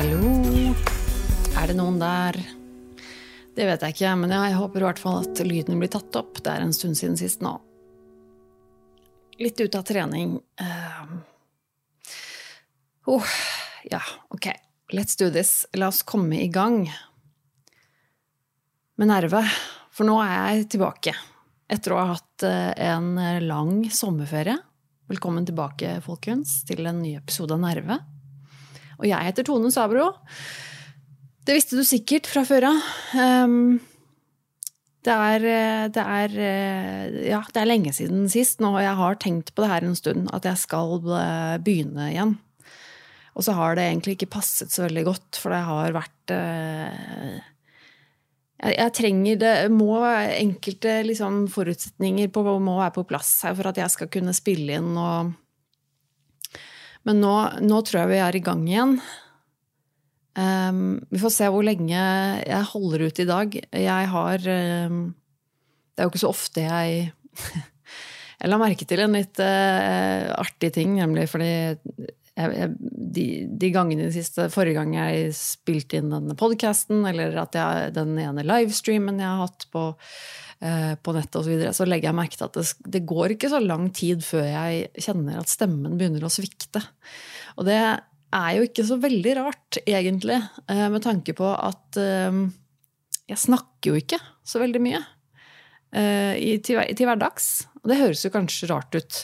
Hallo, 0.00 0.20
er 1.60 1.66
det 1.68 1.74
noen 1.76 1.98
der? 2.00 2.38
Det 3.52 3.66
vet 3.68 3.82
jeg 3.84 3.92
ikke, 3.92 4.14
men 4.16 4.32
jeg 4.32 4.54
håper 4.56 4.80
i 4.80 4.86
hvert 4.86 5.02
fall 5.02 5.18
at 5.26 5.42
lyden 5.44 5.76
blir 5.82 5.90
tatt 5.92 6.16
opp. 6.16 6.38
Det 6.40 6.54
er 6.54 6.64
en 6.64 6.72
stund 6.72 6.96
siden 6.96 7.18
sist 7.20 7.44
nå. 7.44 7.58
Litt 9.44 9.60
ute 9.60 9.76
av 9.76 9.84
trening. 9.84 10.38
Uh... 10.56 11.20
Oh, 13.12 13.36
ja, 13.92 14.00
ok. 14.32 14.48
Let's 14.92 15.14
do 15.14 15.30
this. 15.30 15.66
La 15.78 15.86
oss 15.86 16.02
komme 16.02 16.40
i 16.42 16.48
gang 16.50 16.82
med 18.98 19.06
Nerve. 19.06 19.44
For 19.94 20.08
nå 20.08 20.16
er 20.24 20.32
jeg 20.34 20.64
tilbake. 20.74 21.12
Etter 21.70 21.94
å 21.94 22.00
ha 22.00 22.16
hatt 22.16 22.44
eh, 22.46 22.72
en 22.90 23.12
lang 23.44 23.84
sommerferie. 23.94 24.56
Velkommen 25.10 25.46
tilbake, 25.46 26.00
folkens, 26.02 26.64
til 26.66 26.90
en 26.90 26.98
ny 27.04 27.14
episode 27.20 27.54
av 27.54 27.62
Nerve. 27.62 28.00
Og 28.98 29.06
jeg 29.06 29.30
heter 29.30 29.46
Tone 29.46 29.70
Sabro. 29.70 30.10
Det 31.46 31.54
visste 31.54 31.78
du 31.78 31.86
sikkert 31.86 32.26
fra 32.26 32.42
før 32.46 32.72
av. 32.72 32.82
Um, 33.14 33.78
det 35.06 35.14
er, 35.14 35.50
det, 35.94 36.02
er, 36.02 36.38
ja, 37.30 37.44
det 37.46 37.62
er 37.62 37.70
lenge 37.70 37.94
siden 37.96 38.26
sist 38.28 38.58
nå, 38.60 38.74
og 38.74 38.82
jeg 38.82 38.98
har 38.98 39.22
tenkt 39.22 39.54
på 39.54 39.62
det 39.64 39.70
her 39.70 39.86
en 39.86 39.96
stund, 39.96 40.26
at 40.34 40.50
jeg 40.50 40.66
skal 40.66 40.98
begynne 41.62 42.10
igjen. 42.10 42.40
Og 43.36 43.46
så 43.46 43.54
har 43.56 43.76
det 43.78 43.86
egentlig 43.86 44.16
ikke 44.16 44.34
passet 44.34 44.72
så 44.74 44.84
veldig 44.86 45.04
godt, 45.06 45.38
for 45.38 45.54
det 45.54 45.62
har 45.68 45.94
vært 45.94 46.32
jeg, 48.60 48.74
jeg, 48.74 48.92
trenger 48.96 49.38
det 49.40 49.54
må 49.72 49.94
Enkelte 50.04 50.96
liksom, 51.06 51.44
forutsetninger 51.52 52.28
på, 52.34 52.42
må 52.60 52.74
være 52.80 52.96
på 52.98 53.06
plass 53.08 53.30
her 53.46 53.54
for 53.58 53.70
at 53.70 53.78
jeg 53.80 53.94
skal 53.94 54.10
kunne 54.12 54.34
spille 54.36 54.80
inn 54.80 54.92
og 54.98 55.32
men 57.08 57.20
nå, 57.22 57.34
nå, 57.64 57.80
tror 57.86 58.02
jeg 58.02 58.10
vi 58.12 58.20
er 58.20 58.36
i 58.36 58.42
gang 58.44 58.62
igjen. 58.68 58.94
Um, 60.36 61.00
vi 61.10 61.20
får 61.22 61.32
se 61.34 61.48
hvor 61.50 61.64
lenge 61.66 61.96
jeg 61.96 62.68
holder 62.70 63.06
ut 63.08 63.20
i 63.22 63.28
dag. 63.28 63.56
Jeg 63.56 64.10
har 64.12 64.46
um, 64.86 65.00
Det 65.90 66.00
er 66.00 66.06
jo 66.06 66.12
ikke 66.12 66.22
så 66.22 66.30
ofte 66.30 66.64
jeg 66.64 67.10
Jeg 68.40 68.48
la 68.48 68.56
merke 68.56 68.86
til 68.88 69.02
en 69.04 69.16
litt 69.18 69.40
uh, 69.42 70.30
artig 70.40 70.70
ting, 70.76 70.94
nemlig 70.96 71.26
fordi 71.28 71.50
jeg, 72.40 72.74
de, 72.80 73.26
de, 73.60 73.72
gangene 73.74 74.08
de 74.08 74.14
siste 74.14 74.48
Forrige 74.52 74.80
gang 74.80 74.94
jeg 74.96 75.32
spilte 75.36 76.00
inn 76.00 76.12
denne 76.12 76.36
podkasten, 76.38 77.04
eller 77.10 77.36
at 77.42 77.58
jeg, 77.58 77.90
den 77.96 78.16
ene 78.22 78.46
livestreamen 78.46 79.20
jeg 79.20 79.28
har 79.28 79.44
hatt 79.44 79.66
på 79.74 79.90
Eh, 80.60 80.94
på 81.00 81.12
nettet 81.16 81.38
osv., 81.40 81.46
så, 81.46 81.50
videre, 81.54 81.72
så 81.72 81.86
legger 81.88 82.10
jeg 82.10 82.16
merke 82.18 82.36
til 82.36 82.44
at 82.44 82.56
det, 82.58 82.64
det, 82.92 83.00
går 83.08 83.32
ikke 83.32 83.48
så 83.48 83.62
lang 83.64 83.86
tid 83.96 84.20
før 84.20 84.44
jeg 84.44 85.06
kjenner 85.06 85.38
at 85.40 85.48
stemmen 85.48 85.94
begynner 85.96 86.26
å 86.26 86.32
svikte. 86.32 86.82
Og 87.56 87.64
det 87.64 87.78
er 87.80 88.50
jo 88.58 88.66
ikke 88.66 88.84
så 88.84 88.98
veldig 89.00 89.32
rart, 89.38 89.78
egentlig, 89.88 90.36
eh, 90.68 90.84
med 90.92 91.00
tanke 91.06 91.32
på 91.38 91.48
at 91.54 91.96
eh, 92.02 92.42
jeg 93.32 93.40
snakker 93.40 93.94
jo 93.94 94.02
ikke 94.02 94.20
så 94.44 94.60
veldig 94.60 94.84
mye 94.84 95.00
til, 95.90 96.76
til 96.94 97.08
hverdags. 97.08 97.46
Og 97.80 97.88
det 97.90 97.96
høres 97.98 98.20
jo 98.22 98.30
kanskje 98.30 98.68
rart 98.70 98.94
ut. 98.94 99.16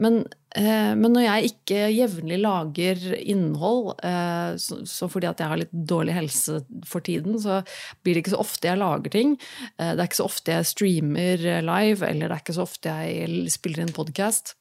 Men, 0.00 0.22
eh, 0.56 0.94
men, 0.96 1.10
når 1.12 1.24
jeg 1.26 1.50
ikke 1.50 1.80
jevnlig 1.92 2.38
lager 2.40 3.02
innhold, 3.18 3.92
eh, 4.06 4.54
så, 4.60 4.78
så, 4.88 5.08
fordi 5.12 5.28
at 5.28 5.42
jeg 5.42 5.52
har 5.52 5.60
litt 5.60 5.74
dårlig 5.74 6.16
helse 6.16 6.62
for 6.88 7.04
tiden, 7.04 7.36
så 7.42 7.60
blir 8.00 8.16
det 8.16 8.24
ikke 8.24 8.34
så 8.34 8.40
ofte 8.40 8.70
jeg 8.70 8.80
lager 8.80 9.12
ting. 9.12 9.36
Eh, 9.76 9.92
det 9.92 9.98
er 10.00 10.08
ikke 10.08 10.22
så 10.22 10.30
ofte 10.30 10.56
jeg 10.56 10.70
streamer 10.70 11.44
live, 11.66 12.08
eller 12.08 12.24
det 12.24 12.38
er 12.38 12.44
ikke 12.44 12.56
så 12.56 12.64
ofte 12.64 12.96
jeg 13.02 13.52
spiller 13.52 13.84
inn 13.84 13.94
podkast. 13.96 14.54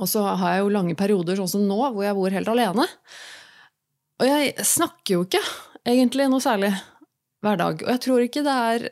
Og 0.00 0.08
så 0.10 0.24
har 0.24 0.56
jeg 0.56 0.64
jo 0.64 0.72
lange 0.74 0.96
perioder, 0.98 1.38
sånn 1.38 1.52
som 1.52 1.68
nå, 1.68 1.78
hvor 1.92 2.02
jeg 2.06 2.16
bor 2.16 2.34
helt 2.34 2.50
alene. 2.50 2.88
Og 4.22 4.26
jeg 4.30 4.66
snakker 4.66 5.18
jo 5.18 5.26
ikke 5.26 5.42
egentlig 5.84 6.30
noe 6.32 6.42
særlig 6.42 6.72
hver 7.44 7.60
dag. 7.60 7.84
Og 7.84 7.92
jeg 7.92 8.02
tror 8.06 8.24
ikke 8.24 8.42
det 8.46 8.56
er 8.72 8.88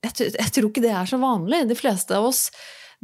jeg, 0.00 0.32
jeg 0.32 0.52
tror 0.56 0.68
ikke 0.70 0.82
det 0.84 0.92
er 0.96 1.08
så 1.08 1.20
vanlig. 1.20 1.62
De 1.70 1.76
fleste 1.78 2.16
av 2.16 2.26
oss 2.32 2.48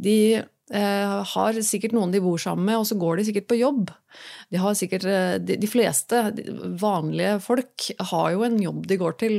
de 0.01 0.43
har 0.67 1.57
sikkert 1.63 1.93
noen 1.95 2.11
de 2.11 2.19
bor 2.19 2.39
sammen 2.41 2.65
med, 2.67 2.81
og 2.81 2.87
så 2.89 2.97
går 2.99 3.19
de 3.19 3.27
sikkert 3.29 3.47
på 3.47 3.59
jobb. 3.61 3.91
De, 4.51 4.59
har 4.61 4.75
sikkert, 4.77 5.05
eh, 5.07 5.35
de, 5.39 5.69
fleste 5.69 6.21
vanlige 6.81 7.37
folk 7.43 7.89
har 8.11 8.31
jo 8.33 8.45
en 8.47 8.57
jobb 8.61 8.87
de 8.89 8.97
går 8.99 9.17
til 9.21 9.37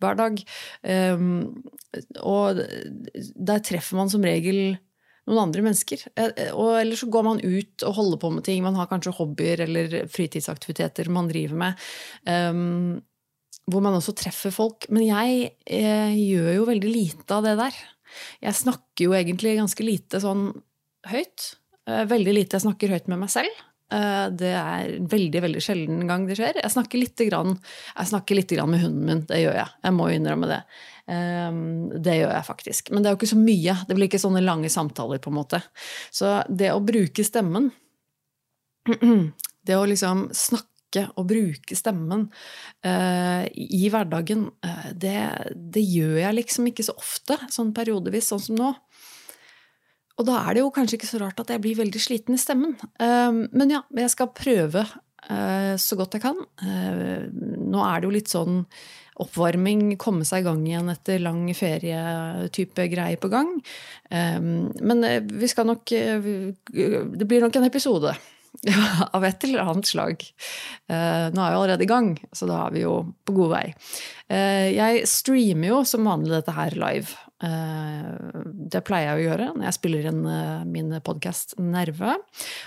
hver 0.00 0.16
dag. 0.20 0.40
Um, 0.84 1.60
og 2.22 2.62
der 3.34 3.62
treffer 3.66 3.98
man 3.98 4.12
som 4.12 4.24
regel 4.24 4.78
noen 5.28 5.42
andre 5.42 5.64
mennesker. 5.66 6.06
Eh, 6.16 6.50
og 6.52 6.74
eller 6.80 6.98
så 6.98 7.10
går 7.12 7.26
man 7.26 7.44
ut 7.44 7.86
og 7.86 7.96
holder 7.98 8.22
på 8.22 8.32
med 8.34 8.46
ting. 8.46 8.64
Man 8.64 8.78
har 8.78 8.90
kanskje 8.90 9.14
hobbyer 9.18 9.66
eller 9.66 10.00
fritidsaktiviteter 10.10 11.10
man 11.12 11.30
driver 11.30 11.62
med. 11.66 11.86
Um, 12.24 13.00
hvor 13.70 13.84
man 13.84 13.96
også 13.96 14.16
treffer 14.18 14.52
folk. 14.54 14.88
Men 14.90 15.06
jeg 15.06 15.54
eh, 15.66 16.16
gjør 16.16 16.54
jo 16.56 16.68
veldig 16.70 16.90
lite 16.90 17.36
av 17.36 17.46
det 17.46 17.56
der. 17.60 17.78
Jeg 18.42 18.58
snakker 18.58 19.06
jo 19.06 19.14
egentlig 19.14 19.58
ganske 19.60 19.86
lite 19.86 20.18
sånn 20.22 20.48
høyt. 21.08 21.54
Eh, 21.88 22.04
veldig 22.10 22.36
lite 22.36 22.58
jeg 22.58 22.66
snakker 22.66 22.94
høyt 22.94 23.10
med 23.10 23.22
meg 23.22 23.32
selv. 23.32 23.66
Eh, 23.90 24.26
det 24.38 24.52
er 24.54 24.92
veldig 25.10 25.42
veldig 25.46 25.62
sjelden 25.64 26.06
gang 26.08 26.26
det 26.28 26.38
skjer. 26.38 26.60
Jeg 26.62 26.74
snakker 26.74 27.00
litt, 27.00 27.18
grann, 27.26 27.56
grann 28.54 28.70
med 28.70 28.84
hunden 28.84 29.06
min. 29.06 29.24
Det 29.26 29.40
gjør 29.42 29.58
jeg. 29.58 29.74
Jeg 29.86 29.96
må 29.96 30.08
innrømme 30.14 30.50
det. 30.50 30.60
Eh, 31.10 31.50
det 31.98 32.16
gjør 32.20 32.34
jeg 32.36 32.48
faktisk. 32.48 32.90
Men 32.92 33.02
det 33.02 33.10
er 33.10 33.16
jo 33.16 33.20
ikke 33.20 33.34
så 33.34 33.40
mye. 33.40 33.76
Det 33.88 33.98
blir 33.98 34.10
ikke 34.10 34.22
sånne 34.22 34.44
lange 34.44 34.70
samtaler. 34.70 35.18
på 35.18 35.32
en 35.32 35.40
måte. 35.40 35.62
Så 36.10 36.40
det 36.48 36.72
å 36.72 36.82
bruke 36.84 37.26
stemmen 37.26 37.70
Det 39.60 39.76
å 39.76 39.84
liksom 39.84 40.30
snakke 40.32 41.02
og 41.20 41.26
bruke 41.28 41.76
stemmen 41.76 42.22
uh, 42.82 43.44
i 43.52 43.82
hverdagen, 43.92 44.46
det, 44.96 45.20
det, 45.54 45.82
gjør 45.84 46.16
jeg 46.16 46.36
liksom 46.38 46.66
ikke 46.66 46.86
så 46.88 46.94
ofte, 46.98 47.36
sånn 47.52 47.70
periodevis, 47.76 48.30
sånn 48.32 48.42
som 48.42 48.56
nå. 48.58 48.70
Og 50.18 50.26
da 50.28 50.40
er 50.44 50.56
det 50.56 50.64
jo 50.64 50.72
kanskje 50.74 50.98
ikke 50.98 51.08
så 51.08 51.20
rart 51.22 51.40
at 51.40 51.52
jeg 51.54 51.62
blir 51.64 51.78
veldig 51.78 52.02
sliten 52.02 52.36
i 52.36 52.40
stemmen. 52.40 52.74
Ehm, 53.02 53.46
men 53.56 53.72
ja, 53.72 53.84
jeg 53.96 54.12
skal 54.12 54.32
prøve 54.36 54.84
eh, 54.84 55.74
så 55.80 55.98
godt 55.98 56.18
jeg 56.18 56.24
kan. 56.26 56.40
Eh, 56.64 57.28
nå 57.30 57.84
er 57.86 58.00
det 58.00 58.08
jo 58.08 58.16
litt 58.16 58.32
sånn 58.32 58.64
oppvarming, 59.20 59.98
komme 60.00 60.24
seg 60.24 60.42
i 60.42 60.46
gang 60.48 60.60
igjen 60.64 60.92
etter 60.92 61.20
lang 61.20 61.44
ferie-type 61.56 62.88
greier 62.92 63.20
på 63.20 63.30
gang. 63.32 63.54
Ehm, 64.12 64.68
men 64.80 65.08
eh, 65.08 65.22
vi 65.24 65.48
skal 65.50 65.68
nok 65.68 65.88
Det 65.90 67.26
blir 67.28 67.44
nok 67.44 67.56
en 67.56 67.70
episode. 67.70 68.16
av 69.14 69.22
et 69.24 69.44
eller 69.46 69.62
annet 69.62 69.86
slag. 69.86 70.24
nå 70.90 70.96
er 71.38 71.52
vi 71.52 71.56
allerede 71.56 71.84
i 71.86 71.88
gang, 71.88 72.08
så 72.34 72.48
da 72.50 72.64
er 72.64 72.72
vi 72.74 72.80
jo 72.82 72.96
på 73.24 73.32
god 73.36 73.52
vei. 73.54 73.62
jeg 74.74 75.06
streamer 75.06 75.70
jo 75.70 75.78
som 75.86 76.08
vanlig 76.10 76.34
dette 76.34 76.56
her 76.56 76.74
live. 76.74 77.14
Eh, 77.40 78.08
det 78.70 78.82
pleier 78.84 79.08
jeg 79.08 79.16
å 79.16 79.24
gjøre 79.30 79.46
når 79.54 79.64
jeg 79.64 79.76
spiller 79.78 80.08
inn 80.10 80.20
eh, 80.28 80.64
min 80.68 80.92
podkast 81.04 81.56
Nerve. 81.60 82.18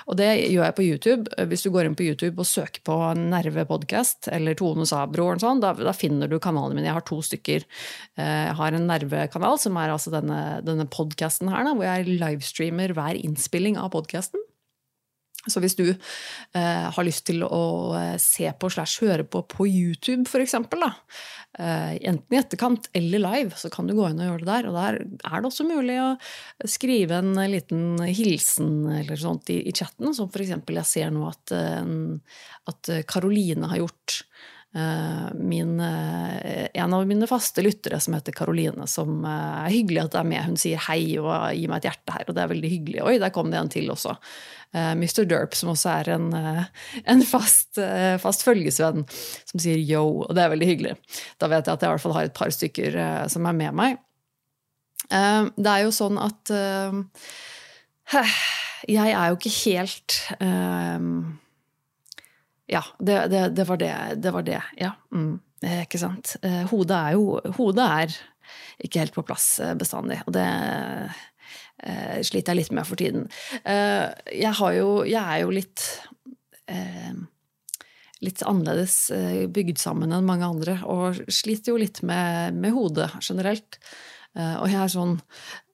Og 0.10 0.18
det 0.18 0.30
gjør 0.50 0.66
jeg 0.66 0.78
på 0.80 0.86
YouTube. 0.88 1.44
Hvis 1.52 1.66
du 1.66 1.70
går 1.74 1.90
inn 1.90 1.98
på 1.98 2.08
YouTube 2.08 2.42
og 2.42 2.50
søker 2.50 2.82
på 2.86 2.98
Nerve 3.20 3.68
podcast 3.70 4.30
eller 4.34 4.58
Tone 4.58 4.88
Sabro, 4.90 5.30
sånn, 5.42 5.62
da, 5.64 5.76
da, 5.78 5.94
finner 5.98 6.32
du 6.32 6.40
kanalene 6.42 6.80
mine. 6.80 6.90
Jeg 6.90 6.98
har 6.98 7.08
to 7.10 7.20
stykker. 7.26 7.68
Eh, 8.18 8.40
jeg 8.50 8.58
har 8.60 8.78
en 8.78 8.90
Nerve-kanal, 8.90 9.60
som 9.62 9.78
er 9.82 9.94
altså 9.94 10.14
denne, 10.14 10.40
denne 10.66 10.90
podkasten 10.90 11.54
her, 11.54 11.68
da, 11.68 11.76
hvor 11.78 11.88
jeg 11.88 12.18
livestreamer 12.18 12.96
hver 12.98 13.20
innspilling 13.22 13.78
av 13.80 13.94
podkasten. 13.94 14.42
Så 15.52 15.60
hvis 15.60 15.76
du 15.76 15.86
eh, 15.90 16.86
har 16.96 17.04
lyst 17.04 17.26
til 17.28 17.44
å 17.44 17.64
eh, 18.00 18.16
se 18.22 18.48
på 18.56 18.70
slash 18.72 19.04
høre 19.04 19.26
på 19.28 19.42
på 19.52 19.68
YouTube, 19.68 20.24
eksempel, 20.40 20.86
eh, 20.88 21.98
enten 22.00 22.36
i 22.36 22.40
etterkant 22.40 22.88
eller 22.96 23.24
live, 23.26 23.60
så 23.60 23.72
kan 23.74 23.90
du 23.90 23.96
gå 23.98 24.08
inn 24.08 24.22
og 24.24 24.30
gjøre 24.30 24.46
det 24.46 24.52
der. 24.54 24.70
Og 24.70 24.80
der 24.80 25.02
er 25.04 25.44
det 25.44 25.52
også 25.52 25.68
mulig 25.68 26.00
å 26.00 26.14
skrive 26.64 27.20
en 27.20 27.36
liten 27.52 28.00
hilsen 28.08 28.88
eller 29.02 29.20
sånt 29.20 29.52
i, 29.52 29.60
i 29.68 29.76
chatten, 29.76 30.16
som 30.16 30.32
eksempel 30.32 30.80
jeg 30.80 30.92
ser 30.94 31.14
nå 31.14 31.28
at, 31.28 31.56
eh, 31.60 31.94
at 32.72 32.96
Karoline 33.12 33.68
har 33.74 33.84
gjort. 33.84 34.22
Eh, 34.74 35.28
min, 35.38 35.76
en 35.80 36.94
av 36.96 37.04
mine 37.06 37.28
faste 37.30 37.62
lyttere 37.62 38.00
som 38.02 38.16
heter 38.16 38.34
Karoline, 38.34 38.88
som 38.90 39.22
er 39.28 39.70
hyggelig 39.76 40.08
at 40.08 40.16
det 40.16 40.24
er 40.24 40.32
med. 40.32 40.46
Hun 40.48 40.58
sier 40.58 40.82
hei 40.88 41.02
og 41.20 41.30
gir 41.54 41.70
meg 41.70 41.84
et 41.84 41.92
hjerte 41.92 42.16
her, 42.16 42.26
og 42.26 42.38
det 42.38 42.42
er 42.42 42.54
veldig 42.56 42.72
hyggelig. 42.80 43.04
Oi, 43.06 43.18
der 43.22 43.36
kom 43.36 43.52
det 43.52 43.60
en 43.60 43.74
til 43.76 43.92
også. 43.94 44.16
Eh, 44.74 44.92
Mr. 44.92 45.26
Derp, 45.30 45.54
som 45.54 45.70
også 45.70 45.92
er 46.00 46.10
en, 46.16 46.34
eh, 46.34 46.64
en 47.06 47.22
fast, 47.22 47.78
eh, 47.78 48.18
fast, 48.18 48.42
følgesvenn, 48.46 49.06
som 49.46 49.60
sier 49.62 49.78
yo, 49.78 50.26
og 50.26 50.34
det 50.34 50.44
er 50.44 50.50
veldig 50.50 50.70
hyggelig. 50.70 50.96
Da 51.38 51.50
vet 51.52 51.68
jeg 51.68 51.74
at 51.74 51.82
jeg 51.82 51.90
i 51.90 51.94
hvert 51.94 52.02
fall 52.02 52.18
har 52.18 52.26
et 52.30 52.34
par 52.34 52.50
stykker 52.50 52.98
som 53.30 53.46
er 53.46 53.54
med 53.54 53.74
meg. 53.78 54.02
Det 55.10 55.70
er 55.70 55.84
jo 55.84 55.92
sånn 55.94 56.18
at 56.18 56.50
jeg 58.88 59.12
er 59.12 59.28
jo 59.30 59.36
ikke 59.38 59.52
helt 59.70 60.16
Ja, 62.72 62.82
det, 62.98 63.18
det, 63.30 63.42
det, 63.54 63.68
var 63.68 63.78
det. 63.78 64.22
Det 64.24 64.34
var 64.34 64.42
det, 64.48 64.62
ja. 64.80 64.94
Mm, 65.14 65.38
ikke 65.84 66.00
sant. 66.02 66.38
Hodet 66.72 66.98
er 66.98 67.12
jo 67.20 67.38
Hodet 67.60 67.86
er 67.86 68.16
ikke 68.82 69.04
helt 69.04 69.14
på 69.14 69.26
plass 69.28 69.60
bestandig. 69.78 70.24
Og 70.26 70.34
det 70.34 70.48
eh, 71.84 72.20
sliter 72.26 72.54
jeg 72.54 72.62
litt 72.64 72.74
med 72.76 72.88
for 72.88 73.00
tiden. 73.00 73.28
Eh, 73.64 74.08
jeg, 74.36 74.54
jo, 74.78 74.90
jeg, 75.08 75.22
er 75.22 75.44
jo 75.44 75.54
litt 75.54 75.86
eh, 76.72 77.14
litt 78.24 78.44
annerledes 78.48 79.12
bygd 79.52 79.82
sammen 79.82 80.14
enn 80.16 80.28
mange 80.28 80.48
andre, 80.48 80.78
og 80.88 81.20
sliter 81.28 81.74
jo 81.74 81.82
litt 81.82 82.00
med, 82.08 82.56
med 82.56 82.72
hodet 82.72 83.10
generelt. 83.20 83.82
Og 84.34 84.66
jeg 84.66 84.80
er 84.82 84.90
sånn 84.90 85.20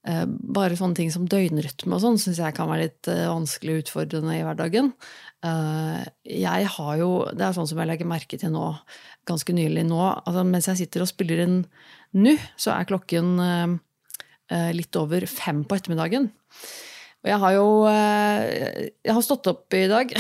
Bare 0.03 0.75
sånne 0.75 0.97
ting 0.97 1.11
som 1.13 1.27
døgnrytme 1.29 1.93
og 1.95 2.01
sånn 2.01 2.17
syns 2.19 2.39
jeg 2.41 2.55
kan 2.57 2.67
være 2.71 2.87
litt 2.87 3.07
vanskelig 3.07 3.75
og 3.75 3.81
utfordrende 3.83 4.35
i 4.35 4.41
hverdagen. 4.43 4.89
Jeg 6.25 6.71
har 6.73 6.93
jo 6.99 7.09
Det 7.29 7.45
er 7.45 7.55
sånn 7.55 7.69
som 7.69 7.79
jeg 7.79 7.91
legger 7.91 8.09
merke 8.09 8.39
til 8.41 8.51
nå, 8.55 8.65
ganske 9.29 9.55
nylig 9.55 9.85
nå. 9.87 10.01
Altså 10.01 10.43
mens 10.47 10.67
jeg 10.71 10.81
sitter 10.81 11.05
og 11.05 11.11
spiller 11.11 11.43
inn 11.45 11.57
nå, 12.17 12.35
så 12.57 12.73
er 12.73 12.89
klokken 12.89 13.37
Eh, 13.43 13.77
litt 14.73 14.95
over 14.97 15.25
fem 15.29 15.63
på 15.67 15.77
ettermiddagen. 15.77 16.31
Og 17.19 17.27
jeg 17.27 17.39
har 17.41 17.53
jo 17.57 17.65
eh, 17.89 18.89
Jeg 19.03 19.15
har 19.15 19.23
stått 19.25 19.47
opp 19.51 19.75
i 19.75 19.83
dag. 19.91 20.11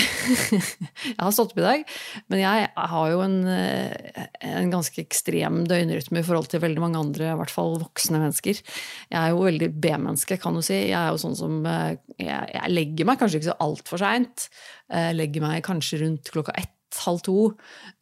jeg 1.13 1.19
har 1.19 1.31
stått 1.35 1.53
opp 1.53 1.61
i 1.61 1.63
dag, 1.63 1.83
men 2.31 2.41
jeg 2.41 2.65
har 2.75 3.11
jo 3.13 3.21
en, 3.23 3.37
eh, 3.47 4.25
en, 4.43 4.71
ganske 4.73 4.99
ekstrem 4.99 5.61
døgnrytme 5.69 6.19
i 6.19 6.27
forhold 6.27 6.49
til 6.51 6.63
veldig 6.63 6.83
mange 6.83 6.99
andre, 6.99 7.31
i 7.31 7.37
hvert 7.39 7.53
fall 7.53 7.77
voksne 7.79 8.19
mennesker. 8.19 8.59
Jeg 9.07 9.19
er 9.21 9.31
jo 9.31 9.45
veldig 9.45 9.71
B-menneske, 9.79 10.39
kan 10.43 10.59
du 10.59 10.63
si. 10.65 10.75
Jeg 10.89 10.97
er 10.99 11.13
jo 11.13 11.21
sånn 11.23 11.39
som 11.39 11.61
jeg, 11.63 12.01
jeg 12.19 12.73
legger 12.73 13.07
meg 13.07 13.21
kanskje 13.21 13.39
ikke 13.39 13.51
så 13.53 13.59
altfor 13.63 14.03
seint. 14.03 14.49
Legger 15.15 15.45
meg 15.45 15.63
kanskje 15.63 16.01
rundt 16.03 16.33
klokka 16.33 16.57
ett 16.59 16.75
halv 17.03 17.21
to. 17.25 17.37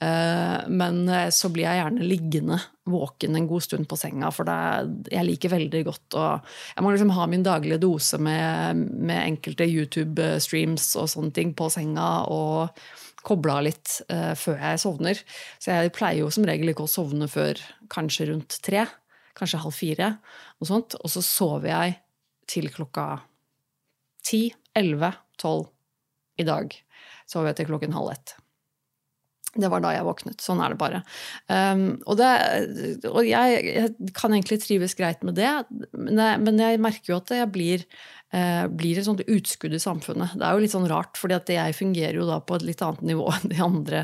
Eh, 0.04 0.68
men 0.70 1.02
eh, 1.10 1.30
så 1.34 1.50
blir 1.54 1.68
jeg 1.68 1.82
gjerne 1.82 2.08
liggende 2.08 2.60
våken 2.88 3.36
en 3.36 3.48
god 3.50 3.66
stund 3.66 3.88
på 3.90 3.98
senga, 4.00 4.30
for 4.32 4.48
det, 4.48 5.10
jeg 5.12 5.28
liker 5.28 5.52
veldig 5.52 5.82
godt 5.84 6.16
å 6.16 6.28
Jeg 6.40 6.86
må 6.86 6.94
liksom 6.94 7.12
ha 7.18 7.26
min 7.28 7.44
daglige 7.44 7.82
dose 7.84 8.20
med, 8.22 8.80
med 8.80 9.20
enkelte 9.26 9.68
YouTube-streams 9.68 10.94
og 11.02 11.12
sånne 11.12 11.36
ting 11.36 11.52
på 11.58 11.70
senga. 11.74 12.08
og 12.32 12.72
koble 13.28 13.52
av 13.52 13.66
litt 13.66 13.90
før 14.40 14.62
jeg 14.62 14.80
sovner. 14.80 15.20
Så 15.60 15.74
jeg 15.74 15.92
pleier 15.92 16.22
jo 16.22 16.30
som 16.32 16.46
regel 16.48 16.72
ikke 16.72 16.86
å 16.86 16.92
sovne 16.92 17.28
før 17.28 17.60
kanskje 17.92 18.30
rundt 18.30 18.56
tre. 18.64 18.86
Kanskje 19.36 19.60
halv 19.66 19.76
fire. 19.76 20.12
Og, 20.62 20.70
sånt. 20.70 20.96
og 20.96 21.12
så 21.12 21.24
sover 21.26 21.74
jeg 21.74 21.98
til 22.48 22.70
klokka 22.72 23.20
ti, 24.24 24.48
elleve, 24.76 25.12
tolv 25.40 25.68
i 26.40 26.46
dag. 26.48 26.74
Sover 27.28 27.52
jeg 27.52 27.62
til 27.62 27.74
klokken 27.74 27.96
halv 27.98 28.14
ett. 28.16 28.38
Det 29.58 29.70
var 29.72 29.84
da 29.84 29.94
jeg 29.96 30.08
våknet. 30.08 30.44
Sånn 30.44 30.62
er 30.64 30.74
det 30.74 30.80
bare. 30.82 31.04
Um, 31.50 31.88
og, 32.06 32.18
det, 32.20 32.30
og 33.10 33.22
jeg, 33.28 33.62
jeg, 33.66 34.12
kan 34.18 34.36
egentlig 34.36 34.60
trives 34.64 34.98
greit 34.98 35.24
med 35.28 35.38
det, 35.40 35.52
men 35.96 36.22
jeg, 36.22 36.44
men 36.46 36.62
jeg 36.64 36.82
merker 36.84 37.14
jo 37.14 37.20
at 37.22 37.34
jeg 37.36 37.52
blir, 37.54 37.86
uh, 38.36 38.66
blir 38.72 39.00
et 39.00 39.08
sånt 39.08 39.24
utskudd 39.26 39.78
i 39.78 39.82
samfunnet. 39.84 40.38
Det 40.38 40.48
er 40.48 40.58
jo 40.58 40.66
litt 40.66 40.76
sånn 40.76 40.90
rart, 40.92 41.18
for 41.20 41.34
jeg 41.34 41.78
fungerer 41.78 42.20
jo 42.22 42.28
da 42.30 42.42
på 42.42 42.60
et 42.60 42.68
litt 42.70 42.84
annet 42.86 43.06
nivå 43.14 43.30
enn 43.38 43.54
de 43.54 43.64
andre 43.64 44.04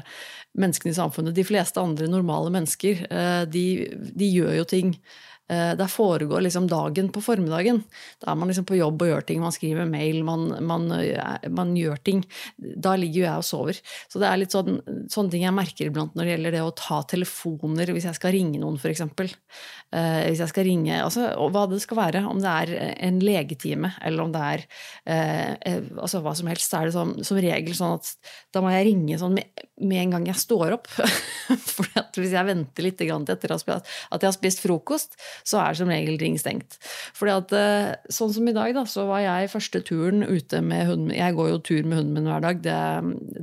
menneskene 0.60 0.94
i 0.94 1.02
samfunnet. 1.02 1.38
De 1.38 1.48
fleste 1.48 1.82
andre 1.82 2.10
normale 2.12 2.54
mennesker, 2.54 3.06
uh, 3.10 3.44
de, 3.50 3.68
de 3.94 4.34
gjør 4.34 4.58
jo 4.62 4.72
ting 4.78 4.98
Eh, 5.43 5.43
der 5.50 5.90
foregår 5.92 6.42
liksom 6.42 6.68
dagen 6.72 7.10
på 7.14 7.22
formiddagen. 7.22 7.82
Da 8.22 8.32
er 8.32 8.38
man 8.40 8.50
liksom 8.50 8.66
på 8.66 8.78
jobb 8.78 9.02
og 9.04 9.10
gjør 9.10 9.26
ting. 9.28 9.42
Man 9.44 9.54
skriver 9.56 9.90
mail, 9.90 10.22
man, 10.26 10.48
man, 10.64 10.88
eh, 10.96 11.50
man 11.52 11.74
gjør 11.78 12.00
ting. 12.06 12.24
Da 12.58 12.96
ligger 13.00 13.20
jo 13.20 13.26
jeg 13.26 13.44
og 13.44 13.48
sover. 13.48 13.82
Så 14.12 14.22
det 14.22 14.30
er 14.30 14.40
litt 14.40 14.56
sånn, 14.56 14.80
sånne 15.12 15.34
ting 15.34 15.46
jeg 15.46 15.56
merker 15.56 15.90
iblant 15.90 16.16
når 16.16 16.26
det 16.26 16.36
gjelder 16.36 16.56
det 16.58 16.64
å 16.64 16.76
ta 16.78 17.02
telefoner 17.10 17.92
hvis 17.94 18.08
jeg 18.10 18.20
skal 18.20 18.36
ringe 18.36 18.62
noen, 18.62 18.80
f.eks. 18.80 19.04
Eh, 19.04 20.22
hvis 20.30 20.44
jeg 20.44 20.54
skal 20.54 20.68
ringe, 20.70 21.02
altså 21.04 21.28
hva 21.54 21.66
det 21.72 21.82
skal 21.84 22.00
være. 22.00 22.24
Om 22.30 22.42
det 22.44 22.56
er 22.64 22.74
en 23.10 23.20
legetime 23.24 23.94
eller 24.02 24.26
om 24.26 24.34
det 24.34 24.46
er 24.54 24.66
eh, 25.06 25.84
altså 25.98 26.24
hva 26.24 26.36
som 26.40 26.50
helst. 26.52 26.70
Så 26.72 26.80
er 26.80 26.90
det 26.90 26.96
som, 26.96 27.16
som 27.26 27.42
regel 27.44 27.76
sånn 27.78 27.98
at 28.00 28.14
da 28.54 28.64
må 28.64 28.72
jeg 28.74 28.88
ringe 28.90 29.20
sånn 29.22 29.36
med, 29.38 29.68
med 29.84 30.06
en 30.06 30.18
gang 30.18 30.30
jeg 30.32 30.40
står 30.42 30.78
opp. 30.80 30.90
For 31.74 32.22
hvis 32.22 32.34
jeg 32.36 32.48
venter 32.48 32.86
litt 32.86 33.02
etter 33.04 33.54
at 33.54 33.68
jeg 33.68 34.24
har 34.24 34.36
spist 34.36 34.62
frokost, 34.64 35.18
så 35.48 35.60
er 35.64 35.78
som 35.78 35.92
regel 35.92 36.20
ting 36.22 36.38
stengt. 36.40 36.78
Fordi 37.18 37.36
at, 37.36 37.56
eh, 37.58 38.12
Sånn 38.14 38.34
som 38.34 38.48
i 38.48 38.54
dag, 38.56 38.74
da, 38.76 38.86
så 38.90 39.06
var 39.08 39.24
jeg 39.24 39.52
første 39.52 39.82
turen 39.86 40.24
ute 40.24 40.62
med 40.62 40.88
hunden 40.88 41.08
min. 41.10 41.18
Jeg 41.18 41.36
går 41.36 41.50
jo 41.50 41.60
tur 41.60 41.84
med 41.84 41.98
hunden 42.00 42.14
min 42.14 42.30
hver 42.30 42.44
dag, 42.44 42.62
det, 42.64 42.80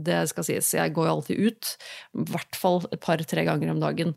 det 0.04 0.22
skal 0.30 0.46
sies. 0.46 0.72
Jeg 0.76 0.94
går 0.96 1.08
jo 1.08 1.14
alltid 1.16 1.46
ut. 1.46 1.70
I 2.16 2.26
hvert 2.32 2.58
fall 2.58 2.82
et 2.90 3.00
par-tre 3.02 3.44
ganger 3.48 3.72
om 3.72 3.80
dagen 3.82 4.14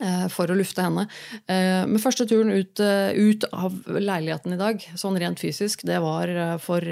eh, 0.00 0.26
for 0.32 0.50
å 0.50 0.58
lufte 0.58 0.84
henne. 0.84 1.08
Eh, 1.46 1.84
men 1.88 2.02
første 2.02 2.28
turen 2.30 2.54
ut, 2.54 2.80
ut, 2.80 3.48
av 3.52 3.76
leiligheten 3.86 4.56
i 4.56 4.60
dag, 4.60 4.82
sånn 4.98 5.18
rent 5.20 5.42
fysisk, 5.42 5.84
det 5.88 6.00
var 6.04 6.32
for 6.62 6.84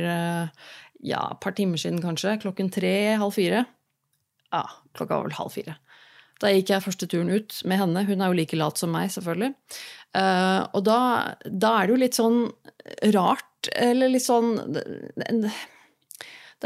ja, 1.07 1.23
et 1.31 1.41
par 1.43 1.55
timer 1.57 1.81
siden 1.81 2.03
kanskje. 2.05 2.39
Klokken 2.43 2.71
tre, 2.73 3.17
halv 3.21 3.35
fire. 3.37 3.65
Ja, 4.53 4.65
klokka 4.97 5.19
var 5.19 5.29
vel 5.29 5.37
halv 5.39 5.55
fire. 5.55 5.77
Da 6.43 6.51
gikk 6.53 6.71
jeg 6.73 6.85
første 6.85 7.09
turen 7.09 7.33
ut 7.33 7.55
med 7.65 7.81
henne. 7.81 8.03
Hun 8.09 8.21
er 8.21 8.33
jo 8.33 8.37
like 8.37 8.59
lat 8.59 8.81
som 8.81 8.93
meg, 8.93 9.09
selvfølgelig. 9.15 9.55
Uh, 10.17 10.63
og 10.77 10.83
da, 10.87 10.99
da, 11.45 11.71
er 11.77 11.87
det 11.87 11.95
jo 11.95 12.01
litt 12.03 12.19
sånn 12.19 12.43
rart, 13.15 13.71
eller 13.73 14.13
litt 14.13 14.25
sånn 14.25 14.53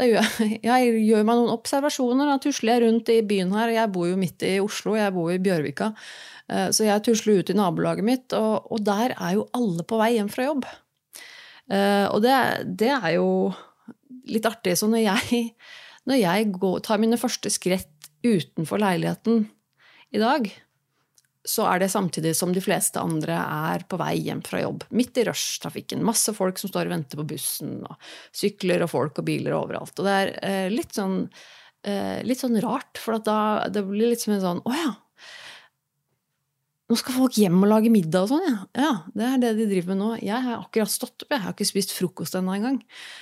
gjør 0.01 0.17
jeg, 0.19 0.59
jeg 0.69 0.91
gjør 1.07 1.25
meg 1.27 1.39
noen 1.39 1.53
observasjoner. 1.55 2.29
Da 2.29 2.37
tusler 2.43 2.75
jeg 2.75 2.83
rundt 2.85 3.11
i 3.13 3.21
byen 3.27 3.55
her. 3.55 3.73
Jeg 3.75 3.93
bor 3.95 4.09
jo 4.09 4.19
midt 4.19 4.43
i 4.47 4.57
Oslo, 4.63 4.97
jeg 4.99 5.15
bor 5.15 5.31
i 5.31 5.39
Bjørvika. 5.43 5.91
Uh, 6.51 6.67
så 6.75 6.87
jeg 6.87 7.05
tusler 7.07 7.39
ut 7.39 7.53
i 7.53 7.57
nabolaget 7.57 8.07
mitt, 8.07 8.27
og, 8.35 8.67
og, 8.67 8.83
der 8.87 9.15
er 9.15 9.37
jo 9.39 9.47
alle 9.55 9.87
på 9.87 9.99
vei 10.01 10.13
hjem 10.17 10.31
fra 10.31 10.49
jobb. 10.49 10.67
Uh, 11.71 12.11
og 12.11 12.19
det, 12.25 12.35
det, 12.81 12.91
er 12.91 13.15
jo 13.15 13.29
litt 14.27 14.47
artig. 14.51 14.75
Så 14.79 14.91
når 14.91 15.05
jeg, 15.05 15.45
når 16.11 16.21
jeg 16.25 16.51
går, 16.59 16.77
tar 16.83 16.99
mine 16.99 17.19
første 17.21 17.53
skritt 17.53 18.11
utenfor 18.21 18.81
leiligheten 18.83 19.45
i 20.11 20.21
dag, 20.21 20.49
så 21.47 21.65
er 21.71 21.81
det 21.81 21.89
samtidig 21.89 22.35
som 22.37 22.53
de 22.53 22.61
fleste 22.61 23.01
andre 23.01 23.37
er 23.41 23.85
på 23.89 23.97
vei 23.97 24.13
hjem 24.27 24.43
fra 24.45 24.61
jobb. 24.61 24.85
Midt 24.93 25.17
i 25.17 25.25
rushtrafikken. 25.25 26.03
Masse 26.05 26.35
folk 26.37 26.59
som 26.61 26.69
står 26.69 26.89
og 26.89 26.95
venter 26.95 27.21
på 27.21 27.25
bussen. 27.33 27.79
og 27.87 28.11
Sykler 28.35 28.85
og 28.85 28.91
folk 28.93 29.21
og 29.21 29.27
biler 29.27 29.57
overalt. 29.57 29.95
Og 29.97 30.05
det 30.05 30.17
er 30.17 30.33
eh, 30.45 30.67
litt, 30.73 30.93
sånn, 30.97 31.23
eh, 31.87 32.19
litt 32.27 32.43
sånn 32.43 32.59
rart, 32.61 33.01
for 33.01 33.17
da, 33.25 33.69
det 33.73 33.85
blir 33.87 34.13
litt 34.13 34.21
som 34.21 34.35
en 34.35 34.45
sånn 34.45 34.61
Å 34.65 34.75
ja! 34.77 34.91
Nå 36.91 36.97
skal 36.99 37.15
folk 37.15 37.37
hjem 37.39 37.61
og 37.63 37.69
lage 37.71 37.87
middag 37.87 38.25
og 38.25 38.33
sånn, 38.33 38.47
ja. 38.49 38.55
ja. 38.83 38.93
Det 39.15 39.23
er 39.23 39.37
det 39.39 39.51
de 39.61 39.67
driver 39.69 39.93
med 39.93 39.99
nå. 40.01 40.07
Jeg 40.19 40.43
har 40.43 40.57
akkurat 40.59 40.91
stått 40.91 41.23
opp, 41.23 41.29
jeg 41.31 41.39
har 41.45 41.53
ikke 41.55 41.69
spist 41.69 41.93
frokost 41.95 42.35
ennå 42.35 42.57
engang. 42.57 42.81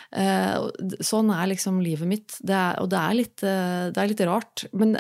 Eh, 0.09 0.95
sånn 1.05 1.29
er 1.35 1.51
liksom 1.51 1.77
livet 1.85 2.09
mitt. 2.09 2.39
Det 2.41 2.55
er, 2.57 2.79
og 2.81 2.89
det 2.89 2.97
er, 2.97 3.17
litt, 3.19 3.43
eh, 3.45 3.83
det 3.93 4.01
er 4.01 4.09
litt 4.09 4.23
rart. 4.25 4.65
Men 4.73 4.97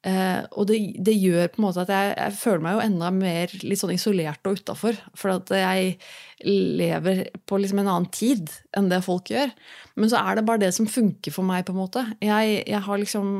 Uh, 0.00 0.46
og 0.56 0.64
det, 0.70 0.78
det, 0.96 1.12
gjør 1.20 1.50
på 1.52 1.60
en 1.60 1.64
måte 1.66 1.82
at 1.82 1.90
jeg, 1.92 2.12
jeg, 2.16 2.36
føler 2.40 2.62
meg 2.64 2.76
jo 2.76 2.84
enda 2.86 3.10
mer 3.12 3.50
litt 3.60 3.80
sånn 3.82 3.92
isolert 3.92 4.48
og 4.48 4.60
utafor. 4.60 4.96
For 5.12 5.34
at 5.34 5.52
jeg 5.52 5.98
lever 6.46 7.26
på 7.44 7.58
liksom 7.60 7.82
en 7.82 7.90
annen 7.92 8.08
tid 8.14 8.48
enn 8.76 8.88
det 8.92 9.02
folk 9.04 9.28
gjør. 9.32 9.52
Men 10.00 10.12
så 10.12 10.22
er 10.22 10.38
det 10.38 10.46
bare 10.48 10.62
det 10.62 10.72
som 10.76 10.88
funker 10.88 11.34
for 11.34 11.44
meg, 11.44 11.66
på 11.68 11.74
en 11.74 11.82
måte. 11.82 12.06
Jeg, 12.24 12.62
jeg 12.64 12.80
har 12.86 13.02
liksom 13.02 13.34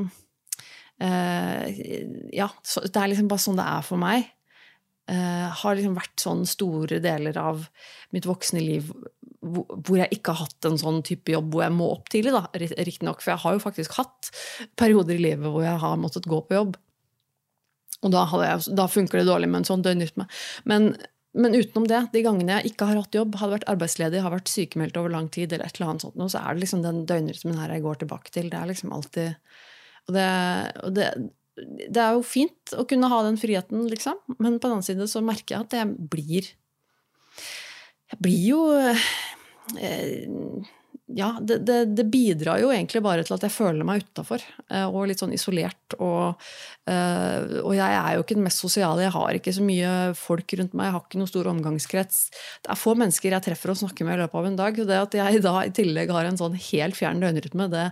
eh, 1.01 1.81
Ja, 2.37 2.51
så, 2.61 2.85
det 2.85 3.01
er 3.01 3.13
liksom 3.15 3.31
bare 3.31 3.45
sånn 3.47 3.61
det 3.61 3.69
er 3.79 3.87
for 3.87 4.03
meg. 4.03 4.29
Eh, 5.11 5.47
har 5.63 5.79
liksom 5.79 5.97
vært 5.97 6.23
sånn 6.23 6.45
store 6.47 7.01
deler 7.03 7.41
av 7.41 7.65
mitt 8.15 8.29
voksne 8.29 8.61
liv 8.63 8.93
hvor 9.41 9.97
jeg 9.97 10.13
ikke 10.13 10.35
har 10.35 10.47
hatt 10.47 10.69
en 10.69 10.79
sånn 10.81 11.01
type 11.07 11.33
jobb 11.33 11.55
hvor 11.55 11.65
jeg 11.65 11.73
må 11.73 11.89
opp 11.95 12.11
tidlig, 12.13 12.35
da, 12.37 12.45
riktignok. 12.61 13.23
For 13.25 13.33
jeg 13.33 13.43
har 13.45 13.57
jo 13.57 13.63
faktisk 13.63 13.97
hatt 13.97 14.33
perioder 14.81 15.17
i 15.17 15.23
livet 15.23 15.49
hvor 15.49 15.65
jeg 15.65 15.81
har 15.81 16.01
måttet 16.01 16.29
gå 16.29 16.43
på 16.45 16.59
jobb. 16.59 16.77
Og 18.01 18.13
da, 18.13 18.27
jeg, 18.45 18.75
da 18.77 18.87
funker 18.89 19.21
det 19.21 19.29
dårlig 19.29 19.49
med 19.51 19.63
en 19.63 19.71
sånn 19.71 19.85
døgnrytme. 19.85 20.27
Men, 20.69 20.93
men, 21.37 21.57
utenom 21.57 21.89
det, 21.89 22.03
de 22.15 22.25
gangene 22.25 22.59
jeg 22.59 22.73
ikke 22.73 22.89
har 22.89 23.01
hatt 23.01 23.17
jobb, 23.17 23.37
hadde 23.41 23.57
vært 23.59 23.69
arbeidsledig, 23.73 24.23
har 24.25 24.33
vært 24.35 24.53
sykemeldt 24.53 25.01
over 25.01 25.13
lang 25.13 25.29
tid, 25.33 25.53
eller 25.53 25.69
et 25.69 25.81
eller 25.81 25.95
annet 25.95 26.07
sånt, 26.07 26.23
så 26.33 26.41
er 26.41 26.57
det 26.57 26.65
liksom 26.65 26.85
den 26.85 27.03
døgnrytmen 27.09 27.61
her 27.61 27.75
jeg 27.77 27.85
går 27.85 28.01
tilbake 28.01 28.33
til. 28.37 28.49
Det 28.53 28.61
er 28.61 28.73
liksom 28.73 28.97
alltid 28.97 29.37
Og 30.09 30.17
det, 30.17 30.31
og 30.85 30.95
det, 30.97 31.11
det 31.61 32.01
er 32.01 32.17
jo 32.17 32.25
fint 32.25 32.73
å 32.77 32.87
kunne 32.89 33.11
ha 33.13 33.21
den 33.27 33.37
friheten, 33.41 33.85
liksom, 33.91 34.21
men 34.39 34.57
på 34.57 34.69
den 34.69 34.79
annen 34.79 34.87
side 34.87 35.09
så 35.13 35.21
merker 35.25 35.57
jeg 35.57 35.67
at 35.67 35.77
jeg 35.77 36.09
blir 36.13 36.49
Jeg 38.11 38.23
blir 38.27 38.45
jo 38.51 38.61
Eh, 39.79 40.29
ja, 41.07 41.39
det, 41.43 41.59
det, 41.67 41.85
det, 41.85 42.05
bidrar 42.05 42.61
jo 42.63 42.71
egentlig 42.71 43.03
bare 43.03 43.25
til 43.27 43.35
at 43.35 43.43
jeg 43.43 43.53
føler 43.53 43.87
meg 43.87 44.05
utafor 44.05 44.43
eh, 44.71 44.87
og 44.87 45.09
litt 45.11 45.23
sånn 45.23 45.35
isolert. 45.35 45.97
Og, 45.99 46.39
eh, 46.91 47.57
og, 47.65 47.73
jeg 47.75 47.97
er 47.99 48.15
jo 48.15 48.25
ikke 48.25 48.39
den 48.39 48.47
mest 48.47 48.63
sosiale, 48.63 49.05
jeg 49.07 49.15
har 49.17 49.39
ikke 49.39 49.57
så 49.57 49.67
mye 49.67 49.95
folk 50.19 50.55
rundt 50.61 50.77
meg. 50.79 50.89
Jeg 50.89 50.97
har 50.97 51.05
ikke 51.05 51.23
noen 51.23 51.33
stor 51.33 51.51
omgangskrets. 51.51 52.23
Det 52.63 52.73
er 52.73 52.79
få 52.79 52.95
mennesker 52.99 53.37
jeg 53.37 53.47
treffer 53.49 53.75
og 53.75 53.83
snakker 53.83 54.07
med 54.07 54.19
i 54.19 54.23
løpet 54.23 54.41
av 54.43 54.51
en 54.51 54.61
dag. 54.63 54.81
Og 54.83 54.93
Det 54.93 55.03
at 55.03 55.19
jeg 55.23 55.45
da 55.47 55.57
i 55.65 55.75
tillegg 55.81 56.15
har 56.15 56.31
en 56.31 56.41
sånn 56.41 56.59
helt 56.71 56.99
fjern 56.99 57.23
døgnrytme, 57.25 57.67
det, 57.75 57.89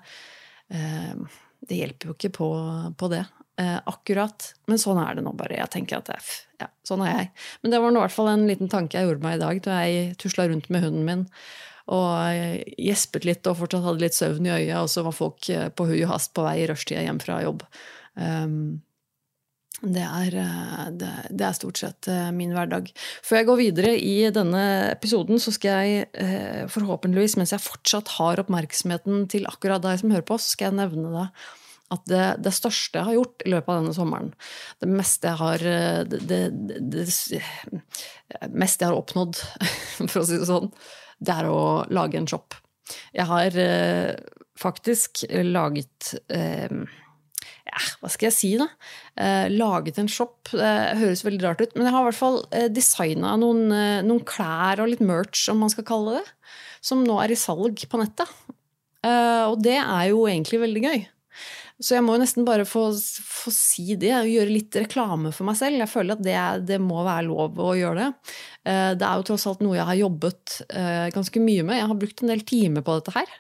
det 1.67 1.83
hjelper 1.83 2.13
jo 2.13 2.19
ikke 2.19 2.35
på, 2.39 2.53
på 2.99 3.11
det. 3.13 3.27
Eh, 3.59 3.79
akkurat. 3.91 4.53
Men 4.71 4.79
sånn 4.79 5.01
er 5.03 5.17
det 5.19 5.25
nå 5.27 5.33
bare. 5.35 5.57
Jeg 5.59 5.71
tenker 5.75 5.99
at 5.99 6.13
jeg, 6.13 6.27
ja, 6.63 6.69
Sånn 6.87 7.03
er 7.03 7.11
jeg. 7.11 7.31
Men 7.63 7.73
det 7.73 7.81
var 7.83 7.91
nå 7.91 7.99
i 7.99 8.05
hvert 8.05 8.15
fall 8.15 8.31
en 8.31 8.47
liten 8.47 8.71
tanke 8.71 8.95
jeg 8.95 9.09
gjorde 9.09 9.25
meg 9.25 9.39
i 9.39 9.41
dag 9.43 9.63
da 9.65 9.79
jeg 9.83 10.13
tusla 10.23 10.47
rundt 10.47 10.69
med 10.71 10.87
hunden 10.87 11.09
min 11.09 11.25
og 11.89 12.75
gjespet 12.77 13.25
litt 13.25 13.49
og 13.49 13.57
fortsatt 13.63 13.87
hadde 13.87 14.03
litt 14.03 14.13
søvn 14.13 14.45
i 14.45 14.51
øyet, 14.53 14.75
og 14.77 14.91
så 14.93 15.01
var 15.07 15.15
folk 15.17 15.47
på 15.49 15.87
hui 15.89 16.03
og 16.03 16.11
hast 16.11 16.35
på 16.37 16.43
vei 16.45 16.59
i 16.61 16.67
rushtida 16.69 17.01
hjem 17.01 17.17
fra 17.23 17.39
jobb. 17.41 17.63
Um, 18.13 18.83
det 19.81 20.03
er, 20.05 20.37
det, 21.01 21.09
det 21.33 21.47
er, 21.47 21.57
stort 21.57 21.81
sett 21.81 22.11
min 22.37 22.53
hverdag. 22.53 22.91
Før 23.25 23.41
jeg 23.41 23.49
går 23.49 23.61
videre 23.63 23.95
i 23.97 24.15
denne 24.37 24.67
episoden, 24.91 25.41
så 25.41 25.55
skal 25.57 25.89
jeg 25.89 26.69
forhåpentligvis, 26.75 27.39
mens 27.41 27.57
jeg 27.57 27.65
fortsatt 27.65 28.13
har 28.19 28.45
oppmerksomheten 28.45 29.25
til 29.33 29.49
akkurat 29.49 29.81
deg 29.87 30.03
som 30.03 30.13
hører 30.13 30.29
på, 30.29 30.37
så 30.37 30.59
skal 30.59 30.69
jeg 30.69 30.81
nevne 30.83 31.15
det 31.15 31.31
at 31.95 32.05
det, 32.11 32.25
det, 32.45 32.53
største 32.53 33.01
jeg 33.01 33.09
har 33.09 33.17
gjort 33.17 33.45
i 33.47 33.53
løpet 33.55 33.73
av 33.73 33.81
denne 33.81 33.97
sommeren, 33.97 34.31
det 34.83 34.89
meste 34.93 35.31
jeg 35.31 35.41
har, 35.41 35.67
det, 36.11 36.41
det, 36.93 37.05
meste 38.53 38.85
jeg 38.85 38.91
har 38.91 38.99
oppnådd, 38.99 39.41
for 40.11 40.23
å 40.23 40.27
si 40.29 40.41
det 40.41 40.49
sånn, 40.51 40.69
det 41.19 41.35
er 41.35 41.51
å 41.51 41.61
lage 41.93 42.21
en 42.21 42.29
shop. 42.29 42.57
Jeg 43.17 43.29
har 43.29 43.57
eh, 43.61 44.15
faktisk 44.59 45.25
laget 45.45 46.15
eh, 46.33 46.73
ja, 47.69 47.81
hva 48.01 48.11
skal 48.11 48.29
jeg 48.29 48.37
si, 48.37 48.51
da? 48.61 48.69
Eh, 49.21 49.49
laget 49.53 49.99
en 50.01 50.09
shop. 50.11 50.51
Det 50.53 50.73
høres 51.03 51.25
veldig 51.27 51.45
rart 51.45 51.63
ut. 51.63 51.75
Men 51.77 51.89
jeg 51.89 51.95
har 51.95 52.05
i 52.05 52.09
hvert 52.09 52.21
fall 52.21 52.39
eh, 52.57 52.69
designa 52.73 53.35
noen, 53.41 53.67
eh, 53.75 54.01
noen, 54.07 54.23
klær 54.29 54.83
og 54.85 54.93
litt 54.93 55.05
merch, 55.05 55.47
om 55.53 55.61
man 55.65 55.73
skal 55.73 55.87
kalle 55.89 56.19
det, 56.19 56.25
som 56.85 57.05
nå 57.05 57.19
er 57.23 57.35
i 57.35 57.39
salg 57.39 57.85
på 57.91 58.01
nettet. 58.01 58.33
Eh, 59.05 59.45
og 59.51 59.61
det 59.65 59.77
er 59.83 60.09
jo 60.13 60.25
egentlig 60.31 60.63
veldig 60.65 60.85
gøy. 60.87 61.07
Så 61.79 61.95
jeg 61.95 62.03
må 62.03 62.17
jo 62.17 62.23
nesten 62.25 62.47
bare 62.47 62.65
få, 62.67 62.89
få, 63.23 63.53
si 63.55 63.95
det, 64.01 64.11
og 64.17 64.31
gjøre 64.31 64.51
litt 64.51 64.79
reklame 64.81 65.31
for 65.35 65.47
meg 65.47 65.59
selv. 65.61 65.79
Jeg 65.79 65.91
føler 65.93 66.17
at 66.17 66.25
det, 66.27 66.39
det, 66.67 66.81
må 66.83 67.05
være 67.07 67.29
lov 67.29 67.61
å 67.63 67.69
gjøre 67.79 68.01
det. 68.01 68.33
Eh, 68.67 68.91
det 68.99 69.07
er 69.07 69.21
jo 69.21 69.27
tross 69.29 69.47
alt 69.47 69.63
noe 69.63 69.77
jeg 69.79 69.87
har 69.87 70.01
jobbet 70.01 70.57
eh, 70.67 71.07
ganske 71.15 71.43
mye 71.45 71.69
med. 71.69 71.79
Jeg 71.79 71.91
har 71.93 72.01
brukt 72.03 72.25
en 72.25 72.33
del 72.33 72.43
timer 72.49 72.87
på 72.87 72.99
dette 72.99 73.15
her. 73.15 73.37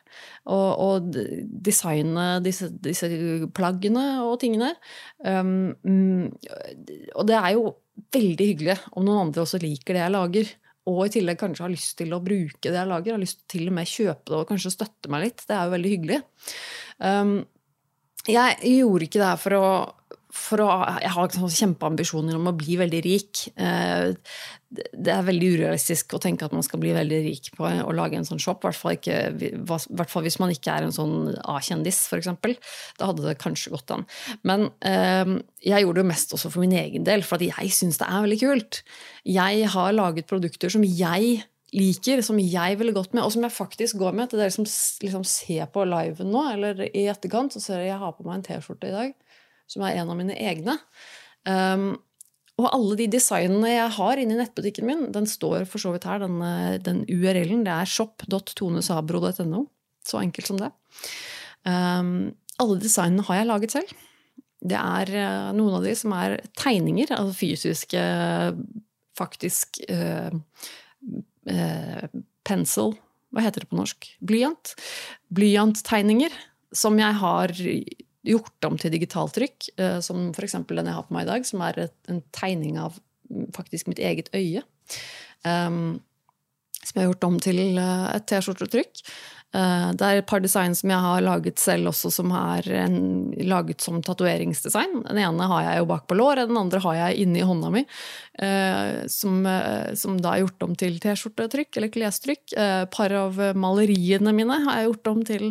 Og, 0.54 0.68
og 0.84 1.18
designe 1.66 2.28
disse, 2.44 2.70
disse, 2.78 3.10
plaggene 3.58 4.06
og 4.22 4.38
tingene. 4.44 4.70
Um, 5.18 5.74
og 7.18 7.28
det 7.28 7.36
er 7.40 7.52
jo 7.58 7.66
veldig 8.14 8.50
hyggelig 8.52 8.78
om 8.94 9.02
noen 9.02 9.26
andre 9.26 9.42
også 9.42 9.58
liker 9.60 9.96
det 9.96 10.04
jeg 10.04 10.14
lager 10.14 10.56
og 10.88 11.02
i 11.04 11.12
tillegg 11.12 11.36
kanskje 11.40 11.64
har 11.66 11.72
lyst 11.72 11.96
til 11.98 12.14
å 12.14 12.22
bruke 12.24 12.70
det 12.70 12.78
jeg 12.78 12.88
lager, 12.88 13.16
har 13.16 13.20
lyst 13.20 13.42
til 13.50 13.68
med 13.74 13.90
kjøpe 13.90 14.30
det 14.30 14.38
og 14.38 14.48
kanskje 14.48 14.72
støtte 14.72 15.10
meg 15.12 15.26
litt. 15.26 15.44
Det 15.44 15.56
er 15.56 15.66
jo 15.66 15.74
veldig 15.74 15.92
hyggelig. 15.92 16.20
Um, 17.02 17.34
jeg 18.28 18.76
gjorde 18.78 19.08
ikke 19.08 19.20
det 19.22 19.30
her 19.30 19.40
for 19.40 19.56
å, 19.56 19.68
for 20.34 20.62
å 20.64 20.68
Jeg 21.02 21.12
har 21.14 21.34
sånn 21.34 21.56
kjempeambisjoner 21.56 22.36
om 22.38 22.50
å 22.50 22.56
bli 22.56 22.76
veldig 22.80 23.00
rik. 23.06 23.48
Eh, 23.56 24.14
det 24.68 25.12
er 25.12 25.24
veldig 25.24 25.48
urealistisk 25.54 26.12
å 26.12 26.20
tenke 26.20 26.44
at 26.44 26.52
man 26.52 26.64
skal 26.66 26.80
bli 26.82 26.92
veldig 26.92 27.18
rik 27.24 27.50
på 27.56 27.64
å 27.64 27.92
lage 27.96 28.18
en 28.18 28.26
sånn 28.28 28.40
shop. 28.42 28.66
I 28.68 28.68
hvert 28.68 30.12
fall, 30.12 30.26
hvis 30.26 30.38
man 30.42 30.52
ikke 30.52 30.74
er 30.74 30.84
en 30.84 30.92
sånn 30.92 31.32
A-kjendis, 31.48 32.02
f.eks. 32.10 32.28
Da 33.00 33.08
hadde 33.08 33.24
det 33.24 33.38
kanskje 33.40 33.72
gått 33.72 33.94
an. 33.96 34.04
Men 34.48 34.68
eh, 34.84 35.38
jeg 35.64 35.86
gjorde 35.86 36.04
det 36.04 36.10
mest 36.12 36.36
også 36.36 36.52
for 36.52 36.64
min 36.64 36.76
egen 36.76 37.08
del, 37.08 37.24
for 37.24 37.40
jeg 37.40 37.72
syns 37.74 38.00
det 38.02 38.10
er 38.10 38.26
veldig 38.26 38.42
kult. 38.44 38.82
Jeg 39.24 39.70
har 39.72 39.96
laget 39.96 40.28
produkter 40.28 40.72
som 40.72 40.84
jeg 40.84 41.40
liker, 41.74 42.22
som 42.24 42.38
jeg 42.40 42.78
ville 42.80 42.94
gått 42.96 43.14
med, 43.16 43.24
og 43.24 43.32
som 43.34 43.44
jeg 43.44 43.54
faktisk 43.54 43.98
går 44.00 44.16
med. 44.16 44.30
Til 44.30 44.40
dere 44.40 44.54
som 44.54 44.64
liksom 44.64 45.24
ser 45.28 45.68
på 45.72 45.84
liven 45.88 46.30
nå, 46.32 46.44
eller 46.54 46.84
i 46.88 47.06
etterkant, 47.12 47.54
så 47.54 47.62
ser 47.62 47.80
dere 47.80 47.92
jeg 47.92 48.02
har 48.02 48.14
på 48.16 48.26
meg 48.26 48.38
en 48.38 48.46
T-skjorte 48.46 48.90
i 48.90 48.94
dag 48.94 49.16
som 49.68 49.84
er 49.84 50.00
en 50.00 50.12
av 50.12 50.18
mine 50.18 50.36
egne. 50.40 50.78
Um, 51.48 51.90
og 52.58 52.66
alle 52.72 52.96
de 52.98 53.06
designene 53.12 53.70
jeg 53.70 53.94
har 53.98 54.18
inni 54.18 54.38
nettbutikken 54.38 54.88
min, 54.88 55.04
den 55.14 55.28
står 55.30 55.68
for 55.70 55.82
så 55.82 55.92
vidt 55.94 56.08
her, 56.08 56.24
den, 56.24 56.40
den 56.82 57.04
URL-en. 57.06 57.62
Det 57.66 57.74
er 57.74 57.92
shop.tonesabro.no. 57.92 59.62
Så 60.08 60.18
enkelt 60.22 60.50
som 60.50 60.58
det. 60.58 60.72
Um, 61.68 62.32
alle 62.58 62.80
designene 62.82 63.22
har 63.28 63.40
jeg 63.40 63.50
laget 63.52 63.76
selv. 63.76 63.94
Det 64.58 64.78
er 64.80 65.14
uh, 65.14 65.54
noen 65.54 65.78
av 65.78 65.86
de 65.86 65.94
som 66.00 66.16
er 66.18 66.40
tegninger, 66.58 67.12
altså 67.14 67.36
fysiske, 67.38 68.02
faktisk 69.18 69.80
uh, 69.90 70.30
eh, 70.30 70.68
pencil 72.48 72.94
Hva 73.32 73.44
heter 73.44 73.64
det 73.64 73.70
på 73.70 73.78
norsk? 73.78 74.06
Blyant. 74.24 74.74
Blyanttegninger 75.32 76.32
som 76.76 76.98
jeg 77.00 77.16
har 77.20 77.52
gjort 78.28 78.68
om 78.68 78.76
til 78.80 78.92
digitaltrykk. 78.94 79.70
Eh, 79.78 79.98
som 80.04 80.30
f.eks. 80.32 80.58
den 80.68 80.90
jeg 80.90 80.96
har 80.96 81.06
på 81.06 81.16
meg 81.16 81.26
i 81.26 81.30
dag, 81.30 81.46
som 81.48 81.64
er 81.64 81.86
en 81.86 82.22
tegning 82.34 82.78
av 82.80 82.98
mm, 83.30 83.48
faktisk 83.56 83.90
mitt 83.90 84.02
eget 84.02 84.30
øye. 84.36 84.64
Um, 85.46 85.98
som 86.82 86.96
jeg 86.96 87.04
har 87.04 87.10
gjort 87.12 87.28
om 87.28 87.38
til 87.42 87.60
eh, 87.78 88.06
et 88.14 88.28
T-skjortetrykk. 88.30 89.02
Eh, 89.56 89.90
det 89.96 90.04
er 90.04 90.20
et 90.20 90.28
par 90.28 90.42
design 90.44 90.74
som 90.76 90.90
jeg 90.92 91.00
har 91.00 91.22
laget 91.24 91.60
selv 91.62 91.88
også, 91.88 92.10
som 92.12 92.32
er 92.36 92.66
en, 92.82 92.98
laget 93.48 93.80
som 93.84 94.00
tatoveringsdesign. 94.04 95.02
Den 95.06 95.20
ene 95.22 95.48
har 95.52 95.64
jeg 95.64 95.80
jo 95.80 95.88
bak 95.88 96.04
på 96.08 96.18
låret, 96.18 96.50
den 96.50 96.60
andre 96.60 96.82
har 96.84 96.98
jeg 96.98 97.22
inni 97.24 97.44
hånda 97.48 97.72
mi. 97.72 97.84
Eh, 98.44 99.06
som, 99.08 99.40
eh, 99.48 99.94
som 99.96 100.20
da 100.20 100.34
er 100.34 100.44
gjort 100.44 100.68
om 100.68 100.76
til 100.76 101.00
T-skjortetrykk 101.00 101.80
eller 101.80 101.94
klestrykk. 101.94 102.56
Par 102.92 103.12
av 103.16 103.40
maleriene 103.56 104.34
mine 104.36 104.60
har 104.66 104.82
jeg 104.82 104.90
gjort 104.90 105.12
om 105.14 105.24
til 105.24 105.48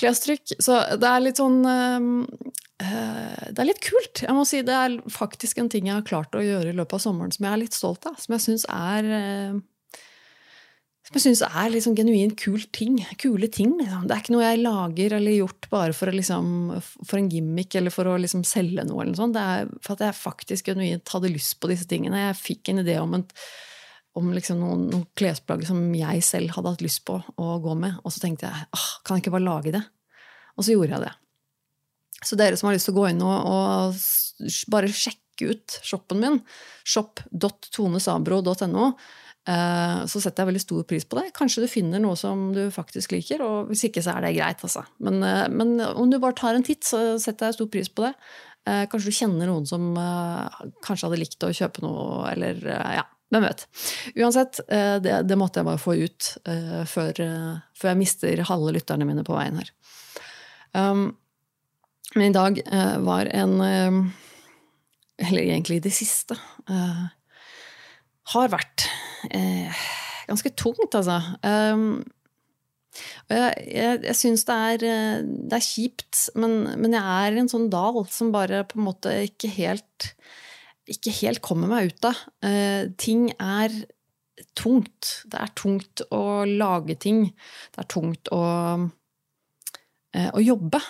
klestrykk. 0.00 0.58
Så 0.60 0.80
det 1.00 1.08
er 1.08 1.22
litt 1.22 1.40
sånn 1.40 1.62
Det 1.64 3.60
er 3.60 3.68
litt 3.68 3.80
kult. 3.80 4.24
Jeg 4.24 4.34
må 4.34 4.44
si 4.44 4.60
Det 4.66 4.74
er 4.74 4.96
faktisk 5.08 5.58
en 5.58 5.70
ting 5.70 5.86
jeg 5.86 5.94
har 5.94 6.02
klart 6.02 6.34
å 6.34 6.42
gjøre 6.42 6.72
i 6.72 6.76
løpet 6.76 6.98
av 6.98 7.04
sommeren 7.06 7.32
som 7.32 7.46
jeg 7.46 7.52
er 7.52 7.62
litt 7.62 7.76
stolt 7.76 8.04
av. 8.06 8.18
Som 8.18 8.34
jeg 8.34 8.44
syns 8.44 8.66
er 8.68 9.62
som 11.04 11.18
jeg 11.18 11.22
syns 11.26 11.42
er 11.44 11.68
liksom 11.68 11.96
genuint 11.98 12.32
kul 12.40 12.62
ting. 12.72 12.96
kule 13.20 13.48
ting. 13.52 13.74
Liksom. 13.76 14.06
Det 14.08 14.14
er 14.14 14.22
ikke 14.22 14.32
noe 14.32 14.46
jeg 14.46 14.62
lager 14.62 15.16
eller 15.18 15.36
gjort 15.36 15.66
bare 15.68 15.92
for, 15.92 16.08
liksom, 16.16 16.46
for 16.80 17.18
en 17.18 17.28
gimmick 17.28 17.76
eller 17.76 17.92
for 17.92 18.08
å 18.08 18.14
liksom 18.16 18.40
selge 18.48 18.86
noe. 18.88 19.02
eller 19.02 19.18
noe 19.18 19.34
Det 19.34 19.42
er 19.42 19.68
for 19.84 19.98
at 19.98 20.04
jeg 20.06 20.16
faktisk 20.16 20.70
genuint 20.72 21.12
hadde 21.12 21.32
lyst 21.34 21.58
på 21.60 21.68
disse 21.68 21.84
tingene. 21.90 22.22
Jeg 22.30 22.40
fikk 22.40 22.72
en 22.72 22.80
idé 22.80 22.96
om, 23.02 23.12
en, 23.18 23.26
om 24.16 24.30
liksom 24.32 24.62
noen, 24.62 24.86
noen, 24.94 25.04
klesplagg 25.12 25.66
som 25.68 25.82
jeg 25.92 26.24
selv 26.24 26.56
hadde 26.56 26.72
hatt 26.72 26.84
lyst 26.86 27.04
på 27.04 27.18
å 27.20 27.58
gå 27.60 27.74
med. 27.82 27.98
Og 28.00 28.14
så 28.14 28.24
tenkte 28.24 28.48
jeg 28.48 28.70
åh, 28.72 28.86
kan 29.04 29.18
jeg 29.18 29.26
ikke 29.26 29.34
bare 29.36 29.48
lage 29.50 29.74
det? 29.76 29.82
Og 30.56 30.64
så 30.64 30.72
gjorde 30.72 30.96
jeg 30.96 31.04
det. 31.04 31.12
Så 32.24 32.38
dere 32.40 32.56
som 32.56 32.70
har 32.70 32.78
lyst 32.78 32.88
til 32.88 32.96
å 32.96 33.02
gå 33.02 33.10
inn 33.10 33.20
og, 33.20 33.50
og 33.52 34.72
bare 34.72 34.88
sjekke 34.88 35.50
ut 35.52 35.76
shoppen 35.84 36.22
min, 36.22 36.40
shop.tonesabro.no, 36.88 38.86
så 39.44 40.20
setter 40.22 40.40
jeg 40.40 40.48
veldig 40.48 40.62
stor 40.62 40.84
pris 40.88 41.04
på 41.04 41.18
det. 41.18 41.26
Kanskje 41.36 41.64
du 41.64 41.68
finner 41.68 42.00
noe 42.00 42.16
som 42.16 42.46
du 42.54 42.62
faktisk 42.72 43.12
liker, 43.12 43.42
og 43.44 43.68
hvis 43.68 43.84
ikke 43.90 44.02
så 44.04 44.16
er 44.16 44.24
det 44.24 44.36
greit. 44.38 44.62
Altså. 44.64 44.84
Men, 45.04 45.20
eh, 45.22 45.48
men 45.52 45.76
om 45.84 46.08
du 46.10 46.16
bare 46.20 46.36
tar 46.38 46.56
en 46.56 46.64
titt, 46.64 46.84
så 46.88 47.18
setter 47.20 47.50
jeg 47.50 47.58
stor 47.58 47.68
pris 47.72 47.90
på 47.92 48.06
det. 48.06 48.14
Eh, 48.64 48.84
kanskje 48.88 49.12
du 49.12 49.18
kjenner 49.18 49.50
noen 49.50 49.66
som 49.68 49.90
kanskje 50.84 51.10
hadde 51.10 51.20
likt 51.20 51.44
å 51.44 51.52
kjøpe 51.52 51.84
noe, 51.84 52.30
eller 52.30 52.62
ja, 52.96 53.04
hvem 53.34 53.44
vet. 53.44 53.66
Uansett, 54.16 54.62
det, 55.04 55.18
det 55.28 55.36
måtte 55.36 55.60
jeg 55.60 55.68
bare 55.68 55.82
få 55.82 55.98
ut 56.00 56.30
før, 56.88 57.20
før, 57.20 57.90
jeg 57.90 58.00
mister 58.00 58.44
halve 58.48 58.72
lytterne 58.78 59.04
mine 59.08 59.26
på 59.26 59.36
veien 59.36 59.60
her. 59.60 59.72
Um, 60.72 61.10
men 62.14 62.30
i 62.30 62.34
dag 62.34 62.56
var 63.04 63.28
en 63.30 63.52
Eller 65.22 65.44
egentlig 65.44 65.82
det 65.84 65.92
siste 65.94 66.34
har 68.32 68.50
vært 68.50 68.88
eh, 69.30 69.84
ganske 70.28 70.52
tungt, 70.58 70.94
altså. 70.94 71.20
Um, 71.42 72.04
jeg 73.30 73.54
jeg, 73.66 74.00
jeg 74.06 74.16
syns 74.18 74.44
det, 74.48 74.56
eh, 74.86 75.24
det, 75.24 75.58
er 75.58 75.66
kjipt, 75.66 76.28
men, 76.38 76.62
men, 76.78 76.94
jeg 76.94 77.02
er 77.02 77.34
i 77.34 77.42
en 77.42 77.50
sånn 77.50 77.68
dal 77.72 78.04
som 78.12 78.32
bare 78.34 78.64
på 78.68 78.78
en 78.78 78.88
måte 78.88 79.14
ikke 79.26 79.50
helt 79.56 80.14
ikke 80.90 81.14
helt 81.22 81.40
kommer 81.40 81.70
meg 81.70 81.94
ut 81.94 82.06
av. 82.10 82.18
Uh, 82.44 82.92
ting 83.00 83.30
er 83.40 83.72
tungt. 84.52 85.14
Det 85.32 85.38
er 85.40 85.54
tungt 85.56 86.02
å 86.12 86.44
lage 86.44 86.98
ting. 87.00 87.22
Det 87.72 87.80
er 87.80 87.88
tungt 87.88 88.28
å, 88.34 88.42
uh, 88.84 90.28
å 90.28 90.42
jobbe. 90.44 90.82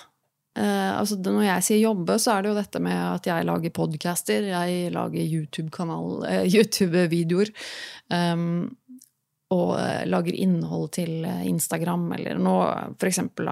Uh, 0.54 1.00
altså 1.00 1.18
når 1.18 1.48
jeg 1.48 1.66
sier 1.66 1.80
jobbe, 1.82 2.14
så 2.22 2.36
er 2.36 2.44
det 2.44 2.52
jo 2.52 2.60
dette 2.60 2.80
med 2.82 2.94
at 2.94 3.26
jeg 3.26 3.46
lager 3.48 3.74
podcaster, 3.74 4.46
jeg 4.52 4.92
lager 4.94 5.26
YouTube-videoer. 5.34 6.48
YouTube 6.54 7.50
um, 8.14 8.70
og 9.54 9.74
eh, 9.76 10.06
lager 10.08 10.34
innhold 10.40 10.88
til 10.96 11.22
Instagram, 11.22 12.08
eller 12.16 12.38
nå 12.42 12.54
for 12.98 13.06
eksempel, 13.06 13.46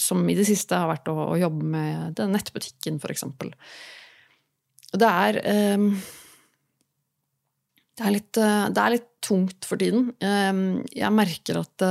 som 0.00 0.24
i 0.26 0.34
det 0.34 0.46
siste 0.48 0.74
har 0.74 0.88
vært 0.90 1.10
å, 1.12 1.14
å 1.28 1.36
jobbe 1.38 1.68
med 1.76 2.16
den 2.18 2.32
nettbutikken, 2.34 2.96
for 2.98 3.12
eksempel. 3.12 3.52
Det 4.90 5.12
er 5.28 5.38
um, 5.76 5.92
det 7.98 8.08
er, 8.08 8.16
litt, 8.16 8.40
det 8.40 8.82
er 8.82 8.94
litt 8.96 9.06
tungt 9.22 9.68
for 9.68 9.78
tiden. 9.78 10.08
Um, 10.24 10.64
jeg 10.90 11.14
merker 11.14 11.62
at 11.62 11.86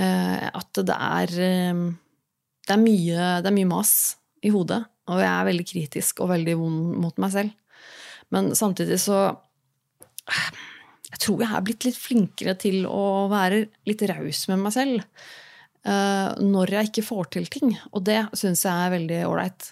at 0.00 0.80
det 0.80 0.94
er 0.96 1.32
det, 1.34 2.72
er 2.72 2.80
mye, 2.80 3.26
det 3.42 3.50
er 3.50 3.56
mye 3.56 3.68
mas 3.68 3.92
i 4.46 4.52
hodet, 4.54 4.80
og 5.10 5.20
jeg 5.20 5.30
er 5.30 5.48
veldig 5.50 5.66
kritisk 5.68 6.22
og 6.24 6.30
veldig 6.32 6.54
vond 6.60 6.94
mot 7.02 7.20
meg 7.20 7.32
selv. 7.34 7.84
Men 8.30 8.52
samtidig 8.54 9.00
så 9.02 9.18
Jeg 11.10 11.18
tror 11.24 11.40
jeg 11.42 11.50
er 11.50 11.64
blitt 11.66 11.84
litt 11.88 11.98
flinkere 11.98 12.54
til 12.54 12.84
å 12.86 13.26
være 13.32 13.64
litt 13.88 14.02
raus 14.08 14.44
med 14.48 14.60
meg 14.62 14.76
selv 14.76 15.00
når 15.80 16.74
jeg 16.74 16.90
ikke 16.90 17.06
får 17.06 17.28
til 17.34 17.46
ting. 17.50 17.70
Og 17.96 18.04
det 18.04 18.20
syns 18.36 18.66
jeg 18.66 18.72
er 18.72 18.92
veldig 18.92 19.20
ålreit. 19.26 19.70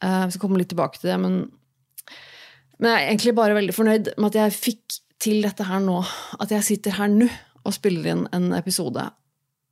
Vi 0.00 0.34
skal 0.34 0.42
komme 0.42 0.60
litt 0.60 0.70
tilbake 0.72 1.00
til 1.00 1.10
det, 1.10 1.16
men, 1.20 1.38
men 2.78 2.90
jeg 2.92 2.98
er 3.00 3.08
egentlig 3.08 3.34
bare 3.38 3.56
veldig 3.56 3.76
fornøyd 3.76 4.12
med 4.18 4.28
at 4.30 4.38
jeg 4.42 4.58
fikk 4.58 4.98
til 5.20 5.40
dette 5.44 5.64
her 5.68 5.80
nå. 5.84 5.98
At 6.40 6.52
jeg 6.54 6.66
sitter 6.68 6.96
her 6.98 7.10
nå 7.12 7.28
og 7.64 7.76
spiller 7.76 8.12
inn 8.12 8.26
en 8.36 8.52
episode. 8.56 9.08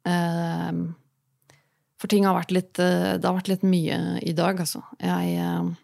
Uh, 0.09 0.95
for 1.99 2.11
ting 2.11 2.25
har 2.29 2.37
vært 2.37 2.55
litt 2.55 2.79
Det 2.79 3.27
har 3.27 3.35
vært 3.35 3.51
litt 3.51 3.67
mye 3.67 3.99
i 4.23 4.35
dag, 4.37 4.65
altså. 4.65 4.85
Jeg 5.03 5.77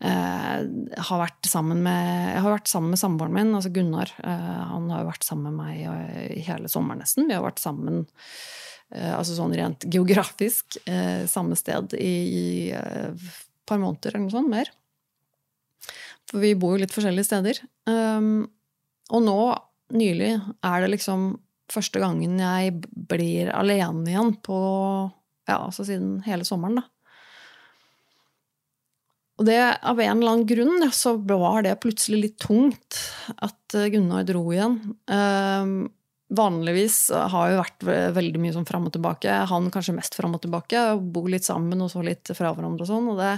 Uh, 0.00 0.62
har 0.96 1.18
vært 1.20 1.44
sammen 1.44 1.82
med, 1.84 2.04
jeg 2.32 2.40
har 2.40 2.54
vært 2.54 2.70
sammen 2.70 2.94
med 2.94 3.00
samboeren 3.02 3.34
min, 3.36 3.50
altså 3.52 3.68
Gunnar. 3.68 4.08
Han 4.24 4.86
har 4.88 5.02
jo 5.02 5.10
vært 5.10 5.26
sammen 5.26 5.58
med 5.58 5.58
meg 5.58 6.38
hele 6.46 6.70
sommeren 6.72 7.02
nesten. 7.04 7.26
Vi 7.28 7.36
har 7.36 7.44
vært 7.44 7.60
sammen 7.60 8.06
altså 8.88 9.36
sånn 9.36 9.52
rent 9.60 9.84
geografisk 9.92 10.78
samme 11.28 11.58
sted 11.60 11.92
i, 12.00 12.72
et 12.72 13.28
par 13.68 13.82
måneder 13.84 14.16
eller 14.16 14.24
noe 14.24 14.38
sånt 14.38 14.54
mer. 14.56 14.72
For 16.30 16.42
vi 16.42 16.54
bor 16.58 16.76
jo 16.76 16.84
litt 16.84 16.94
forskjellige 16.94 17.26
steder. 17.26 17.60
Um, 17.90 18.46
og 19.10 19.24
nå, 19.26 19.38
nylig, 19.96 20.36
er 20.62 20.84
det 20.84 20.92
liksom 20.94 21.32
første 21.70 22.02
gangen 22.02 22.38
jeg 22.40 22.78
blir 23.10 23.52
alene 23.54 24.08
igjen 24.10 24.34
på 24.44 24.58
Ja, 25.48 25.56
altså 25.64 25.86
siden 25.86 26.20
hele 26.26 26.46
sommeren, 26.46 26.78
da. 26.82 26.86
Og 29.40 29.46
det, 29.48 29.56
av 29.56 30.00
en 30.04 30.18
eller 30.18 30.34
annen 30.34 30.48
grunn 30.48 30.90
så 30.92 31.14
var 31.16 31.64
det 31.64 31.78
plutselig 31.80 32.18
litt 32.20 32.36
tungt 32.42 32.98
at 33.40 33.74
eh, 33.78 33.88
Gunnar 33.88 34.26
dro 34.28 34.42
igjen. 34.52 34.76
Um, 35.08 35.72
vanligvis 36.30 36.96
har 37.32 37.50
jo 37.50 37.58
vært 37.58 37.84
veldig 38.14 38.40
mye 38.42 38.54
sånn 38.54 38.66
fram 38.68 38.86
og 38.86 38.92
tilbake. 38.94 39.32
Han 39.50 39.66
kanskje 39.74 39.96
mest 39.96 40.14
fram 40.14 40.36
og 40.36 40.42
tilbake. 40.44 40.82
Bo 41.02 41.24
litt 41.30 41.46
sammen 41.46 41.82
og 41.82 41.90
så 41.92 42.04
litt 42.06 42.30
fra 42.36 42.52
hverandre 42.54 42.86
og 42.86 42.90
sånn. 42.90 43.08
Og 43.10 43.18
det, 43.18 43.32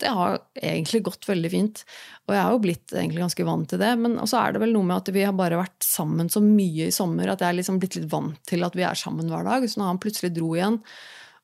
det, 0.00 0.12
har 0.16 0.38
egentlig 0.56 1.02
gått 1.10 1.28
veldig 1.28 1.50
fint. 1.52 1.82
Og 2.26 2.34
jeg 2.36 2.44
har 2.46 2.54
jo 2.54 2.62
blitt 2.64 2.94
egentlig 2.94 3.24
ganske 3.26 3.48
vant 3.48 3.68
til 3.68 3.82
det. 3.82 3.92
Men 4.00 4.16
så 4.24 4.40
er 4.40 4.56
det 4.56 4.64
vel 4.64 4.72
noe 4.76 4.88
med 4.88 4.96
at 4.96 5.12
vi 5.14 5.26
har 5.28 5.36
bare 5.36 5.60
vært 5.60 5.84
sammen 5.84 6.32
så 6.32 6.42
mye 6.44 6.88
i 6.88 6.94
sommer 6.94 7.34
at 7.34 7.44
jeg 7.44 7.52
er 7.52 7.60
liksom 7.60 7.82
blitt 7.82 8.00
litt 8.00 8.08
vant 8.12 8.40
til 8.48 8.64
at 8.64 8.78
vi 8.78 8.86
er 8.88 8.98
sammen 8.98 9.28
hver 9.28 9.44
dag. 9.48 9.68
Så 9.68 9.82
når 9.82 9.92
han 9.92 10.02
plutselig 10.02 10.32
dro 10.38 10.54
igjen, 10.56 10.80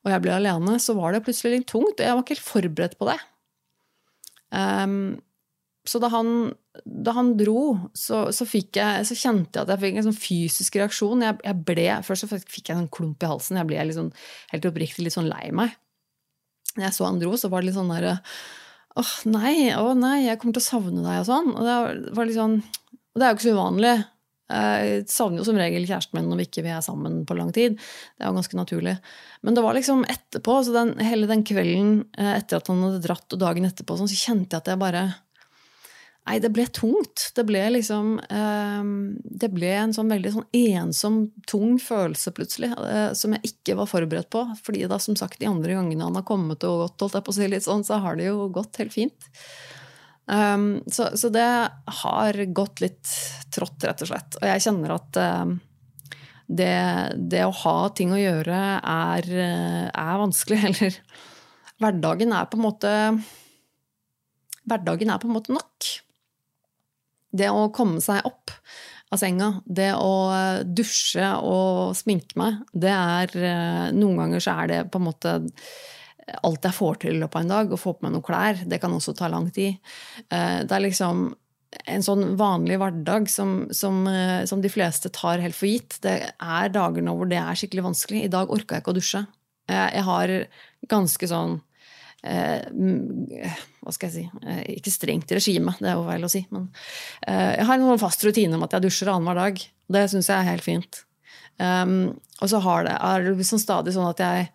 og 0.05 0.13
jeg 0.13 0.25
ble 0.25 0.35
alene, 0.37 0.79
så 0.81 0.97
var 0.97 1.13
det 1.13 1.23
plutselig 1.25 1.59
litt 1.59 1.69
tungt. 1.69 1.97
Og 1.97 2.05
jeg 2.05 2.17
var 2.17 2.25
ikke 2.25 2.37
helt 2.37 2.49
forberedt 2.49 2.97
på 2.97 3.09
det. 3.09 3.19
Um, 4.55 4.99
så 5.85 6.01
da 6.01 6.09
han, 6.09 6.29
da 6.83 7.13
han 7.13 7.35
dro, 7.37 7.77
så, 7.93 8.25
så, 8.33 8.47
jeg, 8.49 9.05
så, 9.05 9.17
kjente 9.17 9.59
jeg 9.59 9.67
at 9.67 9.73
jeg 9.75 9.81
fikk 9.83 9.99
en 9.99 10.07
sånn 10.07 10.17
fysisk 10.17 10.77
reaksjon. 10.81 11.21
Jeg, 11.21 11.37
jeg 11.45 11.61
ble, 11.67 11.87
Først 12.07 12.25
så 12.25 12.29
fikk 12.41 12.71
jeg 12.71 12.77
en 12.79 12.89
klump 12.89 13.21
i 13.21 13.29
halsen. 13.29 13.59
Jeg 13.61 13.69
ble 13.69 13.83
liksom, 13.91 14.09
helt 14.53 14.69
oppriktig 14.71 15.05
litt 15.05 15.15
sånn 15.15 15.29
lei 15.29 15.51
meg. 15.55 15.75
Når 16.75 16.87
jeg 16.87 16.97
så 16.97 17.05
han 17.07 17.21
dro, 17.21 17.35
så 17.37 17.51
var 17.51 17.61
det 17.61 17.69
litt 17.69 17.77
sånn 17.77 17.93
derre 17.93 18.17
Åh, 18.95 19.13
nei, 19.27 19.73
å 19.75 19.91
nei, 19.99 20.21
jeg 20.23 20.39
kommer 20.39 20.55
til 20.55 20.63
å 20.63 20.69
savne 20.69 21.01
deg, 21.03 21.19
og 21.19 21.27
sånn. 21.27 21.49
Og 21.51 21.67
det 21.67 22.11
var 22.15 22.27
litt 22.29 22.37
sånn 22.39 22.61
Og 22.63 23.19
det 23.19 23.25
er 23.25 23.31
jo 23.31 23.37
ikke 23.37 23.45
så 23.45 23.55
uvanlig. 23.57 23.95
Jeg 24.45 25.05
savner 25.09 25.41
jo 25.41 25.45
som 25.47 25.57
regel 25.57 25.87
kjæresten 25.89 26.19
min 26.19 26.27
når 26.29 26.39
vi 26.39 26.45
ikke 26.45 26.63
er 26.69 26.83
sammen 26.85 27.23
på 27.25 27.37
lang 27.37 27.49
tid. 27.53 27.77
Det 27.77 28.23
er 28.23 28.29
jo 28.29 28.37
ganske 28.37 28.59
naturlig. 28.59 28.93
Men 29.45 29.57
det 29.57 29.63
var 29.65 29.77
liksom 29.77 30.03
etterpå, 30.09 30.57
så 30.65 30.75
den, 30.75 30.93
hele 31.01 31.29
den 31.29 31.41
kvelden 31.47 31.95
eh, 32.13 32.35
etter 32.37 32.61
at 32.61 32.69
han 32.69 32.83
hadde 32.85 33.01
dratt, 33.03 33.25
og 33.25 33.41
dagen 33.41 33.65
etterpå, 33.65 33.97
sånn, 33.97 34.11
så 34.11 34.19
kjente 34.19 34.53
jeg 34.53 34.61
at 34.61 34.69
jeg 34.69 34.81
bare 34.83 35.03
Nei, 36.25 36.39
det 36.41 36.49
ble 36.55 36.65
tungt. 36.73 37.27
Det 37.37 37.43
ble 37.45 37.61
liksom 37.75 38.15
eh, 38.17 38.87
Det 39.41 39.49
ble 39.53 39.69
en 39.77 39.93
sånn 39.93 40.09
veldig 40.09 40.31
sånn 40.33 40.47
ensom, 40.57 41.19
tung 41.49 41.75
følelse 41.81 42.33
plutselig, 42.33 42.71
eh, 42.81 43.11
som 43.17 43.35
jeg 43.35 43.51
ikke 43.51 43.75
var 43.77 43.89
forberedt 43.91 44.31
på. 44.33 44.41
Fordi 44.65 44.87
da, 44.89 44.97
som 45.01 45.17
sagt, 45.19 45.37
de 45.41 45.49
andre 45.49 45.77
gangene 45.77 46.07
han 46.07 46.17
har 46.17 46.25
kommet 46.25 46.65
og 46.65 46.81
gått, 46.81 46.97
holdt 47.05 47.19
jeg 47.19 47.27
på 47.27 47.35
å 47.35 47.37
si 47.37 47.49
litt 47.51 47.67
sånn, 47.67 47.85
så 47.85 48.01
har 48.01 48.17
det 48.17 48.31
jo 48.31 48.47
gått 48.55 48.81
helt 48.81 48.95
fint. 48.95 49.29
Um, 50.25 50.79
så, 50.89 51.11
så, 51.13 51.29
det 51.29 51.45
har 52.01 52.39
gått 52.57 52.81
litt 52.81 53.11
trått, 53.53 53.85
rett 53.85 54.01
og 54.01 54.09
slett. 54.09 54.39
Og 54.41 54.47
jeg 54.49 54.63
kjenner 54.65 54.95
at 54.95 55.19
um, 55.45 55.53
det, 56.49 56.73
det, 57.21 57.43
å 57.45 57.53
ha 57.61 57.75
ting 57.93 58.15
å 58.15 58.21
gjøre 58.21 58.63
er, 58.81 59.29
er 59.93 60.23
vanskelig. 60.23 60.63
Eller 60.71 60.97
hverdagen 61.77 62.33
er 62.33 62.49
på 62.49 62.57
en 62.57 62.65
måte 62.65 62.95
Hverdagen 64.65 65.11
er 65.13 65.21
på 65.21 65.27
en 65.29 65.35
måte 65.35 65.53
nok. 65.53 65.91
Det 67.35 67.49
å 67.51 67.67
komme 67.75 68.03
seg 68.03 68.25
opp 68.27 68.53
av 69.13 69.19
senga, 69.21 69.51
det 69.67 69.91
å 69.99 70.13
dusje 70.65 71.27
og 71.45 71.93
sminke 71.97 72.39
meg, 72.39 72.63
det 72.73 72.91
er 72.91 73.91
Noen 73.93 74.23
ganger 74.23 74.41
så 74.41 74.55
er 74.63 74.71
det 74.71 74.79
på 74.91 74.99
en 74.99 75.05
måte 75.05 75.35
alt 76.25 76.65
jeg 76.65 76.75
får 76.75 77.01
til 77.01 77.15
i 77.15 77.21
løpet 77.21 77.37
av 77.37 77.45
en 77.45 77.53
dag, 77.53 77.73
Å 77.73 77.79
få 77.79 77.95
på 77.95 78.05
meg 78.05 78.15
noen 78.15 78.25
klær, 78.25 78.61
det 78.65 78.79
kan 78.81 78.93
også 78.93 79.15
ta 79.17 79.29
lang 79.31 79.49
tid. 79.53 79.77
Eh, 80.29 80.63
det 80.65 80.71
er 80.71 80.85
liksom 80.87 81.27
en 81.91 82.05
sånn 82.05 82.37
vanlig 82.39 82.79
hverdag 82.79 83.27
som, 83.29 83.67
som, 83.75 84.05
eh, 84.07 84.45
som, 84.49 84.61
de 84.63 84.71
fleste 84.71 85.11
tar 85.13 85.43
helt 85.43 85.57
for 85.57 85.69
gitt. 85.69 85.99
Det 86.01 86.15
er 86.31 86.73
dager 86.73 87.03
nå 87.03 87.17
hvor 87.17 87.29
det 87.29 87.41
er 87.41 87.59
skikkelig 87.59 87.89
vanskelig. 87.91 88.25
I 88.25 88.33
dag 88.33 88.53
orka 88.53 88.77
jeg 88.77 88.85
ikke 88.85 88.95
å 88.95 88.99
dusje. 88.99 89.25
Jeg 89.65 90.03
har 90.05 90.31
ganske 90.89 91.27
sånn 91.29 91.55
eh, 91.57 91.64
Hva 92.25 93.93
skal 93.93 94.09
jeg 94.09 94.13
si 94.15 94.45
eh, 94.49 94.61
Ikke 94.79 94.93
strengt 94.93 95.33
regime, 95.35 95.75
det 95.77 95.91
er 95.91 95.99
jo 95.99 96.05
feil 96.07 96.25
å 96.25 96.31
si. 96.31 96.41
Men 96.53 96.69
eh, 97.27 97.51
jeg 97.59 97.67
har 97.69 97.77
en 97.77 97.89
sånn 97.91 98.01
fast 98.01 98.25
rutine 98.25 98.57
om 98.57 98.65
at 98.65 98.77
jeg 98.77 98.87
dusjer 98.87 99.11
annenhver 99.13 99.41
dag. 99.43 99.65
Det 99.95 100.05
syns 100.11 100.31
jeg 100.31 100.39
er 100.39 100.49
helt 100.49 100.65
fint. 100.65 101.03
Um, 101.55 102.15
og 102.43 102.49
så 102.51 102.59
har 102.65 102.87
det, 102.87 102.95
er 102.99 103.21
det 103.23 103.35
liksom 103.39 103.61
stadig 103.61 103.93
sånn 103.95 104.09
at 104.09 104.23
jeg 104.23 104.49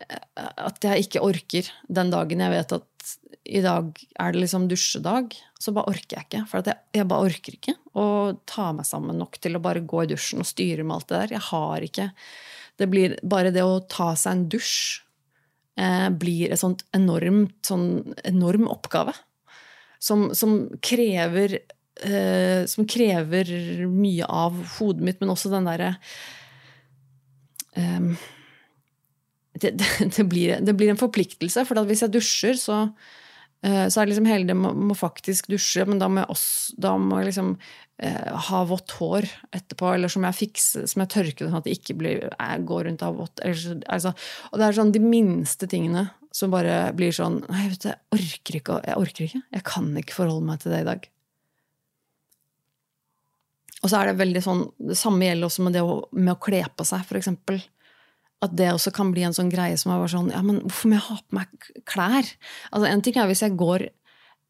at 0.00 0.78
jeg 0.80 1.04
ikke 1.04 1.20
orker 1.20 1.66
den 1.92 2.08
dagen 2.08 2.40
jeg 2.40 2.52
vet 2.54 2.70
at 2.72 3.10
i 3.50 3.60
dag 3.64 3.90
er 4.20 4.32
det 4.32 4.42
liksom 4.44 4.68
dusjedag. 4.70 5.34
Så 5.60 5.74
bare 5.76 5.92
orker 5.92 6.16
jeg 6.18 6.28
ikke. 6.28 6.42
For 6.48 6.64
jeg, 6.64 6.78
jeg, 6.94 7.08
bare 7.10 7.28
orker 7.28 7.56
ikke 7.56 7.74
å 7.98 8.06
ta 8.48 8.70
meg 8.76 8.88
sammen 8.88 9.18
nok 9.20 9.40
til 9.42 9.56
å 9.56 9.62
bare 9.62 9.82
gå 9.84 10.04
i 10.04 10.10
dusjen 10.12 10.44
og 10.44 10.48
styre 10.48 10.86
med 10.86 10.96
alt 10.96 11.08
det 11.10 11.18
der. 11.18 11.36
Jeg 11.36 11.46
har 11.50 11.86
ikke 11.86 12.10
det 12.80 12.88
blir 12.88 13.18
Bare 13.28 13.52
det 13.52 13.64
å 13.66 13.80
ta 13.92 14.14
seg 14.16 14.32
en 14.32 14.44
dusj 14.52 14.76
eh, 14.96 15.09
blir 16.20 16.50
en 16.52 16.60
sånn 16.60 16.74
enorm 18.26 18.66
oppgave. 18.68 19.14
Som, 20.00 20.30
som 20.34 20.62
krever 20.80 21.58
eh, 22.04 22.64
Som 22.64 22.86
krever 22.88 23.50
mye 23.84 24.24
av 24.24 24.56
hodet 24.78 25.04
mitt, 25.04 25.18
men 25.20 25.32
også 25.34 25.50
den 25.52 25.68
derre 25.68 25.90
eh, 27.76 28.12
det, 29.60 29.74
det, 30.16 30.24
blir, 30.24 30.56
det, 30.60 30.72
blir, 30.72 30.92
en 30.92 31.00
forpliktelse. 31.00 31.66
For 31.68 31.84
hvis 31.88 32.04
jeg 32.06 32.14
dusjer, 32.16 32.56
så, 32.60 32.82
eh, 32.86 33.19
så 33.92 34.00
er 34.00 34.06
det 34.06 34.14
liksom 34.14 34.28
hele 34.30 34.48
det 34.48 34.56
må, 34.56 34.72
må 34.72 34.96
faktisk 34.96 35.50
dusje, 35.52 35.84
men 35.88 36.00
da 36.00 36.08
må 36.08 36.22
jeg, 36.22 36.30
også, 36.32 36.76
da 36.80 36.94
må 36.96 37.18
jeg 37.20 37.28
liksom 37.28 37.50
eh, 38.00 38.30
ha 38.48 38.60
vått 38.68 38.94
hår 38.96 39.28
etterpå. 39.56 39.90
Eller 39.92 40.12
så 40.12 40.22
må 40.22 40.30
jeg 40.30 40.38
fikse 40.38 40.86
som 40.88 41.04
jeg 41.04 41.12
tørker 41.12 41.48
sånn 41.48 41.58
at 41.60 41.68
det 41.68 41.76
ikke 41.76 41.98
blir, 42.00 42.24
jeg 42.30 42.64
går 42.70 42.88
rundt 42.88 43.04
og 43.04 43.10
har 43.10 43.18
vått. 43.18 43.44
Altså, 43.44 44.14
og 44.50 44.56
det 44.56 44.66
er 44.66 44.78
sånn 44.78 44.94
de 44.96 45.04
minste 45.04 45.68
tingene 45.70 46.08
som 46.32 46.52
bare 46.52 46.92
blir 46.96 47.12
sånn 47.12 47.40
Nei, 47.50 47.66
vet 47.72 47.84
du, 47.84 47.88
jeg 47.90 48.16
orker 48.16 48.60
ikke. 48.60 48.78
Jeg 48.86 49.00
orker 49.02 49.26
ikke. 49.26 49.42
Jeg 49.58 49.66
kan 49.66 49.90
ikke 50.00 50.16
forholde 50.22 50.46
meg 50.46 50.62
til 50.62 50.72
det 50.72 50.84
i 50.84 50.88
dag. 50.88 51.10
Og 53.80 53.88
så 53.88 54.00
er 54.00 54.10
det 54.10 54.20
veldig 54.20 54.42
sånn, 54.44 54.64
Det 54.92 54.96
samme 54.98 55.28
gjelder 55.28 55.48
også 55.50 55.66
med 55.66 55.76
det 55.76 55.84
å, 55.84 56.00
med 56.16 56.32
å 56.32 56.40
kle 56.40 56.62
på 56.76 56.88
seg, 56.88 57.04
for 57.08 57.20
eksempel 57.20 57.60
at 58.40 58.56
det 58.56 58.70
også 58.72 58.92
kan 58.96 59.10
bli 59.12 59.24
en 59.26 59.36
sånn 59.36 59.50
greie 59.52 59.76
som 59.80 59.92
er 59.92 60.00
bare 60.00 60.12
sånn 60.14 60.30
Ja, 60.32 60.40
men 60.44 60.62
hvorfor 60.64 60.88
må 60.88 60.96
jeg 60.96 61.06
ha 61.10 61.16
på 61.20 61.36
meg 61.36 61.70
klær? 61.88 62.28
Altså, 62.70 62.86
En 62.88 63.02
ting 63.04 63.18
er 63.20 63.28
hvis 63.28 63.44
jeg 63.44 63.58
går 63.60 63.90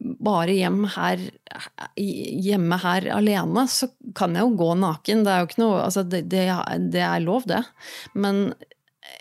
bare 0.00 0.54
hjem 0.56 0.86
her, 0.94 1.22
hjemme 2.00 2.78
her 2.80 3.08
alene, 3.12 3.66
så 3.68 3.90
kan 4.16 4.32
jeg 4.32 4.46
jo 4.46 4.54
gå 4.56 4.68
naken. 4.80 5.24
Det 5.26 5.32
er 5.32 5.42
jo 5.42 5.48
ikke 5.50 5.60
noe 5.60 5.82
altså 5.82 6.04
det, 6.08 6.22
det, 6.32 6.46
det 6.94 7.02
er 7.04 7.20
lov, 7.20 7.44
det. 7.50 7.60
Men 8.16 8.46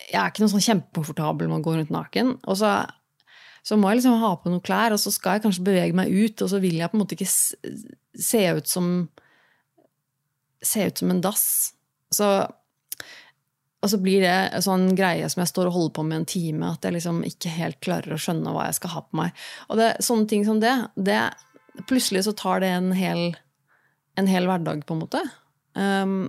jeg 0.07 0.21
er 0.21 0.31
ikke 0.31 0.45
noe 0.45 0.53
sånn 0.53 0.63
kjempekomfortabel 0.63 1.49
med 1.49 1.59
å 1.59 1.65
gå 1.65 1.75
rundt 1.75 1.91
naken. 1.91 2.31
Og 2.47 2.61
så, 2.61 2.71
så 3.65 3.75
må 3.75 3.91
jeg 3.91 3.99
liksom 3.99 4.21
ha 4.23 4.31
på 4.39 4.53
noen 4.53 4.63
klær, 4.63 4.95
og 4.95 5.01
så 5.03 5.11
skal 5.11 5.37
jeg 5.37 5.49
kanskje 5.49 5.67
bevege 5.67 5.97
meg 5.99 6.13
ut, 6.15 6.45
og 6.45 6.53
så 6.53 6.61
vil 6.63 6.79
jeg 6.79 6.91
på 6.91 6.95
en 6.95 7.03
måte 7.03 7.17
ikke 7.17 7.31
se 8.29 8.45
ut 8.59 8.69
som 8.69 8.93
Se 10.59 10.83
ut 10.83 10.97
som 10.99 11.07
en 11.13 11.21
dass. 11.23 11.43
Så 12.11 12.25
og 13.79 13.91
så 13.91 13.99
blir 14.03 14.23
det 14.25 14.37
en 14.57 14.63
sånn 14.63 14.87
greie 14.97 15.27
som 15.31 15.39
jeg 15.43 15.51
står 15.53 15.69
og 15.69 15.75
holder 15.75 15.93
på 15.95 16.03
med 16.07 16.17
en 16.19 16.29
time, 16.29 16.71
at 16.73 16.83
jeg 16.83 16.97
liksom 16.97 17.21
ikke 17.27 17.51
helt 17.55 17.79
klarer 17.85 18.15
å 18.15 18.19
skjønne 18.19 18.51
hva 18.51 18.65
jeg 18.67 18.79
skal 18.81 18.91
ha 18.95 19.03
på 19.05 19.19
meg. 19.21 19.45
Og 19.71 19.79
det, 19.79 19.93
sånne 20.03 20.27
ting 20.31 20.47
som 20.47 20.63
det, 20.63 20.75
det 20.95 21.21
Plutselig 21.87 22.25
så 22.25 22.33
tar 22.35 22.59
det 22.59 22.73
en 22.75 22.89
hel, 22.91 23.37
en 24.19 24.27
hel 24.27 24.49
hverdag, 24.49 24.81
på 24.83 24.97
en 24.97 24.99
måte. 24.99 25.21
Um, 25.79 26.25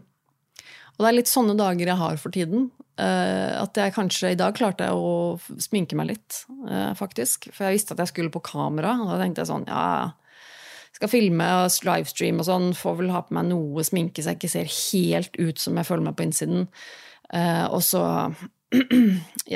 og 0.92 1.00
det 1.02 1.08
er 1.08 1.16
litt 1.16 1.30
sånne 1.30 1.56
dager 1.58 1.90
jeg 1.90 1.98
har 1.98 2.20
for 2.22 2.30
tiden. 2.30 2.68
Uh, 3.00 3.58
at 3.64 3.80
jeg 3.80 3.96
kanskje 3.96 4.30
i 4.30 4.38
dag 4.38 4.54
klarte 4.54 4.92
å 4.94 5.40
sminke 5.58 5.98
meg 5.98 6.12
litt, 6.12 6.44
uh, 6.68 6.92
faktisk. 6.94 7.48
For 7.50 7.66
jeg 7.66 7.80
visste 7.80 7.96
at 7.96 8.04
jeg 8.04 8.12
skulle 8.12 8.30
på 8.30 8.44
kamera, 8.46 8.94
og 9.00 9.10
da 9.10 9.18
tenkte 9.24 9.42
jeg 9.42 9.50
sånn, 9.50 9.66
ja 9.66 10.12
skal 11.00 11.08
filme 11.08 11.46
og 11.62 11.70
livestream 11.86 12.42
og 12.42 12.46
sånn, 12.46 12.72
får 12.76 12.98
vel 12.98 13.12
ha 13.14 13.22
på 13.24 13.32
meg 13.32 13.46
noe 13.48 13.84
sminke 13.86 14.20
så 14.20 14.34
jeg 14.34 14.40
ikke 14.40 14.50
ser 14.52 14.72
helt 14.74 15.38
ut 15.40 15.62
som 15.62 15.78
jeg 15.80 15.88
føler 15.88 16.10
meg 16.10 16.18
på 16.18 16.26
innsiden. 16.26 16.66
Uh, 17.30 17.66
og 17.70 17.82
så 17.86 18.02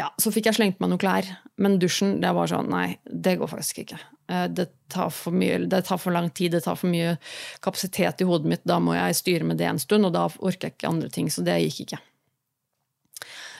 ja, 0.01 0.09
så 0.19 0.33
fikk 0.35 0.49
jeg 0.49 0.59
slengt 0.59 0.83
meg 0.83 0.91
noen 0.91 1.03
klær. 1.03 1.29
Men 1.63 1.79
dusjen, 1.83 2.19
det 2.23 2.33
var 2.35 2.51
sånn 2.51 2.71
Nei, 2.73 2.99
det 3.07 3.37
går 3.41 3.51
faktisk 3.51 3.85
ikke. 3.85 4.01
Uh, 4.31 4.47
det, 4.51 4.69
tar 4.93 5.13
for 5.15 5.37
mye, 5.37 5.61
det 5.71 5.85
tar 5.89 6.01
for 6.03 6.15
lang 6.15 6.31
tid, 6.35 6.55
det 6.55 6.65
tar 6.67 6.79
for 6.81 6.91
mye 6.91 7.17
kapasitet 7.65 8.23
i 8.23 8.29
hodet 8.29 8.51
mitt. 8.51 8.65
Da 8.69 8.81
må 8.83 8.97
jeg 8.97 9.19
styre 9.21 9.49
med 9.49 9.61
det 9.63 9.71
en 9.71 9.83
stund, 9.83 10.09
og 10.09 10.15
da 10.17 10.27
orker 10.29 10.69
jeg 10.69 10.79
ikke 10.79 10.93
andre 10.93 11.11
ting. 11.15 11.31
Så 11.33 11.47
det 11.47 11.61
gikk 11.67 11.85
ikke. 11.87 12.01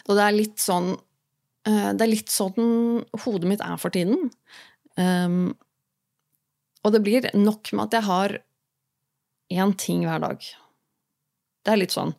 Og 0.05 0.19
det 0.19 0.25
er 0.25 0.37
litt 0.37 0.61
sånn 0.61 0.91
uh, 0.95 1.91
Det 1.97 2.03
er 2.05 2.11
litt 2.11 2.33
sånn 2.33 3.05
hodet 3.25 3.51
mitt 3.51 3.63
er 3.65 3.79
for 3.81 3.95
tiden. 3.95 4.31
Um, 4.95 5.55
og 6.85 6.93
det 6.93 7.01
blir 7.03 7.31
nok 7.33 7.73
med 7.73 7.89
at 7.89 7.97
jeg 7.97 8.07
har 8.07 8.35
én 9.55 9.73
ting 9.81 10.05
hver 10.05 10.21
dag. 10.23 10.43
Det 11.65 11.73
er 11.73 11.81
litt 11.81 11.95
sånn. 11.95 12.13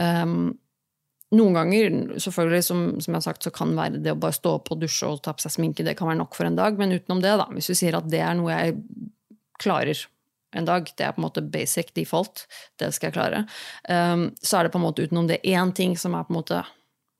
Um, 0.00 0.56
noen 1.36 1.56
ganger, 1.56 1.94
selvfølgelig, 2.22 2.64
som, 2.64 2.82
som, 3.00 3.12
jeg 3.12 3.18
har 3.18 3.26
sagt, 3.28 3.46
så 3.46 3.52
kan 3.54 3.74
være 3.76 4.00
det 4.02 4.14
å 4.14 4.18
bare 4.20 4.36
stå 4.36 4.56
opp 4.58 4.72
og 4.72 4.82
dusje 4.82 5.08
og 5.08 5.22
ta 5.24 5.34
på 5.36 5.44
seg 5.44 5.54
sminke, 5.56 5.84
det 5.86 5.96
kan 5.98 6.10
være 6.10 6.20
nok 6.22 6.36
for 6.36 6.48
en 6.48 6.58
dag. 6.58 6.78
Men 6.80 6.94
utenom 6.96 7.22
det, 7.24 7.36
da, 7.40 7.48
hvis 7.54 7.70
vi 7.72 7.78
sier 7.82 7.98
at 7.98 8.08
det 8.12 8.22
er 8.24 8.36
noe 8.38 8.54
jeg 8.54 8.76
klarer 9.62 10.02
en 10.56 10.68
dag, 10.68 10.88
det 10.96 11.04
er 11.04 11.14
på 11.14 11.20
en 11.20 11.26
måte 11.26 11.44
basic 11.52 11.92
default, 11.96 12.46
det 12.80 12.90
skal 12.96 13.10
jeg 13.10 13.16
klare, 13.16 13.44
um, 13.90 14.28
så 14.40 14.58
er 14.58 14.66
det 14.66 14.74
på 14.74 14.80
en 14.80 14.86
måte 14.86 15.06
utenom 15.06 15.28
det 15.28 15.42
én 15.44 15.72
ting 15.76 15.96
som 16.00 16.16
er 16.16 16.26
på 16.26 16.32
en 16.32 16.40
måte 16.40 16.60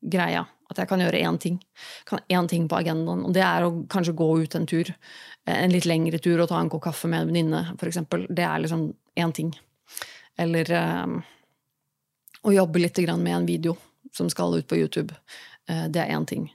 greia. 0.01 0.47
At 0.67 0.81
jeg 0.83 0.91
kan 0.91 0.99
gjøre 0.99 1.21
én 1.23 1.37
ting. 1.39 1.61
Kan 2.09 2.25
én 2.27 2.49
ting 2.51 2.65
på 2.67 2.75
agendaen. 2.75 3.23
Og 3.29 3.35
det 3.37 3.45
er 3.47 3.63
å 3.63 3.85
kanskje 3.91 4.17
gå 4.19 4.27
ut 4.43 4.57
en 4.59 4.67
tur. 4.67 4.89
En 5.47 5.71
litt 5.71 5.87
lengre 5.87 6.19
tur 6.19 6.43
og 6.43 6.49
ta 6.51 6.59
en 6.59 6.71
kopp 6.73 6.83
kaffe 6.89 7.07
med 7.07 7.23
en 7.23 7.31
venninne, 7.31 7.61
f.eks. 7.77 8.01
Det 8.27 8.43
er 8.43 8.65
liksom 8.65 8.89
én 9.23 9.35
ting. 9.37 9.53
Eller 10.43 10.73
um, 11.07 11.21
å 12.43 12.55
jobbe 12.57 12.83
litt 12.83 12.99
med 13.15 13.35
en 13.37 13.47
video 13.47 13.77
som 14.15 14.31
skal 14.33 14.59
ut 14.59 14.69
på 14.69 14.79
YouTube. 14.79 15.15
Uh, 15.71 15.87
det 15.93 16.03
er 16.03 16.15
én 16.15 16.27
ting. 16.29 16.49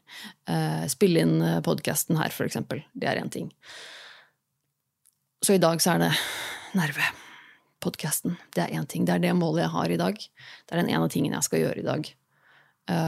Uh, 0.49 0.85
spille 0.91 1.23
inn 1.25 1.37
podkasten 1.65 2.19
her, 2.19 2.31
f.eks. 2.31 2.59
Det 2.93 3.09
er 3.09 3.21
én 3.21 3.31
ting. 3.33 3.51
Så 5.41 5.57
i 5.57 5.61
dag 5.61 5.81
så 5.81 5.95
er 5.95 6.05
det 6.05 6.11
nerve. 6.77 7.11
Podkasten. 7.81 8.37
Det 8.53 8.65
er 8.65 8.75
én 8.77 8.85
ting. 8.87 9.07
Det 9.07 9.15
er 9.15 9.23
det 9.23 9.33
målet 9.37 9.65
jeg 9.65 9.75
har 9.75 9.93
i 9.93 10.01
dag. 10.01 10.17
Det 10.17 10.75
er 10.75 10.83
den 10.83 10.91
ene 10.93 11.09
tingen 11.09 11.33
jeg 11.33 11.47
skal 11.47 11.63
gjøre 11.63 11.81
i 11.81 11.87
dag. 11.87 12.11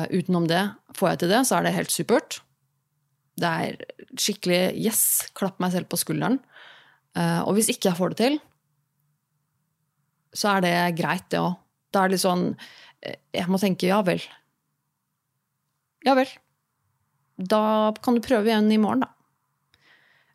Utenom 0.10 0.47
det, 0.47 0.63
får 0.95 1.12
jeg 1.12 1.19
til 1.21 1.32
det, 1.34 1.41
så 1.45 1.58
er 1.58 1.65
det 1.65 1.75
helt 1.75 1.93
supert. 1.93 2.39
Det 3.38 3.49
er 3.49 3.77
skikkelig 4.17 4.62
yes, 4.82 5.03
klapp 5.38 5.60
meg 5.62 5.75
selv 5.75 5.89
på 5.91 5.99
skulderen. 6.01 6.39
Og 7.45 7.51
hvis 7.58 7.69
ikke 7.73 7.91
jeg 7.91 7.99
får 7.99 8.13
det 8.13 8.19
til, 8.21 8.39
så 10.34 10.56
er 10.56 10.65
det 10.65 10.73
greit, 10.97 11.29
det 11.32 11.41
òg. 11.41 11.56
Da 11.93 12.03
er 12.03 12.10
det 12.10 12.17
litt 12.17 12.25
sånn 12.25 12.47
eh, 12.49 12.58
Jeg 13.04 13.50
må 13.52 13.60
tenke 13.62 13.89
ja 13.89 14.00
vel. 14.06 14.22
Ja 16.08 16.16
vel. 16.18 16.30
Da 17.38 17.94
kan 18.04 18.16
du 18.16 18.24
prøve 18.24 18.52
igjen 18.52 18.72
i 18.72 18.80
morgen, 18.82 19.04
da. 19.06 19.12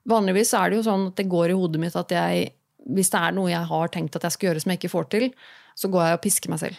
Vanligvis 0.09 0.55
er 0.57 0.71
det 0.71 0.79
jo 0.79 0.87
sånn 0.87 1.11
at 1.11 1.19
det 1.21 1.29
går 1.29 1.53
i 1.53 1.57
hodet 1.59 1.81
mitt 1.83 1.97
at 1.99 2.13
jeg 2.15 2.55
Hvis 2.89 3.11
det 3.13 3.21
er 3.21 3.35
noe 3.37 3.51
jeg 3.51 3.69
har 3.69 3.91
tenkt 3.93 4.15
at 4.17 4.25
jeg 4.25 4.33
skal 4.33 4.49
gjøre 4.49 4.61
som 4.63 4.71
jeg 4.73 4.79
ikke 4.79 4.95
får 4.95 5.09
til, 5.13 5.27
så 5.77 5.91
går 5.93 6.07
jeg 6.07 6.17
og 6.17 6.23
pisker 6.25 6.53
meg 6.53 6.61
selv. 6.63 6.79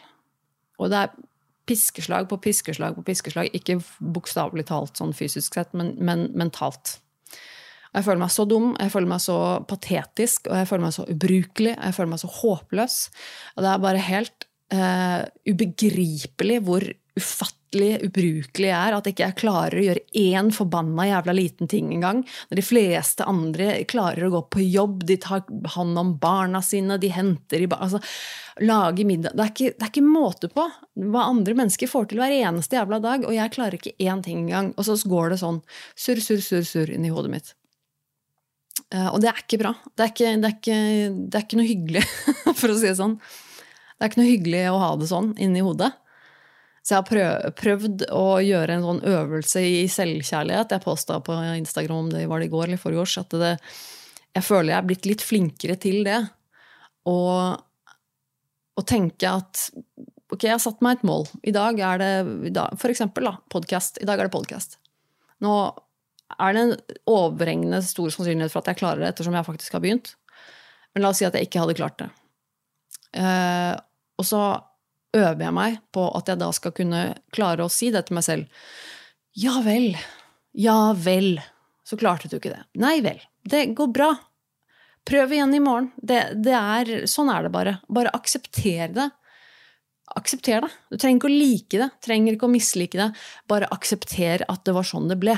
Og 0.82 0.90
det 0.90 1.04
er 1.04 1.12
piskeslag 1.70 2.26
på 2.32 2.40
piskeslag 2.42 2.96
på 2.98 3.04
piskeslag. 3.06 3.52
Ikke 3.54 3.76
bokstavelig 4.02 4.66
talt 4.72 4.98
sånn 4.98 5.14
fysisk 5.14 5.54
sett, 5.54 5.76
men, 5.78 5.92
men 6.02 6.26
mentalt. 6.34 6.96
Jeg 7.94 8.06
føler 8.06 8.22
meg 8.22 8.34
så 8.34 8.46
dum, 8.50 8.72
jeg 8.78 8.94
føler 8.94 9.10
meg 9.10 9.22
så 9.22 9.38
patetisk, 9.70 10.50
og 10.50 10.60
jeg 10.60 10.70
føler 10.70 10.86
meg 10.86 10.96
så 10.98 11.06
ubrukelig, 11.10 11.74
jeg 11.74 11.96
føler 11.98 12.12
meg 12.12 12.22
så 12.22 12.30
håpløs. 12.40 12.98
Og 13.56 13.66
det 13.66 13.72
er 13.72 13.86
bare 13.86 14.04
helt 14.10 14.39
uh, 14.74 15.22
ubegripelig 15.50 16.60
hvor 16.66 16.86
ufattelig 17.20 18.00
ubrukelig 18.08 18.70
jeg 18.70 18.78
er. 18.78 18.96
At 18.96 19.08
ikke 19.10 19.26
jeg 19.28 19.38
klarer 19.40 19.80
å 19.80 19.86
gjøre 19.86 20.04
én 20.22 20.52
forbanna 20.56 21.08
jævla 21.10 21.36
liten 21.36 21.70
ting 21.72 21.92
engang. 21.94 22.22
Når 22.50 22.62
de 22.62 22.66
fleste 22.66 23.28
andre 23.30 23.72
klarer 23.90 24.28
å 24.28 24.34
gå 24.38 24.44
på 24.56 24.66
jobb, 24.66 25.04
de 25.10 25.20
tar 25.22 25.44
hånd 25.76 26.00
om 26.00 26.16
barna 26.22 26.64
sine, 26.66 27.00
de 27.02 27.12
henter 27.14 27.66
i 27.66 27.70
altså, 27.78 28.02
Lage 28.60 29.06
middag 29.08 29.38
det 29.40 29.44
er, 29.46 29.52
ikke, 29.54 29.76
det 29.78 29.86
er 29.86 29.92
ikke 29.94 30.02
måte 30.04 30.50
på 30.52 30.66
hva 31.14 31.22
andre 31.30 31.54
mennesker 31.56 31.88
får 31.88 32.10
til 32.10 32.20
hver 32.20 32.34
eneste 32.36 32.76
jævla 32.76 32.98
dag, 33.00 33.24
og 33.24 33.32
jeg 33.32 33.54
klarer 33.56 33.78
ikke 33.78 33.96
én 34.04 34.24
ting 34.26 34.42
engang. 34.42 34.74
Og 34.76 34.88
så 34.88 34.98
går 35.08 35.32
det 35.32 35.40
sånn 35.40 35.62
surr, 35.96 36.20
surr, 36.24 36.44
surr, 36.44 36.68
surr 36.68 36.92
inn 36.92 37.08
i 37.08 37.14
hodet 37.14 37.32
mitt. 37.32 37.54
Uh, 38.90 39.14
og 39.14 39.20
det 39.22 39.30
er 39.32 39.40
ikke 39.44 39.62
bra. 39.62 39.72
Det 39.94 40.04
er 40.04 40.12
ikke, 40.12 40.34
det 40.42 40.50
er 40.50 40.58
ikke, 40.58 40.80
det 41.30 41.40
er 41.40 41.46
ikke 41.46 41.60
noe 41.60 41.70
hyggelig, 41.70 42.04
for 42.60 42.74
å 42.74 42.78
si 42.80 42.90
det 42.90 42.98
sånn. 43.00 43.16
Det 44.00 44.06
er 44.06 44.12
ikke 44.14 44.22
noe 44.22 44.32
hyggelig 44.32 44.62
å 44.72 44.80
ha 44.80 44.94
det 44.96 45.10
sånn 45.10 45.34
inni 45.44 45.60
hodet. 45.60 45.92
Så 46.80 46.96
jeg 46.96 47.04
har 47.04 47.52
prøvd 47.60 48.06
å 48.16 48.40
gjøre 48.40 48.78
en 48.78 48.86
sånn 48.86 49.02
øvelse 49.12 49.62
i 49.62 49.82
selvkjærlighet. 49.92 50.72
Jeg 50.72 50.86
posta 50.86 51.18
på 51.22 51.36
Instagram 51.60 52.06
om 52.06 52.12
det 52.14 52.24
var 52.32 52.40
det 52.40 52.48
i 52.48 52.54
går 52.54 52.70
eller 52.70 52.80
forrige 52.80 53.04
års, 53.04 53.18
at 53.20 53.36
det, 53.36 53.52
jeg 54.38 54.46
føler 54.48 54.72
jeg 54.72 54.78
er 54.78 54.88
blitt 54.88 55.10
litt 55.10 55.26
flinkere 55.26 55.76
til 55.84 56.08
det. 56.08 56.22
Og, 57.12 57.60
og 58.80 58.88
tenke 58.88 59.34
at 59.36 59.66
ok, 60.32 60.46
jeg 60.46 60.56
har 60.56 60.64
satt 60.64 60.80
meg 60.86 61.00
et 61.00 61.06
mål. 61.10 61.28
I 61.44 61.54
dag 61.56 61.84
er 61.84 62.02
det 62.02 62.14
for 62.80 62.94
eksempel 62.94 63.28
da, 63.28 63.36
podcast. 63.52 64.00
I 64.00 64.08
dag 64.08 64.22
er 64.22 64.30
det 64.30 64.36
podkast. 64.38 64.80
Nå 65.44 65.58
er 66.40 66.56
det 66.56 66.64
en 66.64 66.74
overhengende 67.10 67.82
stor 67.84 68.14
sannsynlighet 68.14 68.54
for 68.54 68.64
at 68.64 68.72
jeg 68.72 68.82
klarer 68.82 69.04
det 69.04 69.12
ettersom 69.12 69.36
jeg 69.36 69.48
faktisk 69.48 69.76
har 69.76 69.84
begynt. 69.84 70.14
Men 70.94 71.04
la 71.04 71.12
oss 71.12 71.22
si 71.22 71.28
at 71.28 71.36
jeg 71.36 71.50
ikke 71.50 71.64
hadde 71.64 71.78
klart 71.78 72.00
det. 72.02 72.10
Uh, 73.18 73.76
og 74.20 74.28
så 74.28 74.44
øver 75.16 75.42
jeg 75.48 75.56
meg 75.56 75.80
på 75.96 76.06
at 76.18 76.30
jeg 76.30 76.42
da 76.42 76.50
skal 76.54 76.76
kunne 76.76 77.04
klare 77.34 77.66
å 77.66 77.74
si 77.74 77.90
det 77.94 78.06
til 78.08 78.20
meg 78.20 78.26
selv. 78.28 78.66
Ja 79.40 79.60
vel. 79.66 79.94
Ja 80.58 80.92
vel. 80.98 81.40
Så 81.88 81.98
klarte 81.98 82.30
du 82.30 82.38
ikke 82.38 82.54
det. 82.54 82.64
Nei 82.78 83.00
vel. 83.06 83.22
Det 83.48 83.72
går 83.78 83.94
bra. 83.96 84.12
Prøv 85.10 85.32
igjen 85.34 85.56
i 85.58 85.62
morgen. 85.64 85.90
Det, 85.96 86.20
det 86.38 86.54
er, 86.54 86.92
sånn 87.10 87.32
er 87.34 87.48
det 87.48 87.54
bare. 87.54 87.78
Bare 87.90 88.14
aksepter 88.14 88.92
det. 88.94 89.08
Aksepter 90.20 90.66
det. 90.66 90.72
Du 90.92 90.98
trenger 90.98 91.22
ikke 91.22 91.30
å 91.30 91.40
like 91.40 91.80
det, 91.82 91.90
trenger 92.06 92.36
ikke 92.36 92.50
å 92.50 92.54
mislike 92.54 93.00
det. 93.00 93.10
Bare 93.50 93.70
aksepter 93.74 94.46
at 94.50 94.66
det 94.68 94.76
var 94.76 94.86
sånn 94.86 95.10
det 95.10 95.18
ble. 95.22 95.38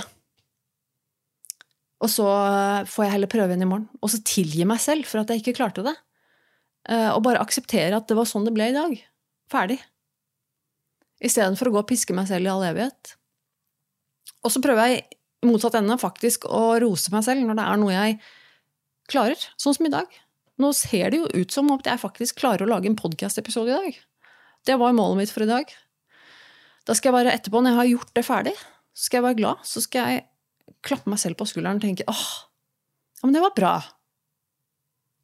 Og 2.02 2.10
så 2.10 2.28
får 2.89 3.06
jeg 3.06 3.13
heller 3.13 3.32
prøve 3.32 3.54
igjen 3.54 3.67
i 3.67 3.70
morgen. 3.70 3.89
Og 4.02 4.12
så 4.12 4.20
tilgi 4.26 4.65
meg 4.67 4.82
selv 4.82 5.08
for 5.08 5.22
at 5.22 5.32
jeg 5.32 5.44
ikke 5.44 5.60
klarte 5.60 5.86
det. 5.86 5.94
Eh, 6.89 7.10
og 7.13 7.24
bare 7.26 7.41
akseptere 7.44 7.98
at 7.98 8.08
det 8.10 8.17
var 8.17 8.30
sånn 8.30 8.48
det 8.48 8.54
ble 8.56 8.72
i 8.72 8.76
dag. 8.76 8.96
Ferdig. 9.52 9.78
Istedenfor 11.22 11.70
å 11.70 11.76
gå 11.76 11.82
og 11.84 11.89
piske 11.91 12.15
meg 12.17 12.30
selv 12.30 12.48
i 12.48 12.52
all 12.54 12.65
evighet. 12.65 13.15
Og 14.41 14.54
så 14.54 14.62
prøver 14.63 14.89
jeg 14.89 15.04
i 15.41 15.50
motsatt 15.50 15.78
ende 15.78 15.98
faktisk 16.02 16.48
å 16.50 16.80
rose 16.82 17.13
meg 17.13 17.26
selv 17.26 17.46
når 17.46 17.60
det 17.60 17.67
er 17.67 17.82
noe 17.82 17.94
jeg 17.94 18.17
klarer. 19.12 19.46
Sånn 19.62 19.78
som 19.78 19.86
i 19.86 19.94
dag. 19.94 20.10
Nå 20.62 20.72
ser 20.78 21.13
det 21.13 21.22
jo 21.22 21.30
ut 21.30 21.54
som 21.54 21.70
at 21.74 21.88
jeg 21.89 22.02
faktisk 22.02 22.41
klarer 22.41 22.65
å 22.65 22.72
lage 22.72 22.89
en 22.89 22.98
podkast-episode 22.98 23.70
i 23.70 23.78
dag. 23.78 24.02
Det 24.65 24.78
var 24.78 24.98
målet 24.98 25.24
mitt 25.24 25.34
for 25.34 25.46
i 25.46 25.50
dag. 25.50 25.70
Da 26.86 26.98
skal 26.98 27.12
jeg 27.12 27.17
bare 27.20 27.34
etterpå, 27.38 27.62
når 27.62 27.74
jeg 27.74 27.80
har 27.80 27.89
gjort 27.91 28.13
det 28.17 28.26
ferdig, 28.26 28.54
så 28.94 29.08
skal 29.08 29.20
jeg 29.20 29.28
være 29.28 29.39
glad. 29.41 29.65
Så 29.70 29.84
skal 29.86 30.10
jeg 30.10 30.24
klappe 30.86 31.10
meg 31.13 31.22
selv 31.22 31.38
på 31.38 31.48
skulderen 31.50 31.82
og 31.82 31.86
tenke 31.86 32.06
åh, 32.10 32.28
ja, 33.22 33.28
men 33.28 33.36
det 33.36 33.44
var 33.44 33.58
bra 33.58 33.74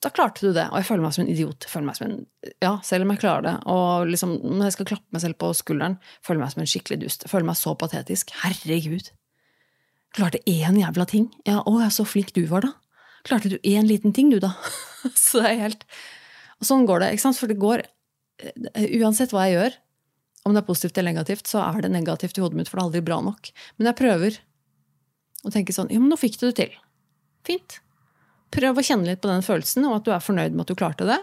da 0.08 0.14
klarte 0.16 0.46
du 0.46 0.54
det. 0.56 0.66
Og 0.72 0.80
jeg 0.80 0.88
føler 0.88 1.04
meg 1.04 1.14
som 1.16 1.26
en 1.26 1.32
idiot. 1.34 1.68
føler 1.68 1.88
meg 1.90 1.98
som 2.00 2.08
en, 2.08 2.18
ja, 2.64 2.74
Selv 2.88 3.04
om 3.04 3.12
jeg 3.12 3.22
klarer 3.22 3.44
det. 3.44 3.56
Og 3.74 4.08
liksom, 4.08 4.38
når 4.40 4.70
jeg 4.70 4.76
skal 4.78 4.90
klappe 4.94 5.16
meg 5.16 5.24
selv 5.24 5.40
på 5.42 5.52
skulderen, 5.58 5.98
føler 6.24 6.44
meg 6.44 6.54
som 6.54 6.64
en 6.64 6.70
skikkelig 6.72 7.02
dust. 7.04 7.26
Føler 7.28 7.50
meg 7.50 7.60
så 7.60 7.74
patetisk. 7.80 8.32
Herregud. 8.44 9.12
Klarte 10.16 10.42
én 10.48 10.80
jævla 10.80 11.08
ting. 11.10 11.28
Ja, 11.50 11.60
å, 11.68 11.76
ja, 11.84 11.90
så 11.94 12.08
flink 12.08 12.32
du 12.38 12.46
var, 12.50 12.64
da. 12.64 12.72
Klarte 13.28 13.52
du 13.52 13.58
én 13.68 13.90
liten 13.90 14.16
ting, 14.16 14.32
du, 14.32 14.40
da? 14.44 14.54
så 15.14 15.44
det 15.44 15.52
er 15.52 15.64
helt 15.66 15.84
Og 16.62 16.70
sånn 16.70 16.88
går 16.88 17.04
det. 17.04 17.12
ikke 17.14 17.26
sant? 17.28 17.40
For 17.42 17.52
det 17.52 17.60
går 17.60 17.84
eh, 17.84 18.88
Uansett 19.02 19.36
hva 19.36 19.50
jeg 19.50 19.58
gjør, 19.58 19.80
om 20.48 20.56
det 20.56 20.62
er 20.62 20.70
positivt 20.70 21.02
eller 21.02 21.12
negativt, 21.18 21.50
så 21.52 21.60
er 21.66 21.82
det 21.84 21.92
negativt 21.92 22.40
i 22.40 22.44
hodet 22.46 22.56
mitt, 22.62 22.70
for 22.72 22.80
det 22.80 22.86
er 22.86 22.88
aldri 22.88 23.04
bra 23.10 23.18
nok. 23.26 23.52
Men 23.76 23.92
jeg 23.92 24.00
prøver 24.00 24.40
å 25.44 25.52
tenke 25.52 25.76
sånn 25.76 25.92
Ja, 25.92 26.00
men 26.00 26.08
nå 26.14 26.18
fikk 26.20 26.40
du 26.40 26.48
det 26.48 26.56
til. 26.62 26.78
Fint. 27.48 27.82
Prøv 28.54 28.80
å 28.80 28.86
kjenne 28.86 29.10
litt 29.10 29.22
på 29.24 29.30
den 29.32 29.44
følelsen, 29.46 29.86
og 29.90 30.00
at 30.00 30.08
du 30.08 30.14
er 30.16 30.24
fornøyd 30.24 30.56
med 30.56 30.64
at 30.64 30.72
du 30.72 30.80
klarte 30.80 31.08
det. 31.08 31.20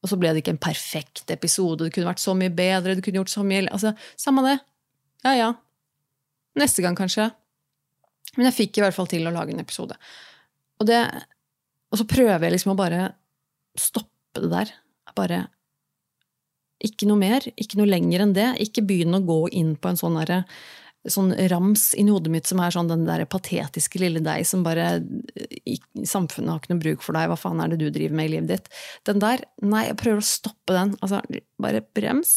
Og 0.00 0.10
så 0.12 0.16
ble 0.20 0.32
det 0.32 0.42
ikke 0.42 0.54
en 0.54 0.62
perfekt 0.62 1.30
episode, 1.32 1.84
det 1.84 1.94
kunne 1.94 2.08
vært 2.08 2.22
så 2.22 2.34
mye 2.36 2.52
bedre, 2.52 2.96
du 2.96 3.02
kunne 3.04 3.20
gjort 3.20 3.32
så 3.32 3.44
mye 3.44 3.66
altså, 3.68 3.92
Samme 4.20 4.44
det. 4.46 4.56
Ja, 5.26 5.34
ja. 5.36 5.50
Neste 6.60 6.84
gang, 6.84 6.96
kanskje. 6.98 7.28
Men 8.36 8.48
jeg 8.48 8.56
fikk 8.56 8.78
i 8.78 8.84
hvert 8.84 8.96
fall 8.96 9.08
til 9.10 9.26
å 9.28 9.34
lage 9.34 9.54
en 9.54 9.62
episode. 9.62 9.96
Og, 10.80 10.86
det, 10.88 11.00
og 11.92 12.00
så 12.00 12.06
prøver 12.08 12.46
jeg 12.46 12.56
liksom 12.56 12.74
å 12.74 12.78
bare 12.78 13.10
stoppe 13.78 14.40
det 14.40 14.52
der. 14.52 14.74
Bare 15.18 15.40
Ikke 16.86 17.08
noe 17.10 17.20
mer, 17.20 17.44
ikke 17.60 17.80
noe 17.80 17.90
lenger 17.90 18.24
enn 18.24 18.36
det. 18.36 18.48
Ikke 18.64 18.84
begynn 18.86 19.18
å 19.18 19.24
gå 19.26 19.42
inn 19.60 19.74
på 19.76 19.90
en 19.90 20.00
sånn, 20.00 20.16
der, 20.22 20.46
sånn 21.08 21.32
rams 21.48 21.90
inni 21.96 22.12
hodet 22.12 22.32
mitt 22.32 22.48
som 22.48 22.60
er 22.60 22.74
sånn 22.74 22.90
den 22.90 23.06
der 23.06 23.22
patetiske 23.30 24.02
lille 24.02 24.20
deg 24.20 24.44
som 24.48 24.64
bare 24.66 24.98
Samfunnet 26.04 26.52
har 26.52 26.60
ikke 26.60 26.74
noe 26.74 26.82
bruk 26.82 27.04
for 27.04 27.16
deg, 27.16 27.30
hva 27.30 27.38
faen 27.40 27.62
er 27.62 27.72
det 27.72 27.78
du 27.80 27.88
driver 27.92 28.18
med 28.18 28.28
i 28.28 28.32
livet 28.34 28.50
ditt? 28.50 28.68
Den 29.08 29.22
der, 29.22 29.44
nei, 29.64 29.86
jeg 29.88 29.98
prøver 30.00 30.20
å 30.20 30.26
stoppe 30.28 30.76
den. 30.76 30.92
Altså, 31.00 31.22
bare 31.60 31.82
brems. 31.96 32.34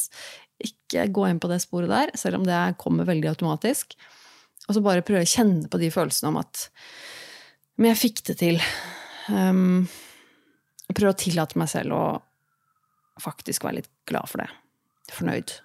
Ikke 0.63 1.07
gå 1.11 1.27
inn 1.27 1.41
på 1.43 1.49
det 1.51 1.59
sporet 1.63 1.91
der, 1.91 2.13
selv 2.19 2.39
om 2.39 2.47
det 2.47 2.61
kommer 2.79 3.07
veldig 3.09 3.33
automatisk. 3.33 3.97
Og 4.67 4.77
så 4.77 4.83
bare 4.83 5.03
prøve 5.03 5.25
å 5.25 5.31
kjenne 5.33 5.67
på 5.71 5.79
de 5.81 5.91
følelsene 5.91 6.31
om 6.31 6.39
at 6.43 6.69
Men 7.75 7.89
jeg 7.91 8.01
fikk 8.03 8.23
det 8.29 8.37
til. 8.39 8.59
Um, 9.33 9.87
prøve 10.93 11.15
å 11.15 11.19
tillate 11.19 11.57
meg 11.59 11.71
selv 11.71 11.95
å 11.97 12.03
faktisk 13.23 13.65
være 13.65 13.81
litt 13.81 13.91
glad 14.09 14.29
for 14.29 14.43
det. 14.43 14.49
Fornøyd. 15.11 15.55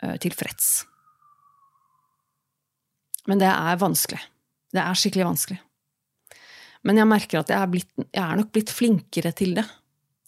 Uh, 0.00 0.16
tilfreds. 0.22 0.89
Men 3.28 3.42
det 3.42 3.50
er 3.50 3.80
vanskelig. 3.80 4.20
Det 4.70 4.80
er 4.82 4.98
skikkelig 4.98 5.26
vanskelig. 5.28 5.60
Men 6.86 6.96
jeg 6.96 7.10
merker 7.10 7.42
at 7.42 7.50
jeg 7.52 7.60
er, 7.60 7.68
blitt, 7.68 7.90
jeg 8.06 8.22
er 8.24 8.38
nok 8.38 8.52
blitt 8.54 8.72
flinkere 8.72 9.34
til 9.36 9.58
det 9.58 9.66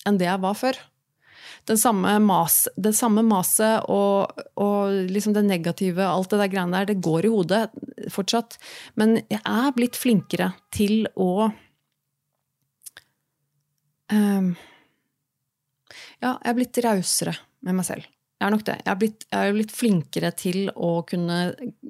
enn 0.05 0.18
det 0.18 0.26
jeg 0.26 0.42
var 0.42 0.57
før 0.59 0.81
den 1.68 1.78
samme 1.78 2.18
mas, 2.18 2.68
det 2.76 2.94
samme 2.96 3.22
maset 3.26 3.85
og, 3.90 4.33
og 4.59 5.11
liksom 5.12 5.35
det 5.37 5.44
negative, 5.46 6.05
alt 6.07 6.33
det 6.33 6.40
der 6.40 6.50
greiene 6.50 6.81
der, 6.81 6.88
det 6.90 7.05
går 7.05 7.26
i 7.26 7.33
hodet 7.33 7.62
fortsatt. 8.11 8.59
Men 8.98 9.20
jeg 9.31 9.40
er 9.46 9.76
blitt 9.76 9.98
flinkere 9.98 10.52
til 10.74 11.07
å 11.14 11.50
um, 14.11 14.52
Ja, 16.22 16.35
jeg 16.35 16.50
er 16.50 16.59
blitt 16.59 16.83
rausere 16.83 17.37
med 17.62 17.78
meg 17.78 17.87
selv. 17.87 18.11
Jeg 18.42 18.48
er 18.48 18.55
nok 18.57 18.64
det. 18.66 18.74
Jeg 18.81 18.90
har 18.90 18.98
blitt, 18.98 19.24
jeg 19.31 19.38
har 19.38 19.52
blitt 19.55 19.72
flinkere 19.72 20.31
til 20.35 20.64
å 20.74 20.88
kunne, 21.07 21.37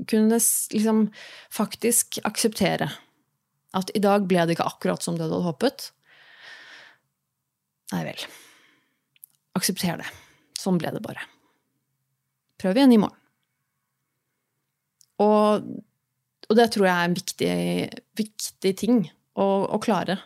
kunne 0.04 0.36
liksom 0.36 0.98
faktisk 1.48 2.18
akseptere 2.28 2.90
at 3.72 3.88
i 3.96 4.02
dag 4.04 4.26
ble 4.28 4.44
det 4.44 4.58
ikke 4.58 4.66
akkurat 4.68 5.00
som 5.00 5.16
det 5.16 5.30
du 5.30 5.32
hadde 5.32 5.46
håpet. 5.46 5.86
Nei 7.94 8.02
vel. 8.10 8.26
Aksepter 9.56 10.02
det. 10.02 10.10
Sånn 10.60 10.76
ble 10.76 10.92
det 10.92 11.00
bare. 11.00 11.24
Prøv 12.60 12.76
igjen 12.76 12.92
i 12.98 13.00
morgen. 13.00 13.16
Og, 15.24 15.72
og 16.50 16.60
det 16.60 16.68
tror 16.74 16.90
jeg 16.90 16.92
er 16.92 17.08
en 17.08 17.16
viktig, 17.16 17.56
viktig 18.20 18.76
ting 18.76 19.02
å, 19.40 19.48
å 19.72 19.80
klare. 19.80 20.20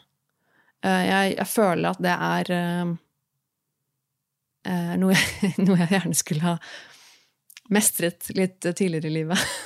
Eh, 0.83 1.03
jeg, 1.07 1.35
jeg, 1.37 1.51
føler 1.55 1.93
at 1.93 2.03
det 2.03 2.19
er 2.35 2.53
uh, 2.59 2.95
noe, 4.99 5.15
jeg, 5.15 5.55
noe, 5.67 5.79
jeg, 5.83 5.93
gjerne 5.95 6.19
skulle 6.19 6.45
ha 6.47 6.55
mestret 7.73 8.31
litt 8.37 8.61
tidligere 8.67 9.11
i 9.11 9.17
livet. 9.21 9.57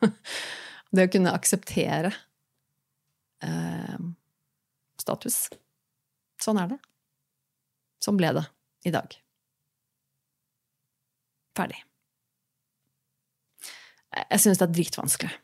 det 0.94 1.08
å 1.08 1.12
kunne 1.12 1.34
akseptere 1.36 2.12
eh, 3.46 3.98
status. 5.00 5.42
Sånn 6.40 6.60
er 6.62 6.72
det. 6.74 6.80
Sånn 8.00 8.18
ble 8.18 8.32
det 8.38 8.46
i 8.88 8.94
dag. 8.94 9.14
Ferdig. 11.56 11.82
Jeg 14.10 14.42
syns 14.42 14.58
det 14.58 14.66
er 14.66 14.74
dritvanskelig. 14.74 15.36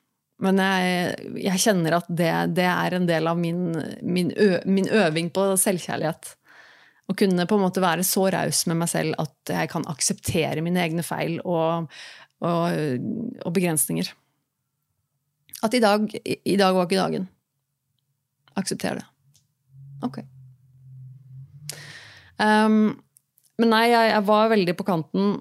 Men 0.45 0.61
jeg, 0.61 1.15
jeg 1.41 1.63
kjenner 1.63 1.97
at 1.97 2.09
det, 2.13 2.33
det, 2.59 2.67
er 2.69 2.97
en 2.97 3.07
del 3.09 3.29
av 3.31 3.39
min, 3.41 3.71
min, 4.05 4.33
ø, 4.37 4.59
min, 4.69 4.89
øving 4.93 5.31
på 5.33 5.47
selvkjærlighet. 5.61 6.35
Å 7.07 7.15
kunne 7.15 7.47
på 7.47 7.57
en 7.57 7.63
måte 7.63 7.83
være 7.83 8.05
så 8.07 8.27
raus 8.35 8.65
med 8.67 8.81
meg 8.81 8.91
selv 8.91 9.19
at 9.23 9.53
jeg 9.55 9.71
kan 9.71 9.87
akseptere 9.87 10.65
mine 10.65 10.83
egne 10.83 11.05
feil 11.07 11.39
og, 11.45 11.93
og, 12.43 12.79
og 13.45 13.53
begrensninger. 13.55 14.11
At 15.65 15.75
i 15.75 15.83
dag, 15.83 16.11
i 16.27 16.57
dag 16.59 16.75
var 16.75 16.89
ikke 16.89 16.99
dagen. 16.99 17.29
Aksepter 18.59 18.99
det. 18.99 19.07
Ok. 20.05 20.19
Um, 22.37 22.97
men 23.57 23.73
nei, 23.73 23.87
jeg, 23.89 24.11
jeg, 24.11 24.25
var 24.29 24.51
veldig 24.53 24.75
på 24.77 24.87
kanten 24.89 25.39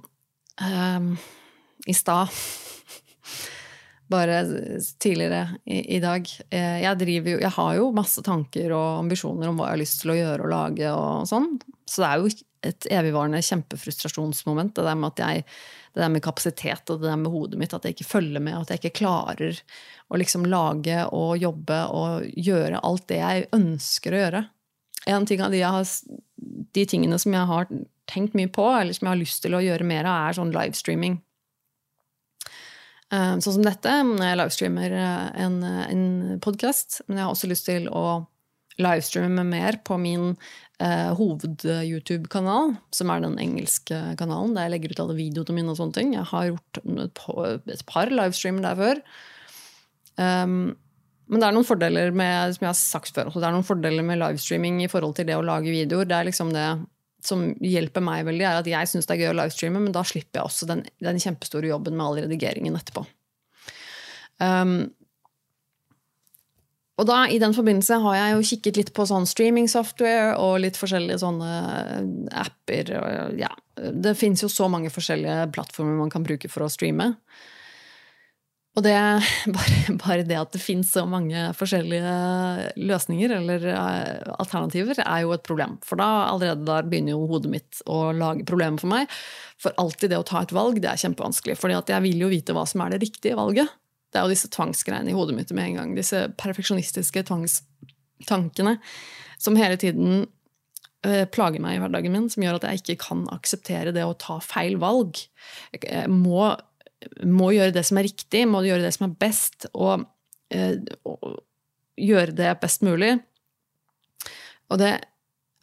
um, 0.61 1.09
i 1.85 1.95
stad. 1.95 2.31
Bare 4.11 4.41
tidligere 5.01 5.57
i, 5.65 5.79
i, 5.95 5.99
dag. 5.99 6.27
Eh, 6.53 6.81
jeg, 6.83 7.07
jo, 7.25 7.37
jeg 7.41 7.53
har 7.55 7.71
jo 7.79 7.87
masse 7.95 8.21
tanker 8.25 8.73
og 8.75 8.99
ambisjoner 9.01 9.49
om 9.49 9.57
hva 9.57 9.71
jeg 9.71 9.75
har 9.75 9.81
lyst 9.81 10.01
til 10.03 10.13
å 10.13 10.17
gjøre 10.19 10.45
og 10.45 10.51
lage. 10.51 10.91
og 10.93 11.29
sånn. 11.29 11.55
Så 11.89 12.03
det 12.03 12.09
er 12.09 12.21
jo 12.21 12.35
et 12.65 12.87
evigvarende 12.93 13.41
kjempefrustrasjonsmoment. 13.45 14.75
Det 14.77 14.85
der 14.85 14.99
med, 14.99 15.21
jeg, 15.21 15.45
det 15.93 16.03
der 16.03 16.13
med 16.13 16.23
kapasitet 16.25 16.93
og 16.93 17.01
det 17.01 17.09
der 17.09 17.19
med 17.21 17.33
hodet 17.33 17.61
mitt. 17.61 17.73
At 17.73 17.85
jeg 17.85 17.97
ikke 17.97 18.11
følger 18.11 18.43
med, 18.43 18.57
at 18.59 18.73
jeg 18.73 18.83
ikke 18.83 18.99
klarer 19.01 19.61
å 20.09 20.21
liksom 20.21 20.45
lage 20.49 21.01
og 21.09 21.37
jobbe 21.41 21.81
og 21.93 22.29
gjøre 22.37 22.83
alt 22.85 23.07
det 23.09 23.21
jeg 23.21 23.49
ønsker 23.57 24.13
å 24.13 24.23
gjøre. 24.23 24.45
En 25.09 25.25
ting 25.29 25.41
av 25.45 25.53
de, 25.53 25.61
har, 25.61 25.85
de 26.77 26.85
tingene 26.89 27.17
som 27.21 27.33
jeg 27.33 27.49
har 27.49 27.69
tenkt 28.09 28.37
mye 28.37 28.49
på, 28.53 28.65
eller 28.69 28.93
som 28.93 29.07
jeg 29.07 29.13
har 29.13 29.21
lyst 29.21 29.41
til 29.45 29.57
å 29.57 29.63
gjøre 29.65 29.85
mer 29.87 30.05
av, 30.09 30.29
er 30.29 30.37
sånn 30.37 30.53
livestreaming. 30.53 31.19
Eh, 33.13 33.33
sånn 33.37 33.59
som 33.59 33.65
dette, 33.65 33.91
når 34.07 34.23
jeg 34.25 34.39
livestreamer 34.39 34.95
eh, 34.97 35.25
en, 35.45 35.59
en 35.65 36.05
podkast. 36.43 37.03
Men 37.05 37.19
jeg 37.19 37.27
har 37.27 37.35
også 37.35 37.49
lyst 37.51 37.67
til 37.69 37.89
å 37.93 38.05
livestreame 38.81 39.45
mer 39.47 39.77
på 39.87 39.97
min 40.01 40.31
eh, 40.83 41.11
hoved-YouTube-kanal, 41.15 42.73
som 42.95 43.11
er 43.13 43.21
den 43.23 43.37
engelske 43.41 43.99
kanalen, 44.19 44.55
der 44.55 44.67
jeg 44.67 44.75
legger 44.75 44.95
ut 44.95 45.03
alle 45.05 45.19
videoene 45.19 45.59
mine 45.59 45.75
og 45.75 45.79
sånne 45.79 45.99
ting. 45.99 46.15
Jeg 46.17 46.27
har 46.31 46.49
gjort 46.49 46.81
et 47.75 47.85
par 47.87 48.11
livestreamer 48.11 48.65
der 48.65 48.81
før. 48.81 49.05
Um, 50.15 50.57
men 51.27 51.41
det 51.41 51.47
er 51.47 51.55
noen 51.55 51.67
fordeler 51.67 52.13
med 52.15 52.53
som 52.55 52.63
jeg 52.63 52.69
har 52.69 52.77
sagt 52.79 53.15
før, 53.15 53.31
det 53.33 53.47
er 53.47 53.55
noen 53.55 53.65
fordeler 53.67 54.05
med 54.05 54.21
livestreaming 54.21 54.77
i 54.83 54.89
forhold 54.91 55.17
til 55.17 55.27
det 55.27 55.35
å 55.35 55.43
lage 55.43 55.73
videoer. 55.73 56.07
Det 56.07 56.17
er 56.17 56.27
liksom 56.29 56.53
det 56.55 56.67
som 57.27 57.47
hjelper 57.63 58.03
meg 58.05 58.25
veldig, 58.27 58.45
er 58.45 58.59
at 58.61 58.69
jeg 58.69 58.91
syns 58.91 59.07
det 59.09 59.15
er 59.15 59.23
gøy 59.23 59.31
å 59.33 59.39
livestreame, 59.41 59.81
men 59.83 59.95
da 59.95 60.03
slipper 60.07 60.41
jeg 60.41 60.49
også 60.49 60.69
den, 60.69 60.83
den 61.03 61.21
kjempestore 61.21 61.71
jobben 61.71 61.97
med 61.97 62.05
all 62.05 62.21
redigeringen 62.25 62.77
etterpå. 62.77 63.05
Um, 64.41 64.77
og 66.95 67.07
da, 67.09 67.25
i 67.27 67.39
den 67.41 67.55
forbindelse 67.55 67.97
har 68.05 68.15
jeg 68.15 68.35
jo 68.35 68.45
kikket 68.49 68.77
litt 68.79 68.91
på 68.95 69.03
sånn 69.09 69.27
streaming-software 69.27 70.37
og 70.39 70.61
litt 70.63 70.77
forskjellige 70.79 71.19
sånne 71.25 71.49
apper. 72.45 72.93
Og, 73.01 73.35
ja, 73.41 73.51
det 73.75 74.15
fins 74.15 74.45
jo 74.45 74.49
så 74.51 74.69
mange 74.71 74.91
forskjellige 74.93 75.49
plattformer 75.55 75.99
man 75.99 76.13
kan 76.13 76.23
bruke 76.23 76.51
for 76.51 76.63
å 76.63 76.71
streame. 76.71 77.11
Og 78.75 78.83
det, 78.83 78.95
bare, 79.55 79.95
bare, 80.01 80.25
det 80.27 80.37
at 80.39 80.51
det 80.55 80.61
fins 80.63 80.91
så 80.95 81.05
mange 81.07 81.47
forskjellige 81.55 82.75
løsninger 82.81 83.37
eller 83.37 83.67
eh, 83.71 84.33
alternativer, 84.35 84.99
er 84.99 85.23
jo 85.23 85.31
et 85.35 85.45
problem. 85.47 85.77
For 85.85 85.99
da 85.99 86.27
allerede 86.27 86.67
der 86.67 86.89
begynner 86.89 87.15
jo 87.15 87.29
hodet 87.31 87.53
mitt 87.53 87.81
å 87.87 88.09
lage 88.15 88.47
problemer 88.47 88.81
for 88.81 88.91
meg. 88.91 89.15
For 89.61 89.75
alltid 89.81 90.11
det 90.11 90.19
å 90.19 90.27
ta 90.27 90.43
et 90.43 90.53
valg, 90.55 90.81
det 90.83 90.91
er 90.91 91.01
kjempevanskelig. 91.05 91.57
fordi 91.59 91.79
jeg 91.79 92.07
vil 92.09 92.27
jo 92.27 92.31
vite 92.31 92.55
hva 92.55 92.67
som 92.67 92.83
er 92.83 92.95
det 92.95 93.03
riktige 93.05 93.39
valget. 93.39 93.71
Det 94.11 94.19
er 94.19 94.27
jo 94.27 94.35
disse 94.35 94.51
tvangsgreiene 94.51 95.11
i 95.11 95.15
hodet 95.15 95.35
mitt 95.39 95.55
med 95.55 95.71
en 95.71 95.79
gang. 95.79 95.95
Disse 95.95 96.27
perfeksjonistiske 96.39 97.25
tvangstankene 97.27 98.77
som 99.39 99.57
hele 99.59 99.79
tiden 99.79 100.25
eh, 101.07 101.23
plager 101.31 101.63
meg 101.63 101.77
i 101.77 101.81
hverdagen 101.83 102.15
min, 102.15 102.29
som 102.31 102.43
gjør 102.43 102.59
at 102.59 102.67
jeg 102.67 102.83
ikke 102.83 103.01
kan 103.07 103.25
akseptere 103.31 103.95
det 103.95 104.03
å 104.03 104.15
ta 104.19 104.41
feil 104.43 104.79
valg. 104.83 105.19
Jeg 105.79 106.11
må 106.11 106.55
må 107.25 107.51
gjøre 107.55 107.73
det 107.75 107.85
som 107.87 107.99
er 107.99 108.07
riktig, 108.07 108.45
må 108.49 108.63
gjøre 108.65 108.85
det 108.85 108.93
som 108.95 109.07
er 109.07 109.17
best, 109.21 109.67
og, 109.73 110.05
eh, 110.53 110.77
og 111.07 111.41
gjøre 111.99 112.35
det 112.35 112.53
best 112.61 112.85
mulig. 112.85 113.15
Og 114.71 114.81
det 114.81 114.93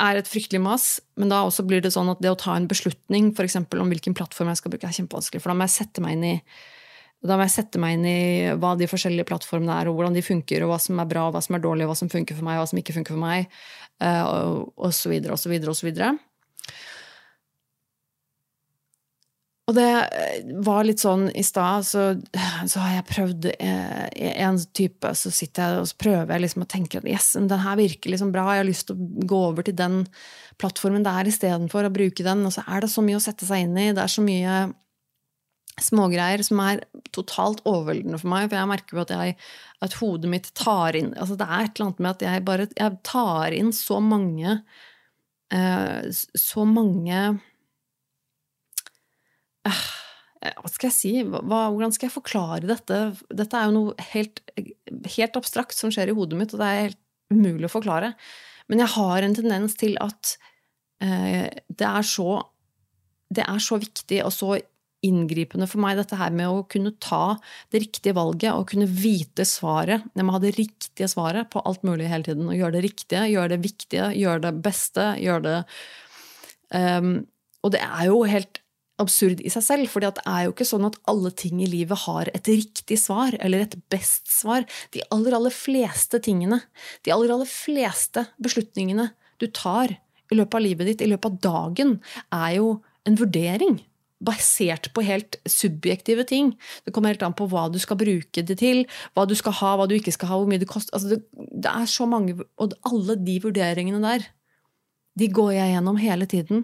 er 0.02 0.18
et 0.18 0.28
fryktelig 0.28 0.60
mas, 0.62 0.86
men 1.16 1.30
da 1.30 1.42
også 1.46 1.64
blir 1.66 1.82
det 1.82 1.92
sånn 1.94 2.10
at 2.10 2.22
det 2.22 2.32
å 2.32 2.38
ta 2.38 2.56
en 2.56 2.68
beslutning 2.70 3.32
for 3.36 3.46
om 3.80 3.90
hvilken 3.92 4.16
plattform 4.18 4.50
jeg 4.50 4.62
skal 4.62 4.74
bruke, 4.74 4.88
er 4.88 4.96
kjempevanskelig. 4.98 5.42
For 5.42 5.52
da 5.52 5.58
må 5.58 5.68
jeg 5.68 5.76
sette 5.78 6.04
meg 6.04 6.18
inn 6.18 6.30
i 6.34 6.36
da 7.22 7.36
må 7.38 7.44
jeg 7.46 7.54
sette 7.54 7.78
meg 7.78 7.92
inn 7.94 8.06
i 8.10 8.22
hva 8.58 8.72
de 8.74 8.88
forskjellige 8.90 9.28
plattformene 9.28 9.76
er, 9.78 9.86
og 9.86 9.94
hvordan 9.94 10.16
de 10.16 10.24
funker, 10.26 10.64
og 10.64 10.72
hva 10.72 10.78
som 10.82 10.98
er 10.98 11.06
bra, 11.06 11.28
hva 11.30 11.38
som 11.44 11.54
er 11.54 11.62
dårlig, 11.62 11.86
hva 11.86 11.94
som 11.94 12.10
funker 12.10 12.34
for 12.34 12.48
meg, 12.48 12.58
hva 12.58 12.66
som 12.66 12.80
ikke 12.80 12.96
funker 12.96 13.14
for 13.14 13.22
meg, 13.22 13.46
osv., 14.02 15.14
og 15.30 15.38
så 15.38 15.52
videre 15.52 16.16
og 19.70 19.76
det 19.76 19.88
eh, 19.88 20.52
var 20.66 20.82
litt 20.86 21.02
sånn 21.02 21.28
i 21.38 21.44
stad, 21.46 21.86
så, 21.86 22.06
så, 22.66 22.82
har 22.82 22.96
jeg 22.96 23.08
prøvd 23.12 23.48
eh, 23.54 24.06
en 24.42 24.58
type, 24.74 25.12
så 25.18 25.30
sitter 25.30 25.62
jeg 25.62 25.84
og 25.84 25.92
prøver 26.02 26.34
jeg 26.34 26.44
liksom 26.46 26.64
å 26.64 26.70
tenke 26.74 26.98
at 26.98 27.06
yes, 27.08 27.32
den 27.38 27.62
her 27.62 27.78
virker 27.78 28.10
liksom 28.10 28.32
bra, 28.34 28.48
jeg 28.56 28.64
har 28.64 28.68
lyst 28.68 28.88
til 28.90 28.98
å 28.98 29.26
gå 29.30 29.42
over 29.52 29.66
til 29.66 29.76
den 29.78 30.02
plattformen 30.60 31.06
der 31.06 31.30
istedenfor 31.30 31.86
å 31.86 31.94
bruke 31.94 32.26
den. 32.26 32.42
Og 32.48 32.54
så 32.56 32.66
er 32.66 32.82
det 32.82 32.90
så 32.92 33.04
mye 33.06 33.20
å 33.20 33.22
sette 33.22 33.46
seg 33.48 33.68
inn 33.68 33.78
i, 33.78 33.92
det 33.94 34.02
er 34.02 34.12
så 34.12 34.24
mye 34.26 34.56
smågreier 35.80 36.42
som 36.44 36.60
er 36.60 36.82
totalt 37.14 37.62
overveldende 37.68 38.18
for 38.20 38.32
meg. 38.32 38.50
For 38.50 38.58
jeg 38.58 38.70
merker 38.72 38.98
jo 38.98 39.04
at, 39.06 39.46
at 39.86 39.96
hodet 40.02 40.32
mitt 40.32 40.50
tar 40.58 40.98
inn 40.98 41.14
altså 41.16 41.38
Det 41.38 41.46
er 41.46 41.64
et 41.64 41.78
eller 41.78 41.88
annet 41.88 42.02
med 42.02 42.10
at 42.10 42.26
jeg 42.26 42.44
bare 42.48 42.66
jeg 42.68 42.98
tar 43.08 43.56
inn 43.56 43.72
så 43.72 43.96
mange 44.04 44.58
eh, 45.54 46.10
Så 46.12 46.66
mange 46.68 47.22
Hva 49.62 50.70
skal 50.72 50.88
jeg 50.88 50.96
si? 50.96 51.12
Hva, 51.22 51.68
hvordan 51.70 51.92
skal 51.94 52.08
jeg 52.08 52.16
forklare 52.16 52.66
dette? 52.66 53.02
Dette 53.30 53.58
er 53.58 53.68
jo 53.68 53.76
noe 53.76 54.06
helt, 54.12 54.42
helt 55.14 55.38
abstrakt 55.38 55.76
som 55.76 55.92
skjer 55.94 56.10
i 56.10 56.16
hodet 56.16 56.38
mitt, 56.38 56.54
og 56.54 56.62
det 56.62 56.70
er 56.70 56.82
helt 56.88 57.00
umulig 57.32 57.68
å 57.68 57.76
forklare. 57.76 58.12
Men 58.70 58.82
jeg 58.82 58.94
har 58.96 59.22
en 59.22 59.36
tendens 59.36 59.76
til 59.78 59.94
at 60.02 60.34
eh, 61.04 61.46
det, 61.68 61.86
er 61.86 62.06
så, 62.06 62.42
det 63.30 63.46
er 63.46 63.62
så 63.62 63.78
viktig 63.82 64.22
og 64.26 64.34
så 64.34 64.56
inngripende 65.02 65.66
for 65.66 65.82
meg, 65.82 65.96
dette 65.98 66.16
her 66.18 66.30
med 66.34 66.46
å 66.46 66.62
kunne 66.70 66.94
ta 67.02 67.36
det 67.74 67.82
riktige 67.82 68.14
valget 68.14 68.54
og 68.54 68.68
kunne 68.70 68.86
vite 68.86 69.46
svaret. 69.48 70.06
Jeg 70.14 70.26
må 70.26 70.36
ha 70.36 70.42
det 70.42 70.54
riktige 70.58 71.08
svaret 71.10 71.50
på 71.50 71.62
alt 71.66 71.82
mulig 71.86 72.10
hele 72.10 72.26
tiden. 72.28 72.46
Og 72.46 72.58
gjøre 72.58 72.76
det 72.76 72.84
riktige, 72.86 73.26
gjøre 73.32 73.54
det 73.56 73.60
viktige, 73.64 74.10
gjøre 74.18 74.44
det 74.46 74.52
beste. 74.62 75.08
gjøre 75.18 75.42
det 75.48 75.56
um, 77.02 77.14
Og 77.66 77.74
det 77.74 77.82
er 77.82 78.06
jo 78.12 78.22
helt 78.30 78.61
absurd 79.02 79.42
i 79.44 79.50
seg 79.52 79.64
selv, 79.66 79.90
for 79.92 80.04
det 80.04 80.22
er 80.24 80.46
jo 80.46 80.54
ikke 80.54 80.68
sånn 80.68 80.86
at 80.88 80.98
alle 81.10 81.32
ting 81.36 81.60
i 81.62 81.70
livet 81.70 82.04
har 82.04 82.30
et 82.32 82.48
riktig 82.50 82.98
svar 83.00 83.36
eller 83.40 83.66
et 83.66 83.76
best 83.92 84.30
svar. 84.30 84.66
De 84.94 85.02
aller, 85.14 85.36
aller 85.36 85.54
fleste 85.54 86.22
tingene, 86.24 86.62
de 87.06 87.14
aller, 87.14 87.32
aller 87.34 87.50
fleste 87.50 88.26
beslutningene 88.42 89.10
du 89.42 89.48
tar 89.50 89.96
i 90.32 90.38
løpet 90.38 90.58
av 90.58 90.64
livet 90.64 90.88
ditt, 90.88 91.04
i 91.04 91.10
løpet 91.10 91.28
av 91.28 91.40
dagen, 91.44 91.96
er 92.32 92.58
jo 92.58 92.76
en 93.08 93.18
vurdering. 93.18 93.80
Basert 94.22 94.86
på 94.94 95.02
helt 95.02 95.36
subjektive 95.50 96.24
ting. 96.30 96.52
Det 96.86 96.94
kommer 96.94 97.10
helt 97.10 97.24
an 97.26 97.34
på 97.34 97.48
hva 97.50 97.66
du 97.72 97.80
skal 97.82 97.98
bruke 97.98 98.44
det 98.46 98.58
til, 98.60 98.84
hva 99.16 99.26
du 99.26 99.34
skal 99.38 99.56
ha, 99.58 99.72
hva 99.76 99.88
du 99.90 99.96
ikke 99.96 100.14
skal 100.14 100.30
ha, 100.30 100.38
hvor 100.38 100.50
mye 100.50 100.62
det 100.62 100.70
koster. 100.70 100.94
Altså 100.94 101.16
det, 101.16 101.24
det 101.34 101.72
er 101.72 101.90
så 101.90 102.06
mange 102.06 102.36
Og 102.38 102.76
alle 102.86 103.18
de 103.18 103.40
vurderingene 103.42 103.98
der, 104.04 104.28
de 105.18 105.28
går 105.28 105.50
jeg 105.58 105.74
gjennom 105.74 105.98
hele 106.00 106.28
tiden 106.30 106.62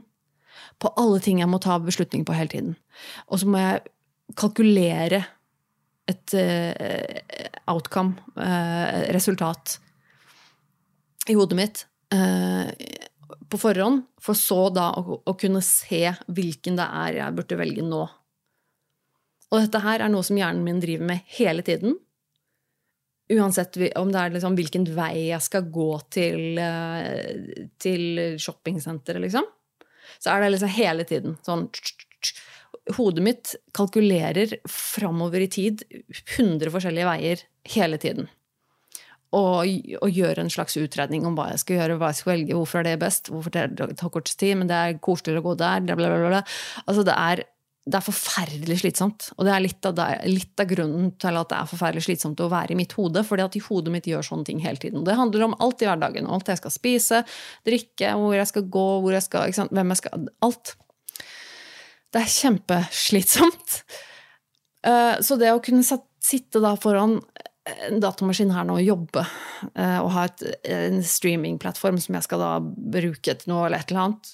på 0.79 0.93
alle 1.01 1.21
ting 1.25 1.43
jeg 1.43 1.51
må 1.51 1.61
ta 1.63 1.79
beslutning 1.83 2.25
på 2.27 2.37
hele 2.37 2.53
tiden. 2.53 2.77
Og 3.29 3.43
så 3.43 3.49
må 3.51 3.61
jeg 3.63 3.83
kalkulere 4.39 5.25
et 6.09 6.35
uh, 6.39 7.43
outcome, 7.69 8.17
uh, 8.39 9.09
resultat, 9.13 9.77
i 11.29 11.37
hodet 11.37 11.59
mitt 11.59 11.83
uh, 12.15 12.71
på 13.49 13.61
forhånd, 13.61 14.07
for 14.21 14.39
så 14.39 14.69
da 14.73 14.91
å, 14.97 15.19
å, 15.21 15.35
kunne 15.37 15.61
se 15.65 16.07
hvilken 16.33 16.79
det 16.79 16.87
er 17.03 17.19
jeg 17.21 17.37
burde 17.37 17.61
velge 17.61 17.85
nå. 17.85 18.03
Og 19.49 19.65
dette 19.65 19.81
her 19.85 20.05
er 20.05 20.13
noe 20.13 20.25
som 20.25 20.37
hjernen 20.41 20.65
min 20.65 20.81
driver 20.81 21.09
med 21.09 21.29
hele 21.37 21.65
tiden. 21.65 21.97
Uansett 23.33 23.77
om 24.01 24.09
det 24.13 24.21
er 24.21 24.33
liksom 24.33 24.57
hvilken 24.57 24.87
vei 24.97 25.29
jeg 25.29 25.45
skal 25.45 25.69
gå 25.73 25.91
til, 26.13 26.61
til 27.81 28.37
shoppingsenteret, 28.41 29.21
liksom 29.25 29.49
så 30.19 30.35
er 30.35 30.45
det 30.45 30.53
liksom 30.55 30.75
hele 30.79 31.09
tiden 31.09 31.39
sånn 31.47 31.69
Hodet 32.97 33.21
mitt 33.21 33.51
kalkulerer 33.77 34.55
framover 34.73 35.43
i 35.45 35.49
tid 35.53 35.83
100 36.39 36.71
forskjellige 36.73 37.05
veier 37.05 37.43
hele 37.75 37.99
tiden. 38.01 38.31
Og, 39.37 39.69
og 40.01 40.09
gjør 40.17 40.41
en 40.41 40.49
slags 40.53 40.79
utredning 40.81 41.27
om 41.29 41.37
hva 41.37 41.51
jeg 41.51 41.61
skal 41.61 41.77
gjøre, 41.77 41.99
hva 42.01 42.09
jeg 42.15 42.21
skal 42.23 42.33
velge, 42.33 42.57
hvorfor 42.57 42.81
er 42.81 42.89
det 42.89 42.95
best, 43.03 43.29
hvorfor 43.29 43.53
det 43.53 43.91
tar 44.01 44.13
kortest 44.15 44.41
tid, 44.41 44.55
men 44.57 44.71
det 44.71 44.79
er 44.79 45.01
koseligere 45.05 45.43
å 45.43 45.49
gå 45.51 45.55
der, 45.61 45.85
bla, 45.85 45.99
bla, 46.01 46.31
bla. 46.33 46.41
Altså, 46.87 47.05
det 47.05 47.17
er 47.17 47.45
det 47.89 47.97
er 47.97 48.05
forferdelig 48.05 48.81
slitsomt. 48.83 49.31
Og 49.37 49.47
det 49.49 49.53
er 49.55 49.63
litt 49.65 49.87
av, 49.89 49.95
det, 49.97 50.07
litt 50.29 50.61
av, 50.61 50.69
grunnen 50.69 51.13
til 51.21 51.39
at 51.41 51.51
det 51.51 51.59
er 51.59 51.71
forferdelig 51.71 52.05
slitsomt 52.05 52.43
å 52.45 52.51
være 52.53 52.75
i 52.75 52.79
mitt 52.79 52.93
hode. 52.99 53.23
fordi 53.25 53.47
at 53.47 53.57
i 53.57 53.63
hodet 53.65 53.95
mitt 53.95 54.09
gjør 54.11 54.27
sånne 54.27 54.49
ting 54.49 54.61
hele 54.65 54.81
tiden. 54.83 55.07
Det 55.07 55.17
handler 55.17 55.47
om 55.47 55.57
alt 55.65 55.83
i 55.83 55.89
hverdagen. 55.89 56.29
Alt 56.29 56.51
jeg 56.53 56.61
skal 56.61 56.75
spise, 56.75 57.23
drikke, 57.67 58.13
hvor 58.21 58.37
jeg 58.37 58.51
skal 58.51 58.69
gå, 58.77 58.89
jeg 59.15 59.25
skal, 59.25 59.57
hvem 59.73 59.95
jeg 59.95 60.03
skal 60.03 60.29
Alt. 60.45 60.77
Det 62.13 62.23
er 62.25 62.37
kjempeslitsomt. 62.37 63.81
Eh, 64.87 65.17
så 65.27 65.35
det 65.35 65.49
å 65.51 65.59
kunne 65.59 65.83
sitte 65.83 66.61
da 66.63 66.71
foran 66.79 67.17
en 67.67 67.99
datamaskin 67.99 68.53
her 68.55 68.63
nå 68.69 68.77
og 68.79 68.87
jobbe, 68.87 69.25
eh, 69.75 69.97
og 69.99 70.13
ha 70.15 70.29
et, 70.29 70.45
en 70.71 71.01
streamingplattform 71.03 71.99
som 71.99 72.15
jeg 72.15 72.29
skal 72.29 72.45
da 72.45 72.53
bruke 72.63 73.35
til 73.41 73.51
noe 73.51 73.67
eller 73.67 73.83
et 73.83 73.91
eller 73.91 74.05
annet 74.05 74.31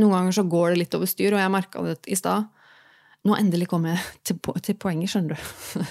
noen 0.00 0.14
ganger 0.14 0.36
så 0.36 0.44
går 0.48 0.72
det 0.72 0.82
litt 0.82 0.96
over 0.96 1.10
styr, 1.10 1.34
og 1.34 1.42
jeg 1.42 1.52
merka 1.52 1.84
det 1.86 1.98
i 2.10 2.18
stad. 2.18 2.48
Nå 3.22 3.36
endelig 3.38 3.68
kom 3.70 3.84
jeg 3.86 4.00
til, 4.26 4.38
til 4.64 4.78
poenget, 4.80 5.12
skjønner 5.12 5.36
du. 5.36 5.42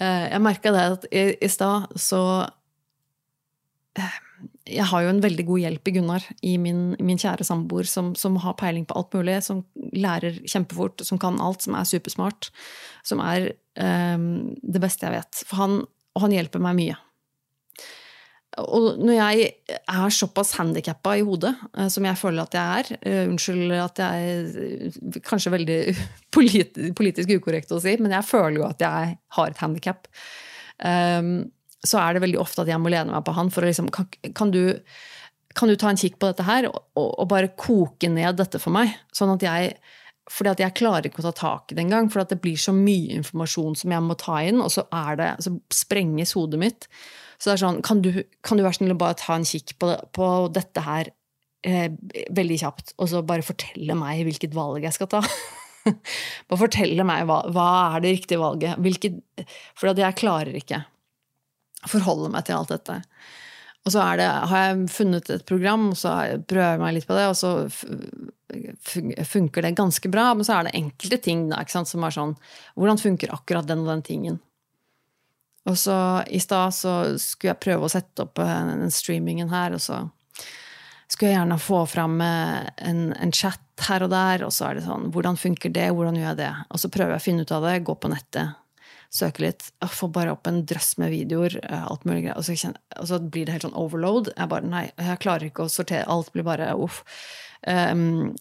Eh, 0.00 0.30
jeg 0.30 0.40
merka 0.40 0.70
det 0.72 0.82
at 0.94 1.02
i, 1.12 1.22
i 1.44 1.48
stad 1.50 1.90
så 2.00 2.18
eh, 3.98 4.14
Jeg 4.70 4.86
har 4.88 5.02
jo 5.04 5.10
en 5.10 5.20
veldig 5.20 5.44
god 5.48 5.60
hjelp 5.60 5.90
i 5.90 5.94
Gunnar, 5.96 6.24
i 6.46 6.54
min, 6.62 6.94
min 7.04 7.20
kjære 7.20 7.44
samboer, 7.44 7.84
som, 7.90 8.12
som, 8.16 8.38
har 8.40 8.56
peiling 8.58 8.86
på 8.88 8.96
alt 8.96 9.12
mulig, 9.18 9.36
som 9.44 9.60
lærer 9.92 10.38
kjempefort, 10.46 11.04
som 11.04 11.20
kan 11.20 11.36
alt, 11.42 11.66
som 11.66 11.76
er 11.76 11.90
supersmart. 11.90 12.48
Som 13.04 13.20
er 13.20 13.50
um, 13.76 14.54
det 14.62 14.82
beste 14.82 15.04
jeg 15.04 15.18
vet. 15.18 15.42
For 15.44 15.60
han, 15.60 15.76
og 16.14 16.24
han 16.24 16.34
hjelper 16.38 16.64
meg 16.64 16.78
mye. 16.80 16.96
Og 18.62 19.00
når 19.02 19.16
jeg 19.16 19.46
er 19.74 20.12
såpass 20.14 20.52
handikappa 20.58 21.16
i 21.18 21.24
hodet 21.26 21.52
eh, 21.74 21.88
som 21.90 22.06
jeg 22.06 22.20
føler 22.20 22.44
at 22.44 22.54
jeg 22.54 22.84
er 22.84 22.90
uh, 23.00 23.30
Unnskyld 23.32 23.74
at 23.80 24.02
jeg 24.04 24.28
er 24.28 25.24
kanskje 25.26 25.54
veldig 25.54 25.78
polit 26.34 26.78
politisk 26.98 27.34
ukorrekt 27.34 27.74
å 27.74 27.80
si, 27.82 27.96
men 28.02 28.14
jeg 28.14 28.28
føler 28.28 28.60
jo 28.60 28.68
at 28.68 28.84
jeg 28.84 29.16
har 29.38 29.50
et 29.50 29.62
handikap. 29.62 30.06
Um, 30.78 31.50
så 31.84 32.00
er 32.00 32.14
det 32.14 32.24
veldig 32.24 32.40
ofte 32.40 32.62
at 32.62 32.70
jeg 32.70 32.80
må 32.80 32.92
lene 32.92 33.12
meg 33.12 33.26
på 33.26 33.34
han 33.36 33.50
for 33.52 33.64
å 33.64 33.68
liksom 33.68 33.90
kan, 33.94 34.08
kan, 34.36 34.54
du, 34.54 34.78
kan 35.58 35.70
du 35.70 35.76
ta 35.80 35.90
en 35.90 36.00
kikk 36.00 36.16
på 36.20 36.30
dette 36.30 36.46
her 36.46 36.70
og, 36.70 36.80
og, 36.96 37.26
bare 37.30 37.52
koke 37.58 38.08
ned 38.10 38.38
dette 38.40 38.62
for 38.62 38.74
meg? 38.74 38.94
Sånn 39.14 39.34
at 39.34 39.44
jeg 39.44 39.76
fordi 40.32 40.54
at 40.54 40.62
jeg 40.62 40.76
klarer 40.78 41.10
ikke 41.10 41.20
å 41.20 41.26
ta 41.26 41.34
tak 41.36 41.72
i 41.72 41.76
det 41.76 41.82
engang. 41.84 42.06
For 42.08 42.24
det 42.24 42.40
blir 42.40 42.56
så 42.56 42.72
mye 42.72 43.18
informasjon 43.18 43.74
som 43.76 43.92
jeg 43.92 44.04
må 44.06 44.16
ta 44.16 44.38
inn, 44.40 44.62
og 44.64 44.70
så, 44.72 44.86
det, 45.20 45.34
så 45.44 45.52
sprenges 45.68 46.32
hodet 46.38 46.60
mitt. 46.62 46.88
Så 47.38 47.50
det 47.50 47.56
er 47.56 47.62
sånn, 47.64 47.82
kan 47.84 48.00
du, 48.04 48.10
kan 48.46 48.58
du 48.58 48.64
være 48.64 48.78
snill 48.78 48.94
å 48.94 49.00
bare 49.00 49.18
ta 49.20 49.36
en 49.36 49.46
kikk 49.48 49.76
på, 49.82 49.92
på 50.16 50.30
dette 50.54 50.84
her 50.84 51.10
eh, 51.66 51.90
veldig 52.34 52.58
kjapt, 52.62 52.94
og 52.98 53.10
så 53.10 53.24
bare 53.26 53.46
fortelle 53.46 53.96
meg 53.98 54.24
hvilket 54.28 54.56
valg 54.56 54.86
jeg 54.86 54.96
skal 54.96 55.10
ta? 55.16 55.22
bare 56.48 56.60
fortelle 56.60 57.06
meg 57.06 57.26
hva, 57.28 57.42
hva 57.52 57.68
er 57.94 58.04
det 58.04 58.16
riktige 58.18 58.42
valget. 58.42 58.80
Hvilket, 58.84 59.46
for 59.76 59.92
jeg 59.92 60.20
klarer 60.20 60.54
ikke 60.56 60.84
å 61.84 61.90
forholde 61.92 62.32
meg 62.32 62.46
til 62.48 62.58
alt 62.58 62.72
dette. 62.72 63.00
Og 63.84 63.92
så 63.92 64.04
det, 64.16 64.24
har 64.24 64.62
jeg 64.62 64.86
funnet 64.94 65.28
et 65.34 65.44
program, 65.44 65.90
og 65.92 65.98
så 66.00 66.14
prøver 66.48 66.70
jeg 66.72 66.80
meg 66.80 66.94
litt 66.96 67.08
på 67.08 67.16
det, 67.18 67.26
og 67.28 67.36
så 67.36 67.50
funker 69.28 69.66
det 69.66 69.74
ganske 69.76 70.08
bra. 70.12 70.30
Men 70.32 70.46
så 70.46 70.56
er 70.56 70.68
det 70.68 70.78
enkelte 70.78 71.20
ting 71.26 71.46
da, 71.50 71.60
som 71.68 72.06
er 72.06 72.14
sånn 72.14 72.34
Hvordan 72.78 73.02
funker 73.02 73.34
akkurat 73.34 73.68
den 73.68 73.84
og 73.84 73.92
den 73.92 74.04
tingen? 74.06 74.40
Og 75.64 75.78
så 75.80 75.96
i 76.28 76.40
stad 76.42 76.74
så 76.76 76.94
skulle 77.20 77.54
jeg 77.54 77.62
prøve 77.64 77.86
å 77.86 77.92
sette 77.92 78.26
opp 78.26 78.36
den 78.36 78.90
streamingen 78.92 79.48
her, 79.52 79.76
og 79.76 79.80
så 79.80 80.02
skulle 81.14 81.30
jeg 81.30 81.38
gjerne 81.38 81.60
få 81.62 81.84
fram 81.86 82.18
eh, 82.24 82.66
en, 82.88 83.06
en, 83.12 83.32
chat 83.32 83.60
her 83.88 84.04
og 84.06 84.12
der, 84.12 84.44
og 84.46 84.52
så 84.54 84.68
er 84.68 84.78
det 84.78 84.84
sånn 84.86 85.10
Hvordan 85.14 85.38
funker 85.38 85.72
det? 85.74 85.88
Hvordan 85.94 86.18
gjør 86.18 86.30
jeg 86.30 86.40
det? 86.42 86.50
Og 86.70 86.82
så 86.82 86.90
prøver 86.92 87.14
jeg 87.14 87.22
å 87.22 87.24
finne 87.24 87.46
ut 87.46 87.54
av 87.54 87.66
det, 87.66 87.74
gå 87.86 87.96
på 88.00 88.10
nettet, 88.12 88.60
søke 89.14 89.44
litt, 89.44 89.68
Jeg 89.82 89.94
få 89.94 90.08
bare 90.14 90.34
opp 90.34 90.48
en 90.50 90.62
drøss 90.66 90.94
med 91.02 91.12
videoer, 91.14 91.58
eh, 91.62 91.86
alt 91.86 92.06
mulig 92.08 92.24
greier. 92.26 92.38
Og, 92.38 92.76
og, 92.98 93.08
så 93.10 93.20
blir 93.22 93.46
det 93.46 93.56
helt 93.56 93.66
sånn 93.68 93.78
overload. 93.78 94.32
Jeg 94.34 94.50
bare 94.50 94.70
Nei, 94.70 94.84
jeg 94.98 95.22
klarer 95.22 95.50
ikke 95.50 95.66
å 95.66 95.72
sortere. 95.72 96.06
Alt 96.10 96.32
blir 96.34 96.46
bare 96.46 96.72
uff. 96.74 97.02
Um, 97.64 98.34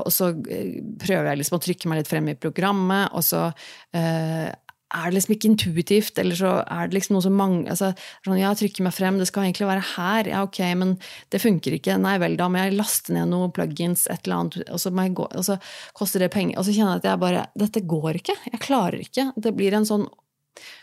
og 0.00 0.08
så 0.08 0.30
prøver 0.32 1.26
jeg 1.28 1.40
liksom 1.42 1.58
å 1.58 1.60
trykke 1.60 1.90
meg 1.90 1.98
litt 2.00 2.08
frem 2.08 2.30
i 2.32 2.38
programmet, 2.40 3.10
og 3.12 3.20
så 3.26 3.42
uh, 3.50 4.46
er 4.92 5.08
det 5.08 5.16
liksom 5.16 5.34
ikke 5.34 5.50
intuitivt, 5.50 6.18
eller 6.20 6.38
så 6.38 6.52
er 6.62 6.88
det 6.88 6.96
liksom 6.98 7.16
noe 7.16 7.24
som 7.24 7.36
mange 7.38 7.64
altså, 7.72 7.92
sånn, 8.26 8.40
Ja, 8.40 8.52
trykker 8.56 8.86
meg 8.86 8.96
frem, 8.96 9.20
det 9.20 9.28
skal 9.30 9.46
egentlig 9.46 9.68
være 9.68 9.84
her, 9.94 10.30
ja, 10.32 10.42
ok, 10.46 10.60
men 10.78 10.96
det 11.32 11.42
funker 11.42 11.76
ikke. 11.76 11.98
Nei 12.02 12.16
vel, 12.22 12.36
da 12.40 12.48
må 12.52 12.62
jeg 12.62 12.76
laste 12.78 13.14
ned 13.16 13.30
noen 13.32 13.54
plugins, 13.54 14.06
et 14.12 14.26
eller 14.26 14.38
annet, 14.40 14.58
og 14.68 14.82
så, 14.82 14.92
gå, 14.92 15.28
og 15.28 15.46
så 15.46 15.58
koster 15.98 16.24
det 16.24 16.32
penger. 16.34 16.58
Og 16.58 16.68
så 16.68 16.76
kjenner 16.76 16.96
jeg 16.96 17.04
at 17.04 17.10
jeg 17.12 17.22
bare 17.22 17.46
Dette 17.58 17.82
går 17.88 18.18
ikke. 18.20 18.36
Jeg 18.50 18.60
klarer 18.62 19.00
ikke. 19.02 19.30
Det 19.36 19.54
blir 19.56 19.76
en 19.76 19.88
sånn 19.88 20.08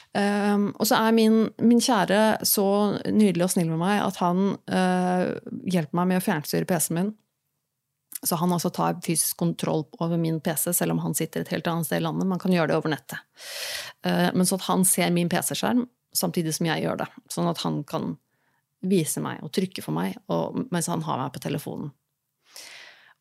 Um, 0.09 0.71
og 0.81 0.87
så 0.89 0.97
er 0.97 1.13
min, 1.13 1.35
min, 1.61 1.81
kjære 1.85 2.41
så 2.49 2.63
nydelig 3.13 3.43
og 3.45 3.51
snill 3.53 3.67
med 3.69 3.77
meg 3.77 3.99
at 4.01 4.15
han 4.17 4.55
uh, 4.57 5.37
hjelper 5.69 5.99
meg 5.99 6.07
med 6.09 6.17
å 6.17 6.23
fjernstyre 6.25 6.65
PC-en 6.65 6.97
min. 6.97 7.11
Så 8.23 8.35
han 8.35 8.51
altså 8.51 8.69
tar 8.75 8.97
fysisk 9.05 9.37
kontroll 9.39 9.85
over 10.03 10.19
min 10.19 10.41
PC, 10.43 10.73
selv 10.75 10.91
om 10.95 10.99
han 11.05 11.15
sitter 11.15 11.45
et 11.45 11.51
helt 11.53 11.67
annet 11.71 11.87
sted 11.87 12.01
i 12.01 12.03
landet. 12.03 12.27
Man 12.27 12.41
kan 12.41 12.51
gjøre 12.51 12.71
det 12.71 12.79
over 12.79 12.91
nettet. 12.91 13.21
Eh, 14.03 14.27
men 14.35 14.47
sånn 14.47 14.59
at 14.59 14.67
han 14.67 14.83
ser 14.87 15.13
min 15.15 15.31
PC-skjerm 15.31 15.85
samtidig 16.15 16.55
som 16.57 16.67
jeg 16.67 16.83
gjør 16.83 17.03
det. 17.03 17.07
Sånn 17.31 17.47
at 17.47 17.61
han 17.63 17.83
kan 17.87 18.17
vise 18.79 19.23
meg 19.23 19.41
og 19.43 19.51
trykke 19.55 19.83
for 19.83 19.91
meg 19.91 20.15
mens 20.71 20.87
han 20.87 21.03
har 21.03 21.19
meg 21.19 21.33
på 21.35 21.41
telefonen. 21.43 21.91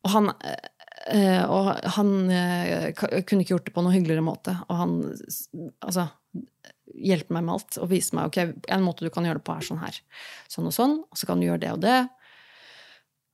Og 0.07 0.13
han, 0.13 0.29
eh, 1.11 1.43
og 1.43 1.73
han 1.97 2.13
eh, 2.31 2.91
kunne 2.95 3.43
ikke 3.43 3.55
gjort 3.55 3.67
det 3.67 3.75
på 3.75 3.83
noen 3.83 3.97
hyggeligere 3.97 4.23
måte. 4.23 4.55
Og 4.69 4.79
han 4.79 4.93
altså, 5.83 6.07
hjelper 6.95 7.35
meg 7.35 7.45
med 7.45 7.55
alt 7.57 7.79
og 7.81 7.91
viser 7.91 8.17
meg 8.17 8.29
ok, 8.31 8.61
en 8.71 8.85
måte 8.85 9.05
du 9.05 9.11
kan 9.13 9.27
gjøre 9.27 9.41
det 9.41 9.47
på, 9.47 9.55
er 9.55 9.67
sånn 9.67 9.83
her. 9.83 9.99
Sånn 10.51 10.69
og 10.71 10.75
sånn. 10.75 10.95
Og 11.07 11.19
så 11.19 11.29
kan 11.29 11.41
du 11.41 11.49
gjøre 11.49 11.63
det 11.65 11.73
og 11.75 11.83
det. 11.83 11.99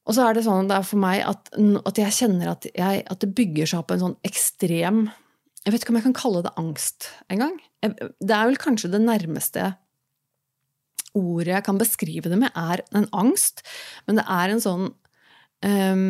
Og 0.06 0.14
så 0.14 0.26
er 0.26 0.38
det 0.38 0.46
sånn 0.46 0.70
det 0.70 0.78
er 0.78 0.86
for 0.86 1.02
meg 1.02 1.24
at, 1.26 1.50
at 1.56 2.02
jeg 2.02 2.18
kjenner 2.20 2.52
at, 2.54 2.68
jeg, 2.70 3.06
at, 3.10 3.22
det 3.22 3.32
bygger 3.38 3.72
seg 3.72 3.82
opp 3.82 3.94
en 3.96 4.04
sånn 4.04 4.20
ekstrem 4.28 5.08
Jeg 5.64 5.74
vet 5.74 5.82
ikke 5.82 5.96
om 5.96 5.98
jeg 5.98 6.06
kan 6.06 6.20
kalle 6.20 6.44
det 6.46 6.54
angst 6.62 7.10
engang. 7.34 7.56
Det 7.82 8.36
er 8.36 8.46
vel 8.52 8.62
kanskje 8.62 8.92
det 8.94 9.02
nærmeste 9.02 9.72
ordet 11.16 11.56
jeg 11.56 11.66
kan 11.66 11.80
beskrive 11.80 12.30
det 12.30 12.38
med, 12.38 12.54
er 12.54 12.84
en 12.94 13.08
angst. 13.16 13.64
Men 14.06 14.20
det 14.20 14.26
er 14.30 14.52
en 14.52 14.62
sånn 14.62 14.88
um, 15.66 16.08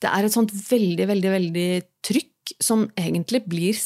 Det 0.00 0.08
er 0.08 0.26
et 0.26 0.34
sånt 0.34 0.52
veldig, 0.54 1.06
veldig, 1.10 1.32
veldig 1.36 1.70
trykk 2.06 2.54
som 2.62 2.86
egentlig 2.98 3.42
blir 3.50 3.78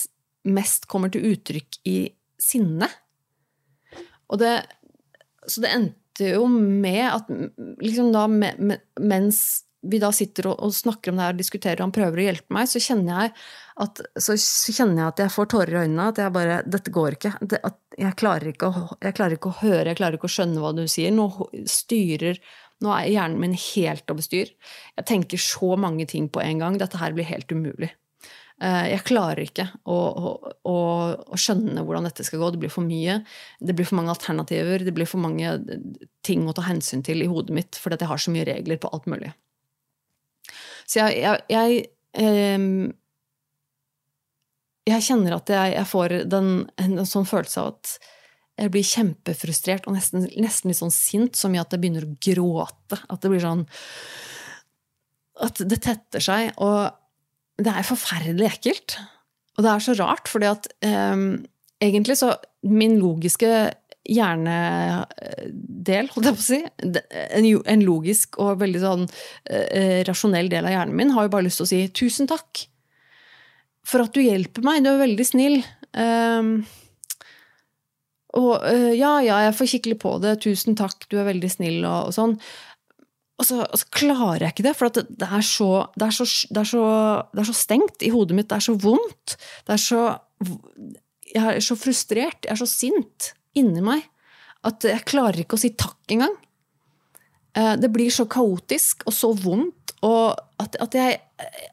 mest 0.46 0.86
kommer 0.88 1.10
til 1.12 1.24
uttrykk 1.32 1.80
i 1.90 1.98
sinne. 2.40 2.88
Og 4.30 4.38
det, 4.40 4.52
så 5.48 5.64
det 5.64 5.72
endte 5.74 6.03
jo 6.20 6.46
med 6.48 7.04
at 7.08 7.30
liksom 7.82 8.12
da, 8.14 8.26
mens 8.28 9.44
vi 9.84 10.00
da 10.00 10.10
sitter 10.14 10.48
og, 10.52 10.72
snakker 10.74 11.12
om 11.12 11.18
det 11.18 11.26
her 11.26 11.34
og 11.34 11.40
diskuterer, 11.40 11.80
og 11.80 11.88
han 11.88 11.94
prøver 11.94 12.20
å 12.20 12.26
hjelpe 12.28 12.56
meg, 12.56 12.68
så 12.70 12.80
kjenner 12.82 13.18
jeg 13.18 13.32
at, 13.84 14.02
så 14.22 14.36
kjenner 14.38 15.02
jeg, 15.02 15.08
at 15.10 15.22
jeg 15.24 15.34
får 15.34 15.48
tårer 15.52 15.74
i 15.74 15.80
øynene. 15.84 16.10
At 16.12 16.20
jeg 16.22 16.34
bare 16.34 16.60
Dette 16.64 16.92
går 16.94 17.18
ikke. 17.18 17.32
Det, 17.42 17.60
jeg, 17.98 18.16
klarer 18.20 18.52
ikke 18.52 18.70
å, 18.70 18.84
jeg, 18.96 19.16
klarer 19.18 19.36
ikke 19.36 19.50
å, 19.50 19.58
høre, 19.60 19.88
jeg 19.90 20.00
klarer 20.00 20.18
ikke 20.18 20.30
å 20.30 20.36
skjønne 20.36 20.62
hva 20.62 20.72
du 20.76 20.84
sier. 20.90 21.14
Nå 21.14 21.28
styrer 21.70 22.40
Nå 22.82 22.90
er 22.90 23.06
hjernen 23.06 23.38
min 23.40 23.52
helt 23.56 24.10
over 24.10 24.24
styr. 24.24 24.48
Jeg 24.98 25.06
tenker 25.08 25.40
så 25.40 25.76
mange 25.80 26.04
ting 26.10 26.26
på 26.28 26.42
en 26.42 26.58
gang. 26.60 26.74
Dette 26.76 26.98
her 27.00 27.14
blir 27.16 27.24
helt 27.28 27.52
umulig. 27.54 27.92
Eh, 28.62 28.86
jeg 28.92 29.02
klarer 29.08 29.42
ikke 29.42 29.66
å, 29.90 29.96
å, 29.98 30.28
å, 30.70 31.38
skjønne 31.38 31.82
hvordan 31.82 32.06
dette 32.06 32.26
skal 32.26 32.40
gå. 32.40 32.52
Det 32.54 32.62
blir 32.62 32.72
for 32.72 32.86
mye. 32.86 33.18
Det 33.58 33.74
blir 33.74 33.88
for 33.88 33.98
mange 33.98 34.14
alternativer. 34.14 34.84
Det 34.86 34.94
blir 34.94 35.10
for 35.10 35.22
mange 35.22 35.56
ting 36.26 36.46
å 36.46 36.54
ta 36.54 36.66
hensyn 36.68 37.02
til 37.06 37.24
i 37.24 37.30
hodet 37.30 37.56
mitt 37.56 37.80
fordi 37.80 37.98
jeg 38.04 38.12
har 38.12 38.22
så 38.22 38.34
mye 38.34 38.46
regler 38.48 38.80
på 38.80 38.92
alt 38.94 39.10
mulig. 39.10 39.32
Så 40.86 41.00
jeg, 41.00 41.18
jeg, 41.24 41.42
jeg, 41.50 41.84
eh, 42.20 42.66
jeg 44.92 45.06
kjenner 45.08 45.38
at 45.40 45.50
jeg, 45.50 45.86
får 45.90 46.18
den, 46.30 46.50
en, 46.78 46.98
en, 47.00 47.08
sånn 47.08 47.26
følelse 47.26 47.62
av 47.62 47.72
at 47.74 47.96
jeg 48.54 48.70
blir 48.70 48.86
kjempefrustrert 48.86 49.88
og 49.88 49.96
nesten, 49.96 50.28
nesten 50.38 50.70
litt 50.70 50.78
sånn 50.78 50.94
sint, 50.94 51.34
så 51.34 51.48
mye 51.50 51.64
at 51.64 51.74
jeg 51.74 51.82
begynner 51.82 52.06
å 52.06 52.14
gråte. 52.22 53.00
At 53.10 53.24
det 53.24 53.32
blir 53.32 53.42
sånn 53.42 53.64
At 55.42 55.58
det 55.58 55.80
tetter 55.82 56.22
seg. 56.22 56.52
Og 56.62 56.92
det 57.62 57.70
er 57.70 57.86
forferdelig 57.86 58.48
ekkelt. 58.50 58.96
Og 59.54 59.64
det 59.64 59.70
er 59.70 59.82
så 59.84 59.94
rart, 60.00 60.28
fordi 60.30 60.50
at 60.50 60.68
um, 61.14 61.44
egentlig 61.82 62.16
så 62.18 62.34
Min 62.64 62.96
logiske 62.96 63.48
hjernedel, 64.08 66.06
holdt 66.12 66.26
jeg 66.28 66.36
på 66.36 66.40
å 66.40 66.44
si, 66.44 66.60
en, 66.80 67.82
logisk 67.84 68.38
og 68.40 68.60
veldig 68.62 68.80
sånn 68.80 69.04
uh, 69.04 70.00
rasjonell 70.08 70.48
del 70.52 70.64
av 70.64 70.72
hjernen 70.72 70.96
min, 70.96 71.12
har 71.12 71.26
jo 71.26 71.32
bare 71.34 71.44
lyst 71.44 71.60
til 71.60 71.66
å 71.66 71.72
si 71.72 71.80
tusen 71.92 72.28
takk 72.30 72.64
for 73.84 74.00
at 74.04 74.16
du 74.16 74.22
hjelper 74.24 74.64
meg, 74.64 74.80
du 74.84 74.90
er 74.94 75.02
veldig 75.02 75.26
snill. 75.28 75.58
Um, 75.92 76.64
og 78.40 78.64
uh, 78.64 78.92
ja, 78.96 79.18
ja, 79.24 79.42
jeg 79.46 79.56
får 79.60 79.72
kikke 79.74 79.92
litt 79.92 80.02
på 80.04 80.16
det, 80.24 80.38
tusen 80.44 80.76
takk, 80.80 81.04
du 81.12 81.20
er 81.20 81.28
veldig 81.28 81.52
snill, 81.52 81.82
og, 81.84 82.08
og 82.08 82.16
sånn. 82.16 82.38
Og 83.34 83.46
så, 83.48 83.60
og 83.64 83.80
så, 83.80 83.86
klarer 83.90 84.44
jeg 84.44 84.54
ikke 84.54 84.66
det, 84.68 84.74
for 84.78 84.94
det, 84.94 85.26
er 85.26 85.42
så, 85.42 85.70
er 85.98 87.44
så, 87.50 87.56
stengt 87.56 88.04
i 88.06 88.12
hodet 88.14 88.36
mitt. 88.38 88.48
Det 88.50 88.60
er 88.60 88.66
så 88.68 88.76
vondt. 88.78 89.36
Det 89.66 89.74
er 89.74 89.82
så 89.82 90.02
Jeg 91.34 91.56
er 91.56 91.64
så 91.64 91.74
frustrert. 91.78 92.44
Jeg 92.46 92.52
er 92.54 92.60
så 92.60 92.70
sint 92.70 93.32
inni 93.58 93.82
meg 93.82 94.04
at 94.64 94.86
jeg 94.86 95.06
klarer 95.08 95.42
ikke 95.42 95.58
å 95.58 95.60
si 95.60 95.72
takk 95.76 96.14
engang. 96.14 96.34
Eh, 97.58 97.74
det 97.80 97.90
blir 97.92 98.12
så 98.14 98.26
kaotisk 98.30 99.04
og 99.08 99.16
så 99.16 99.32
vondt 99.36 99.94
og 100.04 100.34
at, 100.60 100.78
at 100.82 100.96
jeg 100.96 101.18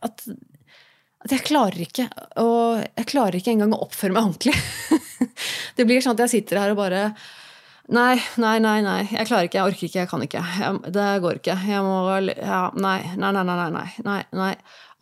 at, 0.05 0.25
at 1.25 1.33
jeg 1.35 1.45
klarer 1.47 1.83
ikke 1.85 2.07
og 2.41 2.81
jeg 2.83 3.07
klarer 3.11 3.37
ikke 3.39 3.53
engang 3.55 3.75
å 3.77 3.83
oppføre 3.85 4.15
meg 4.15 4.27
ordentlig. 4.27 4.55
det 5.77 5.87
blir 5.87 6.03
sånn 6.03 6.17
at 6.17 6.25
jeg 6.25 6.35
sitter 6.39 6.61
her 6.61 6.73
og 6.73 6.81
bare 6.81 7.05
Nei, 7.91 8.15
nei, 8.39 8.55
nei, 8.63 8.77
nei. 8.85 8.99
Jeg 9.09 9.27
klarer 9.27 9.49
ikke, 9.49 9.57
jeg 9.59 9.67
orker 9.67 9.87
ikke, 9.87 9.99
jeg 9.99 10.09
kan 10.09 10.21
ikke. 10.23 10.41
Jeg, 10.61 10.79
det 10.95 11.07
går 11.23 11.39
ikke. 11.41 11.57
Jeg 11.67 11.83
må 11.83 11.95
ja, 12.31 12.61
nei, 12.79 12.99
nei, 13.19 13.31
nei, 13.35 13.43
nei, 13.43 13.69
nei, 13.75 13.87
nei, 14.07 14.19
nei. 14.39 14.51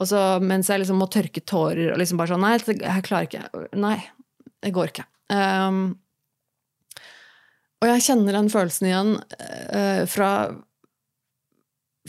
Og 0.01 0.09
så 0.09 0.21
mens 0.41 0.71
jeg 0.71 0.81
liksom 0.81 0.97
må 1.01 1.09
tørke 1.11 1.43
tårer 1.45 1.91
og 1.93 1.99
liksom 2.01 2.21
bare 2.21 2.33
sånn 2.33 2.41
Nei, 2.41 2.55
jeg 2.57 3.05
klarer 3.05 3.27
ikke. 3.27 3.67
Nei, 3.77 3.97
det 4.65 4.73
går 4.73 4.93
ikke. 4.93 5.05
Um, 5.29 5.83
og 7.79 7.91
jeg 7.91 8.05
kjenner 8.07 8.39
den 8.39 8.49
følelsen 8.51 8.89
igjen 8.89 9.13
uh, 9.19 10.03
fra 10.09 10.31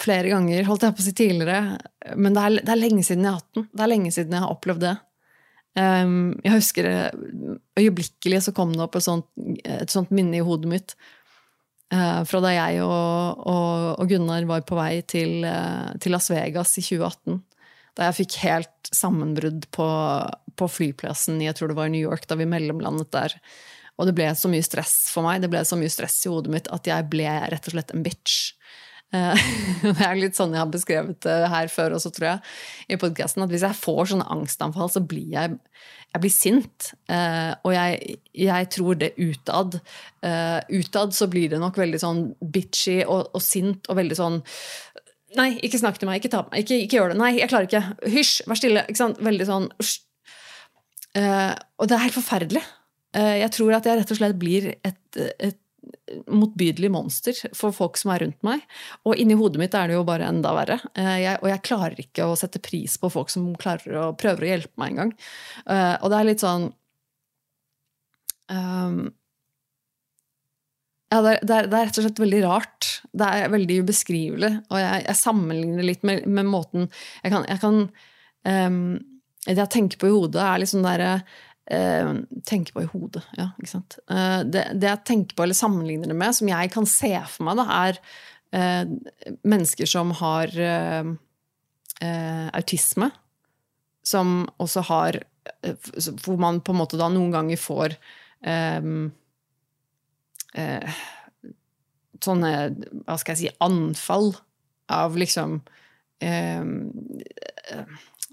flere 0.01 0.33
ganger, 0.33 0.64
holdt 0.64 0.87
jeg 0.87 0.97
på 0.97 1.03
å 1.03 1.07
si 1.11 1.12
tidligere. 1.18 1.76
Men 2.16 2.33
det 2.33 2.47
er, 2.47 2.59
det 2.64 2.72
er 2.72 2.81
lenge 2.81 3.05
siden 3.05 3.26
jeg 3.26 3.35
har 3.35 3.43
hatt 3.43 3.59
den. 3.59 3.68
Det 3.68 3.85
er 3.85 3.93
lenge 3.93 4.16
siden 4.16 4.37
jeg 4.39 4.47
har 4.47 4.55
opplevd 4.55 4.87
det. 4.87 4.97
Um, 5.79 6.35
jeg 6.43 6.57
husker 6.57 6.87
øyeblikkelig 7.79 8.41
så 8.43 8.53
kom 8.55 8.73
det 8.75 8.83
opp 8.83 8.97
et 8.99 9.05
sånt, 9.07 9.29
et 9.62 9.93
sånt 9.93 10.11
minne 10.11 10.41
i 10.41 10.43
hodet 10.43 10.66
mitt 10.66 10.95
uh, 11.95 12.27
fra 12.27 12.41
da 12.43 12.51
jeg 12.57 12.81
og, 12.83 13.45
og, 13.47 13.85
og, 13.95 14.03
Gunnar 14.11 14.49
var 14.51 14.64
på 14.66 14.79
vei 14.79 14.99
til, 15.07 15.45
uh, 15.47 15.93
til, 16.03 16.14
Las 16.16 16.31
Vegas 16.33 16.75
i 16.81 16.85
2018. 16.85 17.39
Da 17.99 18.09
jeg 18.09 18.18
fikk 18.23 18.39
helt 18.43 18.91
sammenbrudd 18.95 19.68
på, 19.75 19.89
på, 20.59 20.71
flyplassen 20.71 21.39
jeg 21.45 21.55
tror 21.59 21.71
det 21.71 21.79
var 21.79 21.91
i 21.91 21.95
New 21.95 22.03
York, 22.03 22.27
da 22.27 22.39
vi 22.39 22.51
mellomlandet 22.51 23.12
der. 23.14 23.39
Og 24.01 24.09
det 24.09 24.16
ble 24.16 24.31
så 24.35 24.51
mye 24.51 24.64
stress 24.64 24.97
for 25.12 25.27
meg, 25.27 25.43
det 25.43 25.53
ble 25.53 25.62
så 25.66 25.79
mye 25.79 25.93
stress 25.93 26.18
i 26.25 26.33
hodet 26.33 26.55
mitt 26.55 26.71
at 26.75 26.89
jeg 26.89 27.11
ble 27.12 27.31
rett 27.53 27.71
og 27.71 27.77
slett 27.77 27.95
en 27.95 28.03
bitch. 28.07 28.57
Eh, 29.11 29.41
det 29.83 30.05
er 30.07 30.19
litt 30.19 30.37
sånn 30.39 30.53
jeg 30.55 30.63
har 30.63 30.71
beskrevet 30.71 31.19
det 31.27 31.49
her 31.51 31.71
før 31.73 31.97
også, 31.97 32.13
tror 32.15 32.29
jeg, 32.29 32.53
i 32.95 32.99
podkasten. 33.01 33.45
At 33.45 33.53
hvis 33.53 33.65
jeg 33.67 33.79
får 33.79 34.13
sånne 34.13 34.29
angstanfall, 34.35 34.91
så 34.93 35.03
blir 35.03 35.33
jeg, 35.35 35.57
jeg 36.15 36.25
blir 36.25 36.35
sint. 36.35 36.91
Eh, 37.11 37.53
og 37.67 37.75
jeg, 37.75 38.19
jeg 38.47 38.69
tror 38.77 39.01
det 39.01 39.13
utad. 39.19 39.81
Eh, 40.27 40.61
utad 40.81 41.17
så 41.17 41.31
blir 41.33 41.51
det 41.53 41.61
nok 41.63 41.81
veldig 41.81 42.03
sånn 42.03 42.23
bitchy 42.41 43.01
og, 43.07 43.33
og 43.35 43.45
sint 43.45 43.91
og 43.91 44.01
veldig 44.01 44.21
sånn 44.21 44.41
Nei, 45.39 45.53
ikke 45.63 45.79
snakk 45.79 46.01
til 46.01 46.09
meg, 46.09 46.19
ikke 46.19 46.33
ta 46.33 46.41
på 46.43 46.51
meg, 46.51 46.65
ikke, 46.65 46.77
ikke 46.89 46.97
gjør 46.97 47.13
det. 47.13 47.17
Nei, 47.21 47.29
jeg 47.37 47.47
klarer 47.53 47.69
ikke. 47.69 48.09
Hysj, 48.11 48.33
vær 48.51 48.59
stille. 48.59 48.83
Ikke 48.91 48.99
sant? 48.99 49.21
Veldig 49.23 49.47
sånn 49.47 49.69
Og 49.71 51.85
det 51.87 51.95
er 51.95 52.03
helt 52.03 52.17
forferdelig. 52.17 52.63
jeg 53.15 53.51
tror 53.55 53.77
at 53.77 53.87
jeg 53.87 54.01
rett 54.01 54.11
og 54.11 54.19
slett 54.19 54.35
blir 54.43 54.67
et, 54.75 55.21
et 55.39 55.61
motbydelig 56.26 56.91
monster 56.93 57.37
for 57.57 57.74
folk 57.74 57.99
som 58.01 58.12
er 58.14 58.24
rundt 58.24 58.41
meg. 58.47 58.64
Og 59.07 59.18
inni 59.20 59.37
hodet 59.39 59.62
mitt 59.62 59.76
er 59.76 59.91
det 59.91 59.97
jo 59.97 60.07
bare 60.09 60.28
enda 60.31 60.53
verre. 60.57 60.81
Eh, 60.95 61.16
jeg, 61.24 61.39
og 61.43 61.49
jeg 61.53 61.64
klarer 61.66 62.03
ikke 62.03 62.26
å 62.26 62.37
sette 62.39 62.62
pris 62.62 62.97
på 63.01 63.11
folk 63.12 63.33
som 63.33 63.51
klarer 63.61 63.97
å, 64.01 64.11
prøver 64.18 64.47
å 64.47 64.53
hjelpe 64.53 64.83
meg 64.83 64.95
engang. 64.95 65.14
Uh, 65.64 65.97
og 66.01 66.11
det 66.12 66.18
er 66.18 66.28
litt 66.28 66.45
sånn 66.45 66.68
um, 68.51 69.01
ja, 71.11 71.18
det 71.24 71.31
er, 71.33 71.41
det, 71.43 71.57
er, 71.59 71.70
rett 71.74 71.99
og 71.99 72.07
slett 72.07 72.22
veldig 72.22 72.41
rart. 72.45 72.89
Det 73.11 73.26
er 73.26 73.51
veldig 73.51 73.78
ubeskrivelig. 73.85 74.51
Og 74.70 74.78
jeg, 74.78 75.05
jeg 75.09 75.18
sammenligner 75.18 75.87
litt 75.87 76.05
med, 76.07 76.26
med, 76.31 76.47
måten 76.47 76.87
Jeg 77.24 77.33
kan, 77.33 77.47
jeg 77.51 77.62
kan 77.62 77.81
um, 78.47 78.83
Det 79.49 79.57
jeg 79.57 79.72
tenker 79.74 79.99
på 79.99 80.11
i 80.11 80.14
hodet, 80.14 80.45
er 80.45 80.62
litt 80.62 80.70
sånn 80.70 80.87
derre 80.87 81.16
eh, 81.71 82.13
tenker 82.45 82.73
på 82.73 82.83
i 82.83 82.91
hodet. 82.91 83.23
Ja? 83.37 83.51
Eh, 83.61 84.41
det, 84.45 84.65
det, 84.75 84.87
jeg 84.87 85.05
tenker 85.05 85.37
på 85.37 85.47
eller 85.47 85.59
sammenligner 85.59 86.11
det 86.11 86.19
med, 86.19 86.35
som 86.37 86.51
jeg 86.51 86.73
kan 86.75 86.87
se 86.89 87.13
for 87.31 87.49
meg, 87.49 87.61
da, 87.61 87.67
er 87.89 88.01
eh, 88.57 88.85
mennesker 89.47 89.91
som 89.91 90.15
har 90.21 90.55
eh, 90.55 91.13
eh, 92.01 92.47
autisme. 92.57 93.11
Som 94.07 94.49
også 94.59 94.81
har 94.89 95.21
eh, 95.21 95.91
Hvor 96.25 96.39
man 96.41 96.63
på 96.65 96.73
en 96.73 96.81
måte 96.81 96.99
da 97.01 97.11
noen 97.13 97.35
ganger 97.35 97.61
får 97.61 97.99
sånne, 102.25 102.53
hva 103.05 103.17
skal 103.21 103.35
jeg 103.35 103.41
si, 103.43 103.51
anfall 103.61 104.31
av 104.89 105.19
liksom 105.21 105.59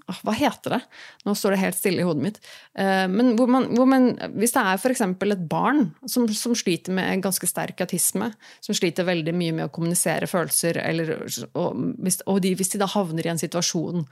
hva 0.08 0.32
heter 0.36 0.76
det? 0.76 0.80
Nå 1.26 1.34
står 1.36 1.54
det 1.54 1.60
helt 1.62 1.76
stille 1.76 2.02
i 2.02 2.06
hodet 2.06 2.24
mitt. 2.24 2.38
Eh, 2.78 3.04
men 3.12 3.34
hvor 3.36 3.50
man, 3.52 3.68
hvor 3.76 3.88
man, 3.88 4.10
hvis 4.40 4.54
det 4.54 4.62
er 4.64 4.80
f.eks. 4.80 5.04
et 5.04 5.46
barn 5.50 5.90
som, 6.08 6.24
som, 6.32 6.56
sliter 6.56 6.96
med 6.96 7.24
ganske 7.24 7.48
sterk 7.48 7.82
autisme, 7.84 8.30
som 8.64 8.76
sliter 8.76 9.08
veldig 9.08 9.34
mye 9.36 9.56
med 9.58 9.68
å 9.68 9.72
kommunisere 9.74 10.28
følelser, 10.30 10.80
eller, 10.80 11.12
og, 11.52 11.82
hvis, 12.04 12.22
og 12.26 12.40
de, 12.44 12.54
hvis 12.58 12.72
de 12.74 12.80
da 12.80 12.88
havner 12.90 13.28
i 13.28 13.32
en 13.34 13.40
situasjon 13.40 14.06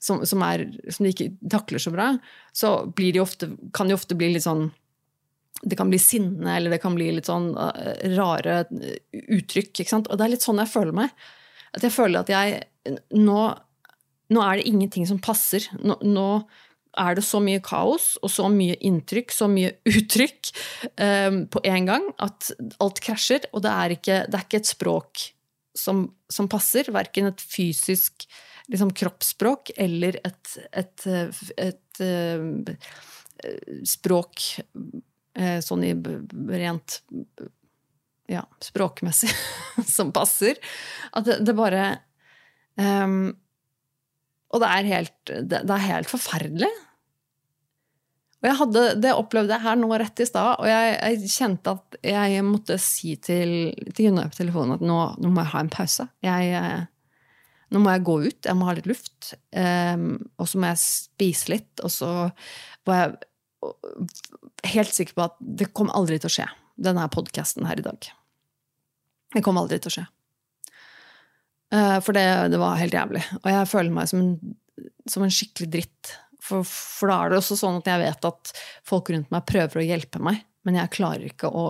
som, 0.00 0.22
som, 0.24 0.44
er, 0.46 0.68
som, 0.88 1.04
de 1.04 1.12
ikke 1.12 1.32
takler 1.50 1.82
så 1.82 1.92
bra, 1.94 2.12
så 2.56 2.74
de 2.96 3.10
ofte, 3.20 3.50
kan 3.76 3.90
de 3.90 3.96
ofte 3.98 4.16
bli 4.18 4.32
litt 4.36 4.46
sånn 4.46 4.68
det 5.60 5.76
kan 5.76 5.90
bli 5.92 5.98
sinne, 6.00 6.54
eller 6.56 6.72
det 6.72 6.78
kan 6.80 6.94
bli 6.96 7.10
litt 7.12 7.28
sånn 7.28 7.50
uh, 7.52 7.90
rare 8.14 8.62
uttrykk. 8.70 9.74
ikke 9.74 9.90
sant? 9.90 10.06
Og 10.08 10.16
det 10.16 10.24
er 10.24 10.32
litt 10.32 10.46
sånn 10.46 10.62
jeg 10.62 10.72
føler 10.72 10.96
meg. 10.96 11.12
At 11.76 11.84
jeg 11.84 11.92
føler 11.92 12.22
at 12.22 12.32
jeg 12.32 12.94
nå 13.18 13.42
nå 14.30 14.42
er 14.44 14.60
det 14.60 14.68
ingenting 14.70 15.06
som 15.08 15.20
passer. 15.22 15.66
Nå, 15.82 15.98
nå, 16.06 16.26
er 16.98 17.14
det 17.14 17.22
så 17.22 17.38
mye 17.38 17.60
kaos 17.62 18.16
og 18.18 18.32
så 18.34 18.48
mye 18.50 18.74
inntrykk, 18.82 19.30
så 19.30 19.46
mye 19.50 19.76
uttrykk 19.94 20.50
um, 20.98 21.44
på 21.50 21.62
en 21.70 21.86
gang 21.86 22.08
at 22.22 22.50
alt 22.82 23.02
krasjer. 23.04 23.46
Og 23.54 23.62
det 23.66 23.74
er 23.74 23.94
ikke, 23.96 24.16
det 24.26 24.38
er 24.38 24.46
ikke 24.46 24.62
et 24.62 24.72
språk 24.72 25.26
som, 25.78 26.08
som 26.30 26.50
passer. 26.50 26.90
Verken 26.94 27.30
et 27.30 27.44
fysisk 27.44 28.26
liksom, 28.70 28.90
kroppsspråk 28.96 29.74
eller 29.78 30.18
et, 30.24 30.56
et, 30.72 31.06
et, 31.06 31.62
et 31.68 32.02
uh, 32.02 32.90
språk 33.86 34.48
uh, 35.38 35.58
sånn 35.64 35.86
i 35.86 35.94
rent 35.94 37.00
ja, 38.30 38.44
språkmessig 38.62 39.30
som 39.96 40.10
passer. 40.14 40.58
At 41.14 41.26
det, 41.26 41.40
det 41.46 41.54
bare 41.58 41.86
um, 42.78 43.30
Og 44.50 44.62
det 44.62 44.70
er 44.70 44.88
helt, 44.90 45.18
det, 45.26 45.60
er 45.62 45.84
helt 45.84 46.10
forferdelig. 46.10 46.70
Og 48.40 48.48
jeg 48.48 48.56
hadde, 48.56 48.84
Det 49.02 49.12
opplevde 49.14 49.54
jeg 49.54 49.64
her 49.66 49.76
nå 49.78 49.90
rett 50.00 50.22
i 50.22 50.26
stad, 50.28 50.62
og 50.62 50.68
jeg, 50.68 50.94
jeg, 50.96 51.32
kjente 51.34 51.74
at 51.76 51.98
jeg 52.06 52.44
måtte 52.46 52.78
si 52.80 53.14
til, 53.20 53.52
til 53.92 54.08
Gunnar 54.08 54.30
på 54.32 54.40
telefonen 54.40 54.78
at 54.78 54.84
nå, 54.84 54.98
nå, 55.20 55.32
må 55.32 55.44
jeg 55.44 55.52
ha 55.52 55.64
en 55.64 55.72
pause. 55.72 56.06
Jeg, 56.24 56.54
eh, 56.56 56.86
nå 57.70 57.82
må 57.84 57.92
jeg 57.94 58.06
gå 58.08 58.16
ut, 58.26 58.48
jeg 58.48 58.58
må 58.58 58.68
ha 58.68 58.76
litt 58.78 58.88
luft. 58.90 59.34
Um, 59.54 60.14
og 60.40 60.48
så 60.50 60.58
må 60.58 60.72
jeg 60.72 60.82
spise 60.82 61.52
litt. 61.52 61.84
Og 61.84 61.92
så 61.94 62.08
var 62.88 63.02
jeg 63.04 64.72
helt 64.72 64.96
sikker 64.96 65.18
på 65.18 65.26
at 65.28 65.36
det 65.60 65.70
kom 65.76 65.92
aldri 65.94 66.18
til 66.18 66.32
å 66.32 66.36
skje, 66.40 66.48
denne 66.80 67.04
podkasten 67.12 67.68
her 67.68 67.78
i 67.78 67.84
dag. 67.84 68.08
Det 69.36 69.44
kom 69.46 69.60
aldri 69.60 69.78
til 69.78 69.92
å 69.92 69.96
skje. 70.00 70.06
Uh, 71.70 71.98
for 72.02 72.16
det, 72.16 72.26
det, 72.50 72.58
var 72.58 72.80
helt 72.80 72.96
jævlig. 72.96 73.22
Og 73.42 73.52
jeg 73.52 73.68
føler 73.70 73.94
meg 73.94 74.10
som 74.10 74.22
en, 74.24 74.32
som 75.10 75.22
en 75.26 75.34
skikkelig 75.34 75.70
dritt 75.76 76.16
for, 76.40 76.64
for, 76.66 77.10
da 77.10 77.18
er 77.20 77.32
det 77.32 77.40
også 77.40 77.58
sånn 77.60 77.78
at 77.78 77.90
jeg 77.90 78.02
vet 78.02 78.26
at 78.30 78.52
folk 78.88 79.12
rundt 79.12 79.30
meg 79.32 79.46
prøver 79.48 79.82
å 79.82 79.86
hjelpe 79.86 80.22
meg, 80.24 80.40
men 80.66 80.80
jeg 80.80 80.92
klarer 80.96 81.28
ikke 81.30 81.50
å 81.52 81.68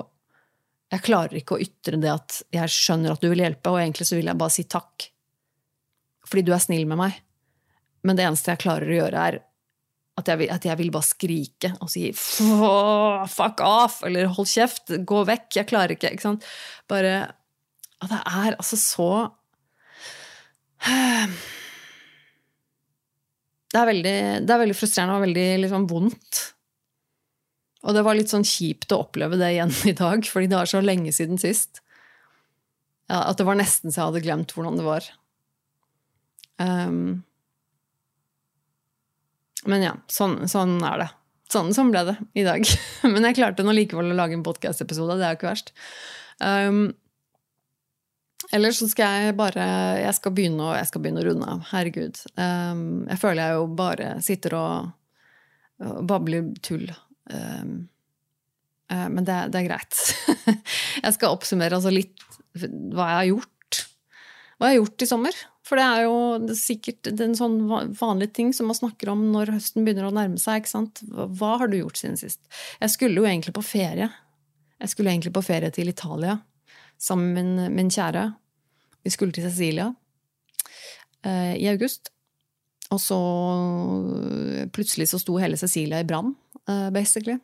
jeg 0.91 1.05
klarer 1.07 1.39
ikke 1.39 1.55
å 1.55 1.63
ytre 1.63 2.01
det 2.03 2.11
at 2.11 2.41
jeg 2.51 2.73
skjønner 2.75 3.13
at 3.15 3.23
du 3.23 3.29
vil 3.31 3.45
hjelpe, 3.45 3.71
og 3.71 3.79
egentlig 3.79 4.09
så 4.09 4.17
vil 4.19 4.27
jeg 4.27 4.39
bare 4.41 4.51
si 4.51 4.65
takk. 4.67 5.05
Fordi 6.27 6.43
du 6.43 6.51
er 6.51 6.63
snill 6.65 6.89
med 6.91 6.99
meg. 6.99 7.21
Men 8.03 8.19
det 8.19 8.25
eneste 8.27 8.51
jeg 8.51 8.63
klarer 8.65 8.91
å 8.91 8.97
gjøre, 8.97 9.27
er 9.29 9.39
at 10.19 10.31
jeg 10.33 10.41
vil, 10.41 10.51
at 10.51 10.67
jeg 10.67 10.79
vil 10.81 10.91
bare 10.91 11.07
skrike 11.07 11.71
og 11.79 11.93
si 11.93 12.09
fuck 12.17 13.63
off, 13.63 14.01
eller 14.09 14.33
hold 14.35 14.51
kjeft, 14.51 14.91
gå 15.07 15.23
vekk, 15.29 15.47
jeg 15.61 15.71
klarer 15.71 15.95
ikke. 15.95 16.11
ikke 16.17 16.27
sant? 16.27 16.49
Bare 16.91 17.15
At 18.01 18.11
det 18.11 18.21
er 18.27 18.57
altså 18.57 18.81
så 18.81 19.11
det 23.71 23.79
er 23.81 23.91
veldig, 23.91 24.17
det 24.47 24.55
er 24.55 24.63
veldig 24.65 24.79
frustrerende 24.79 25.19
og 25.19 25.25
veldig 25.27 25.47
liksom, 25.65 25.87
vondt. 25.91 26.43
Og 27.81 27.97
det 27.97 28.05
var 28.05 28.17
litt 28.17 28.33
sånn 28.33 28.45
kjipt 28.47 28.93
å 28.93 29.03
oppleve 29.07 29.39
det 29.41 29.55
igjen 29.55 29.73
i 29.89 29.97
dag, 29.97 30.25
fordi 30.29 30.51
det 30.51 30.59
var 30.59 30.69
så 30.71 30.83
lenge 30.85 31.13
siden 31.17 31.41
sist. 31.41 31.83
Ja, 33.11 33.25
at 33.27 33.41
det 33.41 33.47
var 33.49 33.59
nesten 33.59 33.91
så 33.91 34.03
jeg 34.03 34.11
hadde 34.11 34.25
glemt 34.27 34.53
hvordan 34.55 34.77
det 34.79 34.87
var. 34.87 35.07
Um, 36.61 37.23
men 39.69 39.85
ja, 39.85 39.95
sånn, 40.13 40.45
sånn, 40.49 40.77
er 40.87 41.05
det. 41.05 41.09
Sånn, 41.51 41.73
sånn 41.75 41.91
ble 41.93 42.05
det 42.13 42.17
i 42.39 42.45
dag. 42.47 42.65
men 43.13 43.27
jeg 43.27 43.41
klarte 43.41 43.65
nå 43.67 43.75
likevel 43.77 44.13
å 44.13 44.19
lage 44.19 44.37
en 44.39 44.45
podkast-episode. 44.47 45.19
Det 45.19 45.27
er 45.27 45.35
jo 45.35 45.41
ikke 45.41 45.51
verst. 45.51 45.73
Um, 46.39 46.85
Ellers 48.55 48.81
så 48.81 48.89
skal 48.91 49.25
jeg 49.25 49.37
bare 49.39 49.67
Jeg 50.03 50.17
skal 50.19 50.35
begynne, 50.35 50.73
jeg 50.79 50.89
skal 50.91 51.05
begynne 51.05 51.23
å 51.23 51.29
runde 51.29 51.53
av. 51.53 51.63
Herregud. 51.71 52.19
Um, 52.35 53.05
jeg 53.11 53.23
føler 53.23 53.43
jeg 53.45 53.61
jo 53.61 53.69
bare 53.79 54.11
sitter 54.27 54.57
og, 54.59 54.91
og 55.87 56.03
babler 56.11 56.51
tull. 56.65 56.89
Um, 57.31 57.77
uh, 58.91 59.07
men 59.07 59.29
det, 59.29 59.39
det, 59.55 59.63
er 59.63 59.71
greit. 59.71 60.03
jeg 61.05 61.17
skal 61.17 61.37
oppsummere 61.37 61.79
altså 61.79 61.95
litt 61.95 62.27
hva 62.59 63.07
jeg 63.13 63.21
har 63.21 63.31
gjort. 63.31 63.81
Hva 64.59 64.71
jeg 64.71 64.75
har 64.75 64.81
gjort 64.81 65.07
i 65.07 65.11
sommer. 65.13 65.41
For 65.71 65.79
det 65.79 65.87
er 65.87 66.05
jo 66.09 66.15
er 66.41 66.59
sikkert 66.59 67.13
en 67.13 67.37
sånn 67.39 67.61
vanlig 67.95 68.33
ting 68.35 68.51
som 68.57 68.67
man 68.67 68.79
snakker 68.81 69.13
om 69.13 69.29
når 69.31 69.53
høsten 69.55 69.87
begynner 69.87 70.09
å 70.09 70.15
nærme 70.17 70.41
seg. 70.43 70.65
ikke 70.65 70.73
sant? 70.73 71.05
Hva 71.07 71.55
har 71.61 71.71
du 71.71 71.79
gjort 71.79 72.01
siden 72.01 72.19
sist? 72.19 72.43
Jeg 72.83 72.91
skulle 72.91 73.23
jo 73.23 73.29
egentlig 73.31 73.55
på 73.55 73.63
ferie. 73.63 74.11
Jeg 74.83 74.91
skulle 74.91 75.13
egentlig 75.15 75.31
på 75.37 75.45
ferie 75.47 75.71
til 75.71 75.93
Italia 75.93 76.41
sammen 77.01 77.35
med 77.35 77.45
min, 77.45 77.75
min 77.79 77.93
kjære. 77.93 78.29
Vi 79.05 79.13
skulle 79.15 79.33
til 79.33 79.47
Cecilia 79.49 79.89
eh, 81.25 81.57
i 81.57 81.69
august. 81.73 82.13
Og 82.91 82.99
så 82.99 83.19
plutselig 84.75 85.09
så 85.13 85.21
sto 85.23 85.39
hele 85.39 85.59
Cecilia 85.61 86.01
i 86.03 86.07
brann, 86.07 86.35
eh, 86.69 86.89
basically. 86.95 87.39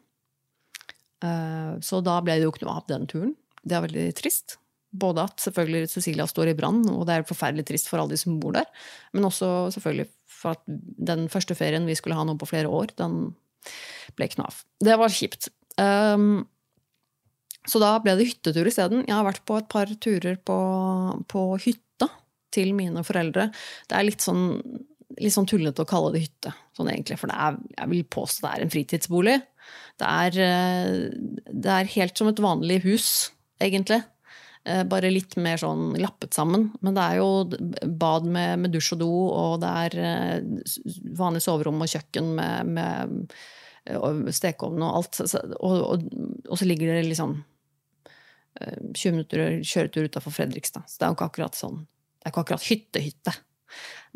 Eh, 1.24 1.72
så 1.80 2.02
da 2.04 2.18
ble 2.24 2.36
det 2.36 2.46
jo 2.46 2.52
ikke 2.52 2.66
noe 2.66 2.80
av 2.80 2.88
den 2.90 3.06
turen. 3.10 3.34
Det 3.62 3.76
er 3.76 3.84
veldig 3.86 4.06
trist. 4.18 4.58
Både 4.96 5.26
at 5.28 5.42
selvfølgelig 5.42 5.90
Cecilia 5.92 6.26
står 6.28 6.50
i 6.50 6.56
brann, 6.58 6.82
og 6.92 7.06
det 7.06 7.14
er 7.14 7.28
forferdelig 7.28 7.66
trist 7.68 7.90
for 7.90 8.00
alle 8.00 8.14
de 8.14 8.20
som 8.20 8.38
bor 8.40 8.56
der, 8.56 8.66
men 9.12 9.26
også 9.28 9.68
selvfølgelig 9.74 10.08
for 10.36 10.56
at 10.56 10.62
den 10.66 11.26
første 11.32 11.56
ferien 11.58 11.88
vi 11.88 11.96
skulle 11.98 12.16
ha 12.16 12.24
nå 12.26 12.36
på 12.40 12.48
flere 12.48 12.70
år, 12.70 12.94
den 13.00 13.34
ble 14.16 14.28
ikke 14.28 14.40
noe 14.40 14.50
av. 14.50 14.60
Det 14.84 14.96
var 15.00 15.12
kjipt. 15.12 15.50
Um, 15.76 16.46
så 17.66 17.82
da 17.82 17.96
ble 18.02 18.16
det 18.18 18.28
hyttetur 18.30 18.68
isteden. 18.70 19.04
Jeg 19.06 19.16
har 19.16 19.26
vært 19.26 19.44
på 19.48 19.58
et 19.60 19.68
par 19.70 19.90
turer 20.02 20.38
på, 20.38 20.58
på 21.30 21.46
hytta 21.64 22.10
til 22.54 22.72
mine 22.76 23.02
foreldre. 23.06 23.48
Det 23.90 23.98
er 23.98 24.06
litt 24.06 24.24
sånn, 24.24 24.48
litt 25.20 25.34
sånn 25.34 25.48
tullete 25.50 25.84
å 25.84 25.88
kalle 25.88 26.14
det 26.14 26.26
hytte, 26.26 26.54
sånn 26.76 26.90
egentlig, 26.92 27.18
for 27.20 27.32
er, 27.34 27.58
jeg 27.76 27.92
vil 27.92 28.04
påstå 28.16 28.46
det 28.46 28.52
er 28.52 28.64
en 28.64 28.74
fritidsbolig. 28.74 29.38
Det 30.00 30.10
er, 30.26 30.42
eh, 30.44 31.48
det 31.50 31.72
er 31.72 31.94
helt 31.96 32.18
som 32.18 32.30
et 32.30 32.42
vanlig 32.42 32.82
hus, 32.86 33.08
egentlig. 33.62 34.02
Eh, 34.66 34.82
bare 34.88 35.12
litt 35.12 35.36
mer 35.38 35.60
sånn 35.62 35.92
lappet 36.00 36.34
sammen. 36.34 36.70
Men 36.82 36.96
det 36.96 37.02
er 37.04 37.20
jo 37.20 37.28
bad 37.98 38.26
med, 38.26 38.64
med 38.64 38.74
dusj 38.74 38.96
og 38.96 39.02
do, 39.02 39.12
og 39.30 39.60
det 39.62 39.74
er 39.84 39.98
eh, 40.06 40.64
vanlig 41.18 41.44
soverom 41.44 41.84
og 41.84 41.92
kjøkken 41.92 42.32
med, 42.38 42.72
med 42.76 44.32
stekeovn 44.34 44.82
og 44.82 44.96
alt. 44.98 45.20
Og, 45.22 45.76
og, 45.76 46.08
og, 46.48 46.56
så 46.58 46.66
ligger 46.66 46.96
det 46.96 47.06
liksom 47.12 47.36
20 48.58 49.14
minutter 49.14 49.58
kjøretur 49.62 50.08
utafor 50.10 50.34
Fredrikstad. 50.34 50.86
Så 50.88 50.98
det 50.98 51.06
er 51.06 51.12
jo 51.12 51.18
ikke 51.18 51.30
akkurat 51.30 51.58
sånn. 51.58 51.82
Det 51.84 52.28
er 52.28 52.34
ikke 52.34 52.46
akkurat 52.46 52.66
hytte-hytte. 52.66 53.36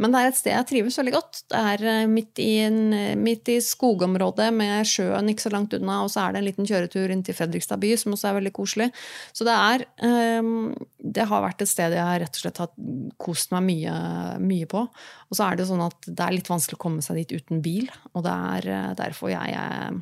Men 0.01 0.15
det 0.15 0.21
er 0.21 0.31
et 0.31 0.39
sted 0.39 0.55
jeg 0.55 0.69
trives 0.69 0.97
veldig 1.01 1.13
godt. 1.13 1.41
Det 1.51 1.61
er 1.73 1.83
eh, 1.91 2.09
midt 2.09 2.41
i, 2.41 2.51
en, 2.65 2.79
eh, 2.97 3.19
midt 3.19 3.51
i 3.53 3.59
skogområdet 3.65 4.49
med 4.57 4.89
sjøen 4.89 5.29
ikke 5.33 5.45
så 5.45 5.53
langt 5.53 5.77
unna, 5.77 5.99
og 6.05 6.13
så 6.13 6.25
er 6.25 6.33
det 6.33 6.41
en 6.41 6.47
liten 6.47 6.69
kjøretur 6.69 7.13
inn 7.13 7.25
til 7.27 7.37
Fredrikstad 7.37 7.83
by, 7.83 7.93
som 8.01 8.17
også 8.17 8.31
er 8.31 8.39
veldig 8.39 8.55
koselig. 8.57 8.89
Så 9.37 9.47
det 9.49 9.57
er 9.57 9.87
Det 10.01 11.25
har 11.27 11.43
vært 11.43 11.63
et 11.63 11.69
sted 11.69 11.93
jeg 11.93 12.21
rett 12.23 12.37
og 12.37 12.41
slett 12.41 12.61
har 12.61 12.71
kost 13.19 13.51
meg 13.53 13.65
mye, 13.67 13.95
mye 14.41 14.67
på. 14.71 14.83
Og 14.87 15.37
så 15.37 15.49
er 15.49 15.57
det 15.57 15.67
sånn 15.69 15.83
at 15.85 16.07
det 16.07 16.25
er 16.25 16.37
litt 16.37 16.49
vanskelig 16.49 16.79
å 16.79 16.83
komme 16.85 17.03
seg 17.03 17.21
dit 17.21 17.35
uten 17.41 17.61
bil, 17.65 17.91
og 18.15 18.25
det 18.25 18.37
er 18.55 18.95
derfor 18.99 19.33
jeg, 19.33 19.53
jeg 19.53 20.01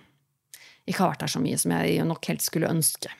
ikke 0.90 1.02
har 1.02 1.14
vært 1.14 1.24
der 1.24 1.32
så 1.32 1.42
mye 1.42 1.58
som 1.58 1.74
jeg 1.74 2.04
nok 2.06 2.30
helt 2.30 2.44
skulle 2.44 2.70
ønske. 2.70 3.10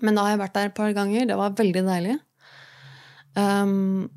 Men 0.00 0.16
da 0.16 0.24
har 0.26 0.34
jeg 0.34 0.42
vært 0.42 0.56
der 0.56 0.70
et 0.70 0.76
par 0.76 0.92
ganger. 0.96 1.28
Det 1.28 1.38
var 1.38 1.56
veldig 1.58 1.84
deilig. 1.86 2.18
Um, 3.36 4.10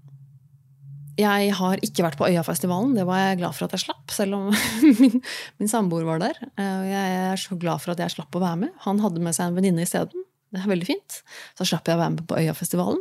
jeg 1.16 1.52
har 1.56 1.80
ikke 1.86 2.04
vært 2.04 2.18
på 2.20 2.28
Øyafestivalen. 2.28 2.96
Det 2.98 3.06
var 3.08 3.22
jeg 3.22 3.40
glad 3.40 3.56
for 3.56 3.68
at 3.68 3.76
jeg 3.76 3.86
slapp, 3.86 4.12
selv 4.12 4.36
om 4.36 4.50
min, 5.00 5.22
min 5.62 5.72
samboer 5.72 6.08
var 6.08 6.20
der. 6.24 6.40
Uh, 6.60 6.84
jeg 6.90 7.20
er 7.22 7.40
så 7.40 7.56
glad 7.60 7.84
for 7.84 7.96
at 7.96 8.04
jeg 8.04 8.18
slapp 8.18 8.36
å 8.36 8.44
være 8.44 8.66
med. 8.66 8.74
Han 8.88 9.00
hadde 9.04 9.24
med 9.24 9.38
seg 9.38 9.50
en 9.50 9.60
venninne 9.60 9.86
isteden. 9.88 10.26
Det 10.52 10.62
er 10.62 10.72
veldig 10.72 10.88
fint. 10.88 11.22
Så 11.58 11.68
slapp 11.68 11.88
jeg 11.88 11.98
å 11.98 12.04
være 12.04 12.18
med 12.18 12.28
på 12.28 12.40
Øyafestivalen. 12.42 13.00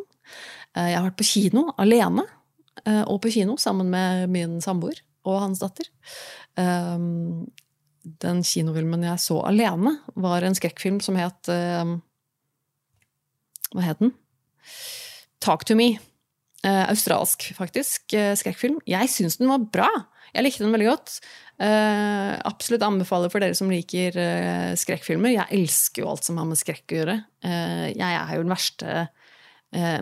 Uh, 0.77 0.87
jeg 0.87 0.99
har 0.99 1.09
vært 1.09 1.18
på 1.18 1.29
kino 1.29 1.66
alene, 1.83 2.27
uh, 2.87 3.03
og 3.03 3.18
på 3.25 3.35
kino 3.35 3.59
sammen 3.61 3.91
med 3.91 4.31
min 4.35 4.57
samboer 4.64 5.03
og 5.25 5.41
hans 5.41 5.62
datter. 5.62 5.91
Um, 6.55 7.47
den 8.22 8.43
kinofilmen 8.45 9.07
jeg 9.07 9.22
så 9.22 9.41
alene, 9.49 9.97
var 10.20 10.45
en 10.45 10.57
skrekkfilm 10.57 10.99
som 11.03 11.16
het 11.16 11.49
hva 13.75 13.85
het 13.85 14.03
den? 14.03 14.14
Talk 15.45 15.66
to 15.68 15.77
me. 15.77 15.97
Eh, 16.64 16.85
australsk, 16.89 17.51
faktisk. 17.59 18.07
Eh, 18.16 18.33
skrekkfilm. 18.39 18.79
Jeg 18.89 19.11
syns 19.12 19.37
den 19.37 19.51
var 19.51 19.66
bra! 19.68 19.89
Jeg 20.35 20.47
likte 20.47 20.64
den 20.64 20.72
veldig 20.72 20.87
godt. 20.89 21.18
Eh, 21.62 22.33
absolutt 22.49 22.83
anbefaler 22.83 23.31
for 23.31 23.45
dere 23.45 23.55
som 23.55 23.68
liker 23.70 24.16
skrekkfilmer. 24.81 25.35
Jeg 25.37 25.61
elsker 25.61 26.03
jo 26.03 26.09
alt 26.11 26.27
som 26.27 26.41
har 26.41 26.49
med 26.49 26.59
skrekk 26.59 26.89
å 26.91 26.99
gjøre. 26.99 27.18
Jeg 27.45 28.16
er 28.18 28.33
jo 28.35 28.43
den 28.43 28.55
verste 28.55 29.05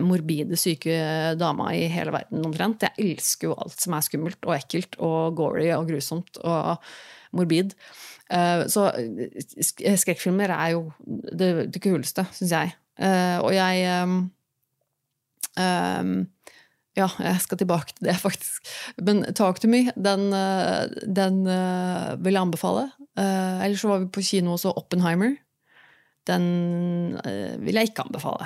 morbide, 0.01 0.57
syke 0.57 0.95
dama 1.37 1.71
i 1.77 1.85
hele 1.91 2.13
verden 2.15 2.47
omtrent. 2.47 2.87
Jeg 2.87 3.13
elsker 3.13 3.51
jo 3.51 3.57
alt 3.61 3.77
som 3.83 3.93
er 3.93 4.05
skummelt 4.07 4.49
og 4.49 4.55
ekkelt 4.55 4.97
og 5.01 5.37
gory 5.37 5.69
og 5.75 5.91
grusomt 5.91 6.41
og 6.41 6.81
morbid. 7.37 7.75
så 8.73 8.89
skrekkfilmer 10.01 10.53
er 10.55 10.73
jo 10.73 10.87
det, 11.05 11.69
det 11.73 11.83
kuleste, 11.83 12.25
syns 12.33 12.57
jeg. 12.57 12.73
Uh, 13.01 13.39
og 13.41 13.51
jeg 13.55 14.03
um, 14.03 14.17
um, 15.57 16.15
Ja, 16.93 17.07
jeg 17.17 17.39
skal 17.41 17.57
tilbake 17.57 17.95
til 17.95 18.05
det, 18.05 18.19
faktisk. 18.25 18.67
Men 19.01 19.23
Talk 19.33 19.57
to 19.63 19.67
me, 19.67 19.87
den, 19.97 20.27
eh, 20.37 20.91
den 21.09 21.39
uh, 21.49 22.13
vil 22.21 22.37
jeg 22.37 22.43
anbefale. 22.43 22.83
Uh, 23.17 23.63
ellers 23.65 23.81
så 23.81 23.89
var 23.89 24.03
vi 24.03 24.11
på 24.13 24.21
kino 24.21 24.53
også 24.53 24.75
Oppenheimer. 24.77 25.33
Den 26.29 27.17
vil 27.65 27.75
jeg 27.75 27.89
ikke 27.89 28.05
anbefale. 28.05 28.45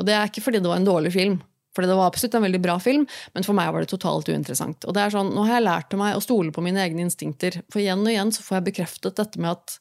Og 0.00 0.08
det 0.08 0.16
er 0.16 0.30
ikke 0.30 0.42
fordi 0.42 0.62
det 0.64 0.70
var 0.72 0.80
en 0.80 0.88
dårlig 0.88 1.12
film, 1.14 1.36
for 1.76 1.86
det 1.86 1.94
var 1.94 2.08
absolutt 2.08 2.34
en 2.38 2.46
veldig 2.46 2.62
bra 2.64 2.78
film, 2.82 3.04
men 3.36 3.46
for 3.46 3.54
meg 3.54 3.70
var 3.74 3.84
det 3.84 3.92
totalt 3.92 4.32
uinteressant. 4.32 4.88
Og 4.88 4.96
det 4.96 5.04
er 5.04 5.14
sånn, 5.14 5.30
Nå 5.36 5.44
har 5.46 5.58
jeg 5.58 5.66
lært 5.68 5.96
meg 6.00 6.16
å 6.16 6.24
stole 6.24 6.56
på 6.56 6.64
mine 6.64 6.82
egne 6.82 7.04
instinkter, 7.06 7.60
for 7.68 7.84
igjen 7.84 8.02
og 8.02 8.10
igjen 8.10 8.32
så 8.34 8.42
får 8.46 8.58
jeg 8.58 8.68
bekreftet 8.72 9.20
dette 9.20 9.44
med 9.44 9.52
at 9.54 9.78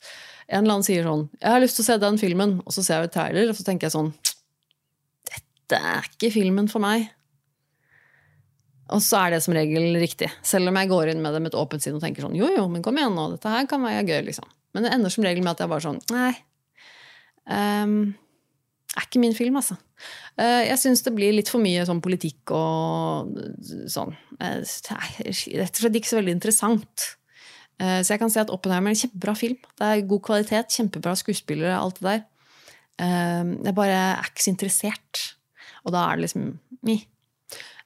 en 0.48 0.64
eller 0.64 0.78
annen 0.78 0.86
sier 0.86 1.04
sånn 1.08 1.30
'Jeg 1.40 1.52
har 1.52 1.62
lyst 1.64 1.76
til 1.78 1.84
å 1.84 1.90
se 1.90 1.98
den 1.98 2.18
filmen', 2.18 2.62
og 2.66 2.72
så 2.74 2.84
ser 2.84 3.02
jeg 3.02 3.10
et 3.10 3.14
trailer, 3.18 3.50
og 3.50 3.56
så 3.56 3.64
tenker 3.64 3.88
jeg 3.88 3.96
sånn 3.96 4.14
'Dette 5.30 5.78
er 5.80 6.04
ikke 6.10 6.34
filmen 6.34 6.68
for 6.70 6.80
meg'. 6.80 7.10
Og 8.94 9.02
så 9.02 9.26
er 9.26 9.34
det 9.34 9.44
som 9.44 9.56
regel 9.56 9.96
riktig. 9.96 10.30
Selv 10.44 10.70
om 10.70 10.76
jeg 10.76 10.90
går 10.90 11.14
inn 11.14 11.22
med 11.24 11.34
det 11.34 11.42
med 11.42 11.54
et 11.54 11.60
åpent 11.60 11.82
sinn 11.82 11.96
og 11.96 12.04
tenker 12.04 12.26
sånn 12.26 12.36
jo, 12.36 12.50
jo, 12.52 12.68
men 12.68 12.84
kom 12.84 12.98
igjen 13.00 13.16
nå, 13.16 13.30
dette 13.32 13.50
her 13.50 13.66
kan 13.70 13.82
være 13.82 14.04
gøy, 14.06 14.20
liksom. 14.28 14.50
Men 14.74 14.84
det 14.84 14.92
ender 14.94 15.14
som 15.14 15.24
regel 15.24 15.44
med 15.46 15.56
at 15.56 15.64
jeg 15.64 15.72
bare 15.72 15.86
sånn 15.86 16.02
nei. 16.12 16.34
Um, 17.48 18.14
er 18.94 19.08
ikke 19.08 19.22
min 19.24 19.36
film, 19.38 19.58
altså. 19.58 19.78
Uh, 20.38 20.62
jeg 20.68 20.78
syns 20.82 21.04
det 21.06 21.16
blir 21.16 21.34
litt 21.34 21.50
for 21.52 21.64
mye 21.64 21.86
sånn 21.88 22.02
politikk 22.04 22.54
og 22.54 23.34
sånn. 23.90 24.14
Uh, 24.38 24.60
det 24.62 24.98
er 24.98 25.64
rett 25.64 25.78
og 25.78 25.84
slett 25.86 26.00
ikke 26.00 26.12
så 26.12 26.20
veldig 26.20 26.38
interessant. 26.38 27.08
Uh, 27.82 28.02
så 28.02 28.14
jeg 28.14 28.22
kan 28.22 28.32
si 28.34 28.42
at 28.42 28.52
Oppenheimer 28.54 28.92
er 28.92 28.98
en 28.98 29.02
kjempebra 29.04 29.36
film. 29.38 29.58
Det 29.80 29.88
er 29.88 30.06
god 30.10 30.22
kvalitet, 30.28 30.76
kjempebra 30.76 31.16
skuespillere, 31.20 31.78
alt 31.78 32.02
det 32.02 32.10
der. 32.10 32.22
jeg 33.04 33.74
bare 33.76 33.96
er 33.98 34.28
ikke 34.30 34.44
så 34.44 34.52
interessert. 34.52 35.24
Og 35.84 35.96
da 35.96 36.06
er 36.06 36.16
det 36.16 36.28
liksom 36.28 36.60
mi. 36.86 37.00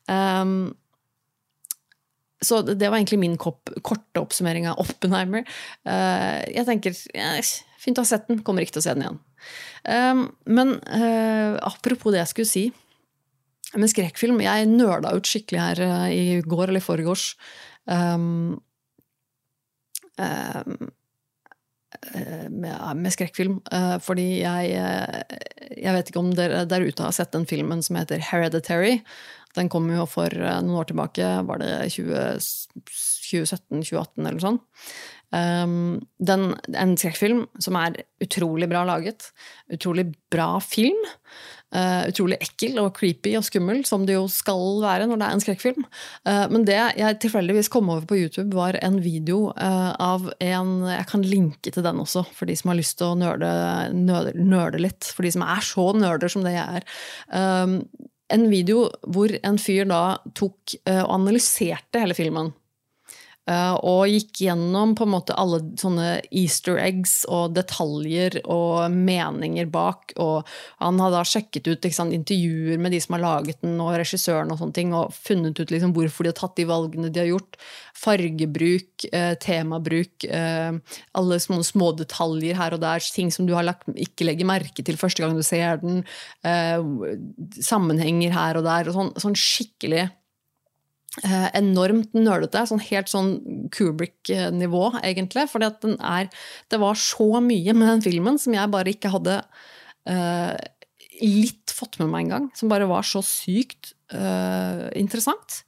Um, 0.07 0.75
så 2.43 2.61
det 2.61 2.89
var 2.89 2.99
egentlig 2.99 3.19
min 3.19 3.37
korte 3.39 4.21
oppsummering 4.21 4.67
av 4.69 4.77
Oppenheimer. 4.83 5.47
Jeg 5.87 6.65
tenker 6.67 6.93
fint 7.81 7.97
å 7.97 8.03
ha 8.03 8.09
sett 8.11 8.27
den, 8.27 8.43
kommer 8.45 8.61
ikke 8.61 8.75
til 8.75 8.83
å 8.83 8.85
se 8.85 8.93
den 8.93 9.07
igjen. 9.07 9.17
Men 10.45 10.75
apropos 11.65 12.13
det 12.13 12.21
jeg 12.21 12.31
skulle 12.33 12.51
si 12.51 12.65
med 13.75 13.89
skrekkfilm 13.91 14.37
Jeg 14.45 14.69
nøla 14.69 15.15
ut 15.17 15.27
skikkelig 15.27 15.63
her 15.63 15.81
i 16.13 16.21
går 16.45 16.67
eller 16.67 16.83
i 16.83 16.85
forgårs. 16.85 17.31
Um, 17.89 18.59
med, 20.17 20.89
med, 22.51 23.11
skrekkfilm. 23.13 23.61
fordi 24.03 24.41
jeg 24.41 24.71
Jeg 25.77 25.93
vet 25.93 26.09
ikke 26.09 26.19
om 26.19 26.33
dere 26.35 26.65
der 26.65 26.83
ute 26.83 27.03
har 27.03 27.13
sett 27.15 27.31
den 27.31 27.45
filmen 27.45 27.83
som 27.85 27.99
heter 27.99 28.19
Hereditary. 28.19 28.97
Den 29.57 29.71
kom 29.73 29.87
jo 29.91 30.05
for 30.09 30.29
eh, 30.29 30.61
noen 30.63 30.79
år 30.81 30.87
tilbake, 30.91 31.27
var 31.47 31.57
det 31.61 31.71
2017-2018 31.95 34.27
eller 34.27 34.41
sånn. 34.43 34.59
Um, 35.27 36.07
den, 36.23 36.53
en 36.71 36.93
skrekkfilm 36.95 37.41
som 37.59 37.75
er 37.79 37.97
utrolig 38.23 38.69
bra 38.71 38.85
laget. 38.87 39.31
Utrolig 39.73 40.05
bra 40.31 40.59
film. 40.63 41.01
Uh, 41.75 42.07
utrolig 42.07 42.37
ekkel 42.39 42.77
og 42.79 42.93
creepy 42.95 43.33
og 43.35 43.43
skummel, 43.43 43.81
som 43.83 44.05
det 44.07 44.13
jo 44.15 44.23
skal 44.31 44.77
være 44.79 45.07
når 45.09 45.19
det 45.19 45.25
er 45.25 45.35
en 45.35 45.41
skrekkfilm. 45.43 45.83
Uh, 46.23 46.45
men 46.53 46.63
det 46.67 46.77
jeg 46.95 47.17
tilfeldigvis 47.25 47.67
kom 47.73 47.89
over 47.91 48.05
på 48.07 48.19
YouTube, 48.21 48.55
var 48.55 48.77
en 48.79 49.01
video 49.03 49.49
uh, 49.51 49.91
av 49.99 50.29
en 50.39 50.71
Jeg 50.87 51.09
kan 51.11 51.25
linke 51.27 51.73
til 51.73 51.83
den 51.83 51.99
også, 51.99 52.23
for 52.37 52.47
de 52.47 52.55
som 52.55 52.71
har 52.71 52.79
lyst 52.79 52.95
til 53.01 53.11
å 53.11 53.17
nerde, 53.19 53.49
nerde 53.91 54.79
litt. 54.79 55.09
For 55.11 55.27
de 55.27 55.33
som 55.35 55.43
er 55.43 55.65
så 55.65 55.89
nerder 55.97 56.31
som 56.31 56.45
det 56.47 56.55
jeg 56.55 56.79
er. 56.79 56.87
En 58.37 58.47
video 58.51 58.87
hvor 59.03 59.31
en 59.35 59.59
fyr 59.59 59.87
da 59.87 60.01
tok 60.35 60.77
og 60.87 61.11
analyserte 61.15 62.01
hele 62.03 62.15
filmen. 62.15 62.53
Uh, 63.47 63.77
og 63.79 64.11
gikk 64.11 64.41
gjennom 64.43 64.91
på 64.97 65.05
en 65.05 65.13
måte 65.13 65.35
alle 65.39 65.61
sånne 65.79 66.17
easter 66.35 66.75
eggs 66.83 67.21
og 67.31 67.53
detaljer 67.55 68.41
og 68.43 68.91
meninger 68.91 69.69
bak. 69.71 70.11
Og 70.19 70.47
han 70.81 70.99
har 70.99 71.13
da 71.13 71.21
sjekket 71.27 71.69
ut 71.71 71.87
sant, 71.95 72.15
intervjuer 72.15 72.81
med 72.81 72.91
de 72.91 72.99
som 73.03 73.15
har 73.15 73.23
laget 73.23 73.63
den, 73.63 73.77
og 73.79 73.93
regissøren, 74.01 74.51
og 74.51 74.59
sånne 74.59 74.75
ting, 74.75 74.91
og 74.91 75.15
funnet 75.15 75.61
ut 75.61 75.71
liksom, 75.71 75.95
hvorfor 75.95 76.27
de 76.27 76.33
har 76.33 76.39
tatt 76.41 76.59
de 76.59 76.67
valgene 76.67 77.13
de 77.13 77.23
har 77.23 77.31
gjort. 77.31 77.55
Fargebruk, 77.97 79.07
uh, 79.13 79.33
temabruk, 79.41 80.27
alle 80.27 81.39
små, 81.41 81.61
små, 81.65 81.93
detaljer 81.97 82.59
her 82.59 82.75
og 82.75 82.83
der. 82.83 83.01
Ting 83.15 83.31
som 83.33 83.47
du 83.47 83.55
har 83.55 83.65
lagt, 83.65 83.87
ikke 83.95 84.27
legger 84.27 84.49
merke 84.49 84.83
til 84.83 84.99
første 84.99 85.23
gang 85.23 85.37
du 85.37 85.43
ser 85.45 85.79
den. 85.81 86.03
sammenhenger 87.63 88.35
her 88.35 88.59
og 88.59 88.67
der. 88.67 88.89
og 88.89 88.97
sånn, 88.97 89.11
sånn 89.23 89.37
skikkelig 89.39 90.07
Eh, 90.07 90.26
enormt 91.25 92.13
nølete. 92.17 92.61
Sånn 92.69 92.83
helt 92.89 93.09
sånn 93.11 93.31
Kubrick-nivå, 93.73 94.83
egentlig. 95.01 95.47
For 95.51 95.63
det 95.63 96.79
var 96.81 96.99
så 97.01 97.29
mye 97.43 97.73
med 97.73 97.89
den 97.89 98.03
filmen 98.05 98.37
som 98.41 98.55
jeg 98.57 98.73
bare 98.73 98.93
ikke 98.93 99.13
hadde 99.15 99.39
uh, 100.09 100.55
litt 101.21 101.73
fått 101.73 101.99
med 102.01 102.11
meg 102.11 102.27
engang. 102.27 102.49
Som 102.57 102.71
bare 102.71 102.89
var 102.89 103.07
så 103.07 103.23
sykt 103.25 103.93
uh, 104.13 104.87
interessant. 104.97 105.63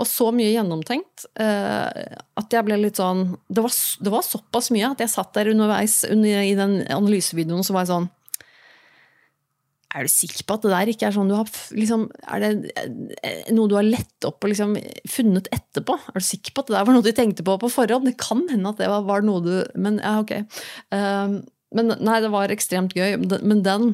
Og 0.00 0.06
så 0.06 0.30
mye 0.34 0.52
gjennomtenkt 0.52 1.26
uh, 1.40 1.90
at 2.38 2.54
jeg 2.54 2.66
ble 2.66 2.78
litt 2.78 3.00
sånn 3.00 3.34
det 3.50 3.64
var, 3.64 3.74
det 3.74 4.12
var, 4.14 4.24
såpass 4.24 4.70
mye 4.74 4.92
at 4.92 5.02
jeg 5.02 5.12
satt 5.12 5.34
der 5.36 5.50
underveis 5.52 6.00
under, 6.08 6.44
i 6.46 6.54
den 6.58 6.80
analysevideoen 6.86 7.66
så 7.66 7.74
var 7.74 7.84
jeg 7.84 7.92
sånn 7.94 8.10
er 9.90 10.06
du 10.06 10.12
sikker 10.12 10.46
på 10.46 10.56
at 10.56 10.64
det 10.64 10.72
der 10.72 10.90
ikke 10.92 11.06
er 11.08 11.14
sånn 11.14 11.30
du 11.30 11.34
har 11.34 11.48
liksom, 11.74 12.06
Er 12.30 12.42
det 12.44 12.50
eh, 13.26 13.50
noe 13.54 13.70
du 13.70 13.76
har 13.78 13.86
lett 13.86 14.26
opp 14.28 14.44
og 14.44 14.52
liksom 14.52 14.76
funnet 15.10 15.50
etterpå? 15.54 15.96
Er 16.12 16.22
du 16.22 16.26
sikker 16.26 16.54
på 16.54 16.62
at 16.62 16.70
det 16.70 16.76
der 16.76 16.88
var 16.88 16.96
noe 16.96 17.06
du 17.06 17.12
tenkte 17.16 17.46
på 17.46 17.56
på 17.60 17.72
forhånd? 17.72 18.06
Det 18.06 18.18
kan 18.20 18.44
hende 18.52 18.70
at 18.70 18.82
det 18.82 18.90
var, 18.92 19.06
var 19.08 19.26
noe 19.26 19.42
du 19.44 19.54
Men 19.74 19.98
ja, 20.02 20.18
ok. 20.22 20.36
Um, 20.94 21.40
men 21.76 21.94
nei, 22.02 22.18
det 22.22 22.32
var 22.32 22.54
ekstremt 22.54 22.94
gøy. 22.98 23.16
Men 23.42 23.62
den, 23.66 23.92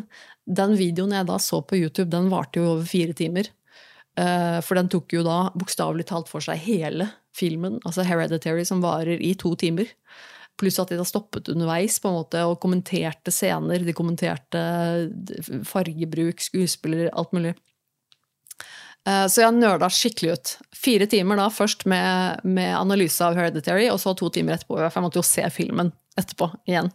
den, 0.48 0.76
videoen 0.78 1.12
jeg 1.16 1.28
da 1.28 1.36
så 1.42 1.60
på 1.64 1.78
YouTube, 1.80 2.10
den 2.12 2.30
varte 2.32 2.60
jo 2.60 2.74
over 2.74 2.88
fire 2.88 3.16
timer. 3.16 3.50
Uh, 4.16 4.62
for 4.64 4.78
den 4.78 4.88
tok 4.92 5.12
jo 5.12 5.24
da 5.26 5.46
bokstavelig 5.56 6.08
talt 6.08 6.30
for 6.32 6.44
seg 6.44 6.60
hele 6.64 7.10
filmen, 7.36 7.80
altså 7.84 8.04
Hereditary, 8.06 8.64
som 8.64 8.80
varer 8.84 9.20
i 9.20 9.34
to 9.36 9.52
timer. 9.60 9.90
Pluss 10.56 10.78
at 10.80 10.88
de 10.92 10.96
da 10.96 11.04
stoppet 11.04 11.50
underveis 11.52 11.98
på 12.00 12.08
en 12.08 12.18
måte 12.18 12.42
og 12.48 12.58
kommenterte 12.62 13.32
scener. 13.34 13.84
De 13.84 13.94
kommenterte 13.96 14.62
fargebruk, 15.68 16.40
skuespiller, 16.44 17.10
alt 17.12 17.34
mulig. 17.36 17.52
Eh, 19.06 19.26
så 19.30 19.44
jeg 19.44 19.56
nøla 19.56 19.90
skikkelig 19.92 20.32
ut. 20.34 20.54
Fire 20.76 21.06
timer 21.10 21.38
da 21.40 21.50
først 21.52 21.86
med, 21.90 22.42
med, 22.46 22.72
analyse 22.78 23.22
av 23.24 23.38
Hereditary, 23.38 23.86
og 23.92 24.00
så 24.02 24.16
to 24.18 24.30
timer 24.34 24.56
etterpå. 24.56 24.78
For 24.80 24.90
jeg 24.90 25.06
måtte 25.06 25.20
jo 25.20 25.26
se 25.26 25.46
filmen 25.54 25.92
etterpå 26.18 26.50
igjen. 26.66 26.90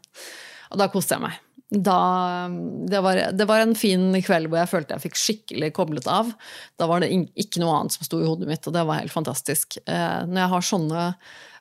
Og 0.71 0.81
da 0.81 0.89
koste 0.91 1.15
jeg 1.15 1.25
meg. 1.27 1.39
Da, 1.71 2.49
det, 2.91 2.99
var, 2.99 3.19
det, 3.31 3.45
var, 3.47 3.61
en 3.63 3.77
fin 3.79 4.09
kveld 4.19 4.49
hvor 4.51 4.59
jeg 4.59 4.67
følte 4.67 4.97
jeg 4.97 5.03
fikk 5.05 5.19
skikkelig 5.19 5.69
koblet 5.77 6.09
av. 6.11 6.33
Da 6.75 6.87
var 6.91 6.99
det 6.99 7.13
ikke 7.39 7.61
noe 7.63 7.77
annet 7.77 7.95
som 7.95 8.03
sto 8.03 8.19
i 8.19 8.27
hodet 8.27 8.49
mitt, 8.49 8.67
og 8.67 8.75
det 8.75 8.83
var 8.89 8.99
helt 8.99 9.13
fantastisk. 9.13 9.79
Eh, 9.85 10.17
når 10.27 10.41
jeg 10.41 10.53
har 10.55 10.67
sånne 10.67 11.05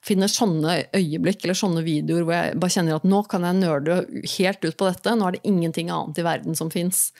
finner 0.04 0.30
sånne 0.32 0.76
øyeblikk 0.96 1.44
eller 1.44 1.58
sånne 1.58 1.82
videoer 1.84 2.24
hvor 2.24 2.36
jeg 2.36 2.60
bare 2.60 2.74
kjenner 2.74 2.96
at 2.96 3.08
nå 3.08 3.20
kan 3.28 3.44
jeg 3.44 3.58
nerde 3.58 3.98
helt 4.36 4.64
ut 4.64 4.78
på 4.80 4.88
dette. 4.88 5.16
Nå 5.16 5.26
er 5.28 5.36
det 5.36 5.44
ingenting 5.48 5.92
annet 5.92 6.20
i 6.20 6.26
verden 6.26 6.56
som 6.56 6.72
fins. 6.72 7.10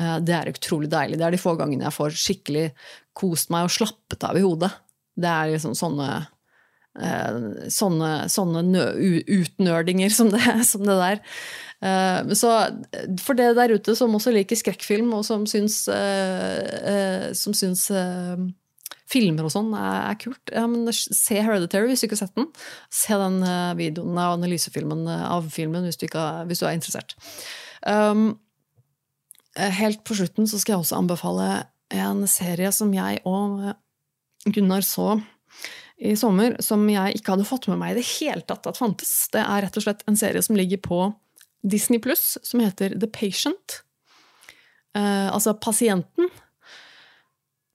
Eh, 0.00 0.16
det 0.24 0.36
er 0.36 0.52
utrolig 0.52 0.90
deilig. 0.92 1.18
Det 1.20 1.26
er 1.28 1.36
de 1.36 1.42
få 1.42 1.56
gangene 1.58 1.88
jeg 1.88 1.96
får 1.96 2.16
skikkelig 2.20 2.64
kost 3.16 3.52
meg 3.52 3.68
og 3.68 3.76
slappet 3.76 4.26
av 4.28 4.38
i 4.38 4.44
hodet. 4.44 4.72
Det 5.16 5.28
er 5.28 5.52
liksom 5.52 5.76
sånne 5.76 6.08
eh, 7.00 7.38
sånne, 7.72 8.10
sånne 8.32 8.84
utnerdinger 9.38 10.12
som 10.12 10.32
som 10.72 10.84
det 10.88 10.98
der. 11.00 11.24
Eh, 11.84 12.34
så 12.36 12.52
for 13.24 13.36
det 13.36 13.54
der 13.60 13.76
ute 13.76 13.96
som 13.96 14.16
også 14.16 14.32
liker 14.32 14.56
skrekkfilm, 14.56 15.12
og 15.16 15.24
som 15.28 15.44
syns, 15.48 15.82
som 17.36 17.56
syns 17.56 17.90
filmer 19.10 19.46
og 19.46 19.52
sånn 19.54 19.70
er, 19.76 20.00
er, 20.10 20.18
kult. 20.20 20.42
Ja, 20.52 20.64
men 20.70 20.88
se 20.92 21.38
Hereditary 21.38 21.90
hvis 21.90 22.02
du 22.02 22.08
ikke 22.08 22.18
har 22.18 22.24
sett 22.24 22.38
den. 22.38 22.48
Se 22.92 23.18
den 23.20 23.38
uh, 23.44 23.76
videoen 23.78 24.18
av 24.18 24.36
analysefilmen 24.36 25.06
uh, 25.08 25.28
av 25.36 25.48
filmen 25.54 25.86
hvis 25.86 26.00
du, 26.00 26.08
ikke, 26.08 26.26
hvis 26.50 26.62
du 26.62 26.66
er 26.66 26.76
interessert. 26.76 27.16
Um, 27.86 28.28
eh, 29.54 29.72
helt 29.78 30.02
på 30.06 30.16
slutten 30.18 30.48
så 30.50 30.58
skal 30.58 30.76
jeg 30.76 30.84
også 30.84 30.98
anbefale 30.98 31.50
en 31.94 32.24
serie 32.30 32.72
som 32.74 32.90
jeg 32.94 33.22
og 33.28 33.68
Gunnar 34.46 34.82
så 34.86 35.14
i 35.96 36.12
sommer, 36.18 36.58
som 36.60 36.82
jeg 36.90 37.16
ikke 37.16 37.36
hadde 37.36 37.46
fått 37.48 37.68
med 37.70 37.78
meg 37.80 37.94
i 37.94 38.00
det 38.00 38.08
hele 38.18 38.42
tatt 38.44 38.66
at 38.68 38.78
fantes. 38.78 39.30
Det 39.32 39.40
er 39.40 39.62
rett 39.64 39.78
og 39.78 39.86
slett 39.86 40.02
en 40.10 40.18
serie 40.18 40.42
som 40.44 40.58
ligger 40.58 40.82
på 40.82 40.98
Disney 41.66 42.02
Pluss, 42.02 42.36
som 42.44 42.60
heter 42.62 42.98
The 42.98 43.08
Patient. 43.10 43.80
Uh, 44.96 45.30
altså 45.32 45.54
Pasienten. 45.54 46.28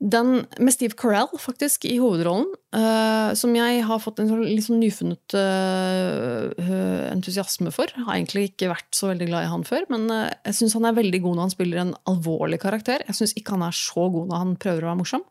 Den 0.02 0.46
med 0.58 0.74
Steve 0.74 0.96
Carell, 0.98 1.30
faktisk, 1.38 1.86
i 1.86 2.00
hovedrollen, 2.02 2.48
uh, 2.74 3.36
som 3.38 3.54
jeg 3.54 3.84
har 3.86 4.00
fått 4.02 4.18
en 4.22 4.32
sånn, 4.32 4.42
litt 4.48 4.66
sånn 4.66 4.82
nyfunnet 4.82 5.36
uh, 5.38 6.72
entusiasme 7.12 7.70
for. 7.76 7.94
Har 8.08 8.16
egentlig 8.16 8.48
ikke 8.50 8.72
vært 8.72 8.90
så 8.98 9.12
veldig 9.12 9.28
glad 9.30 9.46
i 9.46 9.52
han 9.52 9.66
før, 9.68 9.86
men 9.94 10.08
uh, 10.10 10.26
jeg 10.50 10.58
syns 10.58 10.74
han 10.80 10.90
er 10.90 10.98
veldig 10.98 11.22
god 11.22 11.38
når 11.38 11.46
han 11.46 11.54
spiller 11.54 11.84
en 11.84 11.94
alvorlig 12.10 12.62
karakter. 12.66 13.06
Jeg 13.06 13.20
syns 13.20 13.36
ikke 13.38 13.54
han 13.60 13.68
er 13.70 13.78
så 13.78 14.08
god 14.10 14.34
når 14.34 14.44
han 14.46 14.58
prøver 14.66 14.82
å 14.82 14.90
være 14.90 15.02
morsom. 15.04 15.28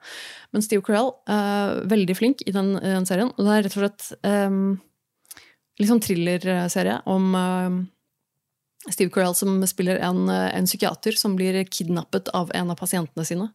Men 0.55 0.67
Steve 0.67 0.87
Carell, 0.87 1.13
veldig 1.91 2.15
flink 2.19 2.47
i 2.47 2.55
den, 2.55 2.73
i 2.79 2.95
den, 2.95 3.07
serien. 3.07 3.35
Og 3.37 3.47
det 3.47 3.53
er 3.55 3.67
rett 3.67 3.77
og 3.79 3.85
slett 3.85 4.09
um, 4.27 4.65
litt 5.79 5.91
sånn 5.91 6.03
thrillerserie 6.03 6.97
om 7.11 7.29
Steve 8.91 9.13
Carell 9.15 9.37
som 9.39 9.61
spiller 9.71 10.03
en, 10.03 10.25
en 10.27 10.67
psykiater 10.67 11.15
som 11.19 11.37
blir 11.39 11.63
kidnappet 11.71 12.31
av 12.35 12.51
en 12.55 12.75
av 12.75 12.79
pasientene 12.83 13.27
sine. 13.27 13.55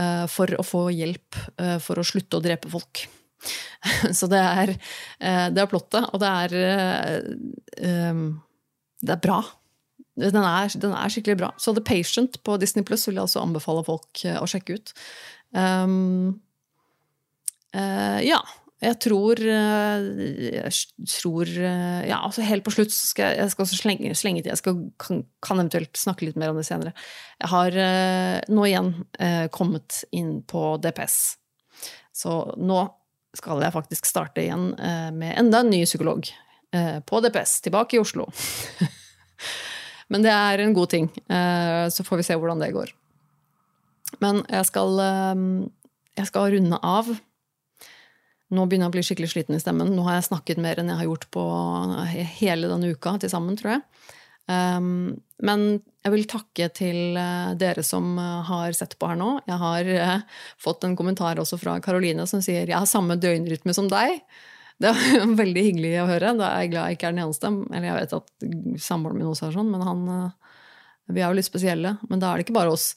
Eh, 0.00 0.26
for 0.32 0.48
å 0.56 0.64
få 0.64 0.86
hjelp 0.94 1.36
eh, 1.60 1.76
for 1.82 2.00
å 2.00 2.06
slutte 2.06 2.38
å 2.38 2.44
drepe 2.44 2.70
folk. 2.72 3.04
Så 4.18 4.28
det 4.30 4.40
er, 4.40 4.72
eh, 5.20 5.48
det 5.52 5.60
er 5.60 5.68
plottet, 5.68 6.06
og 6.12 6.22
det 6.22 6.30
er 6.30 6.54
Det 9.02 9.12
er 9.12 9.20
bra. 9.20 9.42
Den 10.16 10.36
er, 10.44 10.72
den 10.78 10.94
er, 10.94 11.10
skikkelig 11.10 11.38
bra. 11.40 11.50
Så 11.58 11.74
The 11.74 11.82
Patient 11.84 12.38
på 12.44 12.56
Disney 12.60 12.84
Plus 12.84 13.04
vil 13.08 13.18
jeg 13.18 13.26
også 13.26 13.42
anbefale 13.42 13.82
folk 13.84 14.22
å 14.38 14.46
sjekke 14.46 14.76
ut. 14.76 14.92
Um, 15.56 16.40
uh, 17.74 18.20
ja. 18.22 18.38
Jeg 18.82 18.98
tror, 18.98 19.38
eh, 19.38 20.06
jeg 20.58 20.72
tror 21.06 21.46
eh, 21.46 22.00
Ja, 22.08 22.18
altså 22.26 22.42
helt 22.42 22.64
på 22.66 22.72
slutt 22.74 22.90
skal 22.90 23.30
jeg, 23.30 23.38
jeg 23.38 23.52
skal 23.52 23.64
også 23.64 23.78
slenge, 23.78 24.14
slenge 24.18 24.42
til 24.42 24.50
Jeg 24.50 24.58
skal, 24.58 24.80
kan, 24.98 25.22
kan, 25.44 25.60
eventuelt 25.60 25.98
snakke 25.98 26.26
litt 26.26 26.38
mer 26.40 26.50
om 26.50 26.58
det 26.58 26.66
senere. 26.66 26.94
Jeg 27.38 27.50
har 27.52 27.78
eh, 27.78 28.40
nå 28.50 28.66
igjen 28.66 28.90
kommet 29.54 30.02
inn 30.10 30.40
på 30.48 30.76
DPS. 30.82 31.18
Så 32.14 32.34
nå 32.58 32.82
skal 33.38 33.62
jeg 33.64 33.74
faktisk 33.74 34.08
starte 34.08 34.42
igjen 34.42 34.72
med 35.16 35.38
enda 35.40 35.62
en 35.62 35.70
ny 35.72 35.84
psykolog 35.86 36.26
på 37.08 37.20
DPS. 37.24 37.54
Tilbake 37.64 37.96
i 37.96 38.00
Oslo. 38.02 38.26
Men 40.12 40.26
det 40.26 40.34
er 40.34 40.60
en 40.60 40.74
god 40.76 40.90
ting. 40.92 41.08
Så 41.88 42.04
får 42.04 42.20
vi 42.20 42.26
se 42.26 42.36
hvordan 42.36 42.60
det 42.60 42.74
går. 42.76 42.92
Men 44.20 44.42
jeg 44.52 44.68
skal, 44.68 45.00
jeg 46.18 46.28
skal 46.28 46.52
runde 46.58 46.80
av 46.84 47.08
nå 48.52 48.64
begynner 48.68 48.88
jeg 48.88 48.92
å 48.92 48.96
bli 48.96 49.04
skikkelig 49.06 49.30
sliten 49.32 49.56
i 49.56 49.62
stemmen. 49.62 49.94
Nå 49.96 50.04
har 50.06 50.18
jeg 50.18 50.28
snakket 50.28 50.60
mer 50.60 50.80
enn 50.80 50.90
jeg 50.92 51.00
har 51.00 51.08
gjort 51.08 51.28
på 51.32 51.44
hele 52.38 52.68
denne 52.68 52.92
uka 52.92 53.16
til 53.22 53.32
sammen, 53.32 53.56
tror 53.58 53.76
jeg. 53.76 53.84
Um, 54.50 55.22
men 55.46 55.60
jeg 56.02 56.12
vil 56.12 56.24
takke 56.30 56.66
til 56.74 57.14
uh, 57.14 57.52
dere 57.58 57.84
som 57.86 58.16
uh, 58.18 58.42
har 58.48 58.74
sett 58.76 58.96
på 58.98 59.08
her 59.08 59.18
nå. 59.20 59.36
Jeg 59.46 59.58
har 59.60 59.90
uh, 60.02 60.40
fått 60.60 60.84
en 60.86 60.96
kommentar 60.98 61.38
også 61.40 61.60
fra 61.62 61.76
Karoline 61.84 62.26
som 62.28 62.42
sier 62.42 62.66
jeg 62.66 62.74
har 62.74 62.88
samme 62.90 63.16
døgnrytme 63.22 63.74
som 63.76 63.88
deg. 63.90 64.18
Det 64.82 64.90
er 64.90 65.34
veldig 65.42 65.66
hyggelig 65.68 65.94
å 66.02 66.08
høre. 66.10 66.34
Da 66.40 66.50
er 66.50 66.66
jeg 66.66 66.74
glad 66.74 66.90
jeg 66.90 66.98
ikke 66.98 67.10
er 67.10 67.16
den 67.16 67.24
eneste. 67.24 67.52
Eller 67.70 67.88
jeg 67.88 68.00
vet 68.00 68.16
at 68.18 68.48
samboeren 68.82 69.22
min 69.22 69.30
også 69.30 69.48
er 69.48 69.56
sånn, 69.56 69.70
men 69.72 69.86
han 69.86 70.04
vi 71.10 71.22
er 71.22 71.30
jo 71.30 71.36
litt 71.36 71.48
spesielle, 71.48 71.96
men 72.08 72.22
da 72.22 72.30
er 72.30 72.38
det 72.38 72.46
ikke 72.46 72.56
bare 72.56 72.72
oss. 72.72 72.92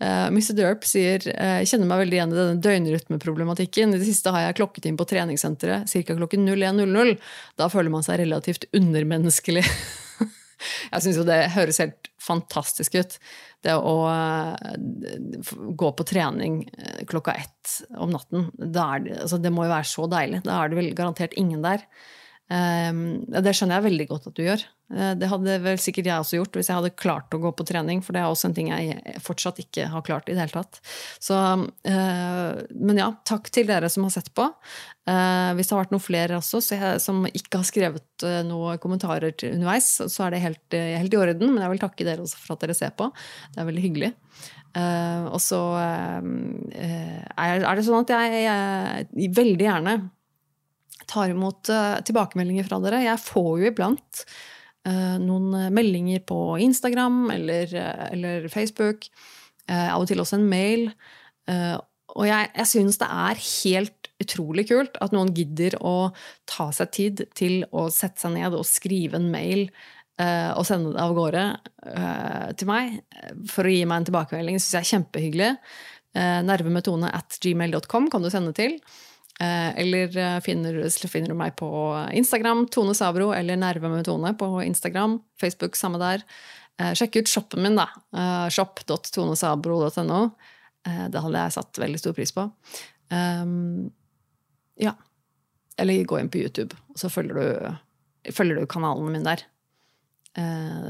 Uh, 0.00 0.06
eh, 0.06 0.26
Mr. 0.32 0.54
Derp 0.56 0.86
sier 0.88 1.26
jeg 1.28 1.68
kjenner 1.68 1.90
meg 1.90 2.04
veldig 2.04 2.18
igjen 2.18 2.34
i 2.34 2.38
denne 2.38 2.64
døgnrytmeproblematikken. 2.64 3.94
I 3.94 4.00
det 4.00 4.08
siste 4.08 4.32
har 4.34 4.46
jeg 4.46 4.58
klokket 4.62 4.88
inn 4.88 4.98
på 5.00 5.06
treningssenteret 5.10 5.90
ca. 5.90 6.16
klokken 6.16 6.48
01.00. 6.48 7.16
Da 7.60 7.68
føler 7.72 7.92
man 7.92 8.06
seg 8.06 8.22
relativt 8.22 8.64
undermenneskelig. 8.76 9.64
jeg 10.92 11.04
syns 11.04 11.20
jo 11.20 11.26
det 11.28 11.42
høres 11.56 11.82
helt 11.84 12.10
fantastisk 12.20 12.96
ut. 13.00 13.18
Det 13.64 13.76
å 13.76 13.96
uh, 14.08 14.56
gå 15.76 15.90
på 15.98 16.08
trening 16.08 16.62
klokka 17.10 17.36
ett 17.36 17.76
om 18.00 18.12
natten, 18.14 18.48
det, 18.56 18.80
er, 18.80 19.10
altså, 19.26 19.36
det 19.40 19.52
må 19.52 19.68
jo 19.68 19.74
være 19.74 19.92
så 19.92 20.08
deilig. 20.10 20.42
Da 20.48 20.62
er 20.62 20.72
det 20.72 20.80
vel 20.80 20.94
garantert 20.96 21.36
ingen 21.40 21.60
der. 21.66 21.84
Um, 22.50 23.20
det 23.30 23.52
skjønner 23.54 23.78
jeg 23.78 23.84
veldig 23.84 24.04
godt 24.10 24.24
at 24.26 24.34
du 24.34 24.42
gjør. 24.42 24.62
Uh, 24.90 25.12
det 25.14 25.28
hadde 25.30 25.58
vel 25.62 25.76
sikkert 25.78 26.08
jeg 26.10 26.22
også 26.24 26.40
gjort 26.40 26.56
hvis 26.58 26.70
jeg 26.70 26.80
hadde 26.80 26.98
klart 26.98 27.36
å 27.36 27.38
gå 27.38 27.52
på 27.54 27.66
trening, 27.68 28.02
for 28.02 28.16
det 28.16 28.24
er 28.24 28.26
også 28.32 28.48
en 28.48 28.56
ting 28.56 28.72
jeg 28.72 29.20
fortsatt 29.22 29.60
ikke 29.62 29.86
har 29.92 30.02
klart 30.06 30.26
i 30.26 30.34
det 30.34 30.42
hele 30.42 30.56
tatt. 30.56 30.80
Så, 31.22 31.38
uh, 31.38 32.50
men 32.74 32.98
ja, 32.98 33.12
takk 33.28 33.52
til 33.54 33.70
dere 33.70 33.90
som 33.92 34.08
har 34.08 34.14
sett 34.16 34.32
på. 34.34 34.48
Uh, 35.06 35.54
hvis 35.54 35.70
det 35.70 35.76
har 35.76 35.84
vært 35.84 35.94
noen 35.94 36.02
flere 36.02 36.40
også 36.40 36.62
jeg, 36.74 36.98
som 37.06 37.22
ikke 37.30 37.62
har 37.62 37.70
skrevet 37.70 38.26
noen 38.46 38.82
kommentarer 38.82 39.30
underveis, 39.52 39.94
så 40.02 40.26
er 40.26 40.34
det 40.34 40.44
helt, 40.44 40.66
helt, 40.74 41.14
i 41.14 41.22
orden, 41.22 41.54
men 41.54 41.62
jeg 41.62 41.74
vil 41.76 41.84
takke 41.86 42.06
dere 42.08 42.26
også 42.26 42.42
for 42.42 42.56
at 42.56 42.66
dere 42.66 42.76
ser 42.76 42.92
på. 42.98 43.12
Det 43.54 43.62
er 43.62 43.70
veldig 43.70 43.84
hyggelig. 43.86 44.14
og 45.30 45.40
så 45.42 45.60
er, 45.80 47.62
det 47.64 47.86
sånn 47.86 48.04
at 48.04 48.12
jeg, 48.12 48.42
jeg 48.44 49.34
veldig 49.38 49.66
gjerne 49.70 49.94
tar 51.10 51.34
imot 51.34 51.70
uh, 51.72 51.98
tilbakemeldinger 52.06 52.66
fra 52.68 52.80
dere. 52.84 53.04
Jeg 53.04 53.22
får 53.22 53.50
jo 53.60 53.70
iblant 53.70 54.22
uh, 54.88 55.16
noen 55.22 55.72
meldinger 55.74 56.22
på 56.26 56.40
Instagram 56.62 57.24
eller, 57.34 57.74
eller 58.10 58.50
Facebook. 58.52 59.10
av 59.70 60.02
og 60.02 60.08
til 60.10 60.18
også 60.18 60.34
en 60.34 60.48
mail. 60.50 60.88
og 61.46 62.24
jeg, 62.26 62.46
jeg 62.56 62.66
syns 62.66 62.96
det 62.98 63.06
er 63.06 63.38
helt 63.38 64.08
utrolig 64.20 64.64
kult 64.66 64.96
at 64.98 65.12
noen 65.14 65.30
gidder 65.36 65.76
å 65.78 66.10
ta 66.50 66.72
seg 66.74 66.90
tid 66.90 67.22
til 67.38 67.62
å 67.70 67.84
sette 67.94 68.24
seg 68.24 68.34
ned 68.34 68.56
og 68.56 68.66
skrive 68.66 69.20
en 69.20 69.28
mail 69.30 69.68
og 70.18 70.64
sende 70.66 70.90
det 70.96 71.04
av 71.04 71.14
gårde 71.14 71.44
til 72.58 72.68
meg 72.68 72.98
for 73.52 73.68
å 73.68 73.76
gi 73.76 73.84
meg 73.86 74.00
en 74.00 74.08
tilbakemelding. 74.10 74.58
Det 74.58 74.64
syns 74.64 74.74
jeg 74.74 74.82
er 74.82 74.90
kjempehyggelig. 74.90 75.52
nervemetone 76.50 77.14
at 77.14 77.38
gmail.com 77.44 78.10
kan 78.10 78.26
du 78.26 78.32
sende 78.32 78.56
til. 78.58 78.74
Eh, 79.40 79.78
eller 79.80 80.16
eh, 80.16 80.38
finner, 80.40 80.82
finner, 81.08 81.32
du 81.32 81.34
meg 81.38 81.54
på 81.56 81.68
Instagram, 82.12 82.66
Tone 82.68 82.94
Sabro, 82.94 83.30
eller 83.32 83.56
Nerve 83.56 83.88
med 83.88 84.04
Tone 84.04 84.34
på 84.36 84.48
Instagram. 84.62 85.18
Facebook, 85.40 85.78
samme 85.80 86.00
der. 86.02 86.24
Eh, 86.76 86.92
sjekk 86.98 87.22
ut 87.22 87.30
shoppen 87.30 87.64
min, 87.64 87.78
da. 87.78 87.88
Shop.tonesabro.no. 88.52 90.24
Det 90.80 91.20
hadde 91.20 91.40
jeg 91.44 91.52
satt 91.52 91.78
veldig 91.80 92.00
stor 92.00 92.14
pris 92.16 92.30
på. 92.32 92.46
Um, 93.12 93.90
ja. 94.80 94.94
Eller 95.76 96.06
gå 96.08 96.16
inn 96.16 96.30
på 96.32 96.40
YouTube, 96.40 96.76
og 96.88 96.96
så 97.00 97.10
følger 97.12 97.36
du, 97.36 98.30
følger 98.32 98.56
du 98.56 98.68
kanalen 98.70 99.12
min 99.12 99.26
der. 99.26 99.44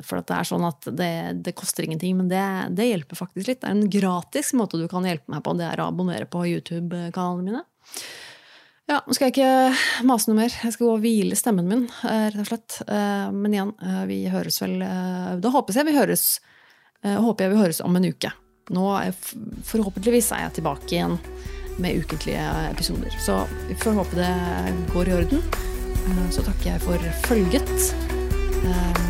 For 0.07 0.20
det 0.20 0.36
er 0.36 0.46
sånn 0.46 0.66
at 0.68 0.86
det, 0.94 1.11
det 1.42 1.57
koster 1.59 1.86
ingenting, 1.86 2.14
men 2.20 2.30
det, 2.30 2.42
det, 2.78 2.86
hjelper 2.86 3.18
faktisk 3.18 3.51
litt. 3.51 3.62
Det 3.64 3.70
er 3.70 3.74
en 3.80 3.90
gratis 3.90 4.53
måte 4.59 4.78
du 4.78 4.86
kan 4.90 5.07
hjelpe 5.07 5.34
meg 5.34 5.42
på, 5.46 5.57
det 5.59 5.66
er 5.66 5.82
å 5.82 5.88
abonnere 5.90 6.30
på 6.30 6.44
YouTube-kanalene 6.53 7.46
mine. 7.48 7.64
Ja, 8.91 8.97
nå 9.07 9.14
skal 9.14 9.28
jeg 9.28 9.36
ikke 9.36 10.07
mase 10.09 10.26
noe 10.26 10.41
mer. 10.41 10.51
Jeg 10.51 10.74
skal 10.74 10.88
gå 10.88 10.95
og 10.97 11.03
hvile 11.05 11.36
stemmen 11.38 11.68
min, 11.70 11.84
eh, 12.03 12.26
rett 12.32 12.43
og 12.43 12.49
slett. 12.49 12.80
Eh, 12.88 13.28
men 13.30 13.55
igjen, 13.55 13.70
eh, 13.86 14.01
vi 14.11 14.24
høres 14.26 14.59
vel 14.59 14.80
Da 15.41 15.51
håper 15.51 15.72
jeg 15.72 15.86
vi 15.86 15.99
høres 15.99 16.41
håper 17.01 17.47
jeg 17.47 17.51
vi 17.55 17.61
høres 17.62 17.80
om 17.80 17.97
en 17.97 18.05
uke. 18.05 18.30
Nå 18.68 18.84
forhåpentligvis 19.64 20.32
er 20.36 20.43
jeg 20.43 20.59
tilbake 20.59 20.93
igjen 20.93 21.16
med 21.80 21.97
ukentlige 21.97 22.45
episoder. 22.68 23.09
Så 23.24 23.49
vi 23.68 23.74
får 23.74 23.97
håpe 23.97 24.18
det 24.20 24.93
går 24.93 25.09
i 25.09 25.16
orden. 25.22 25.41
Så 26.30 26.45
takker 26.45 26.74
jeg 26.74 26.82
for 26.84 26.99
følget. 27.24 29.09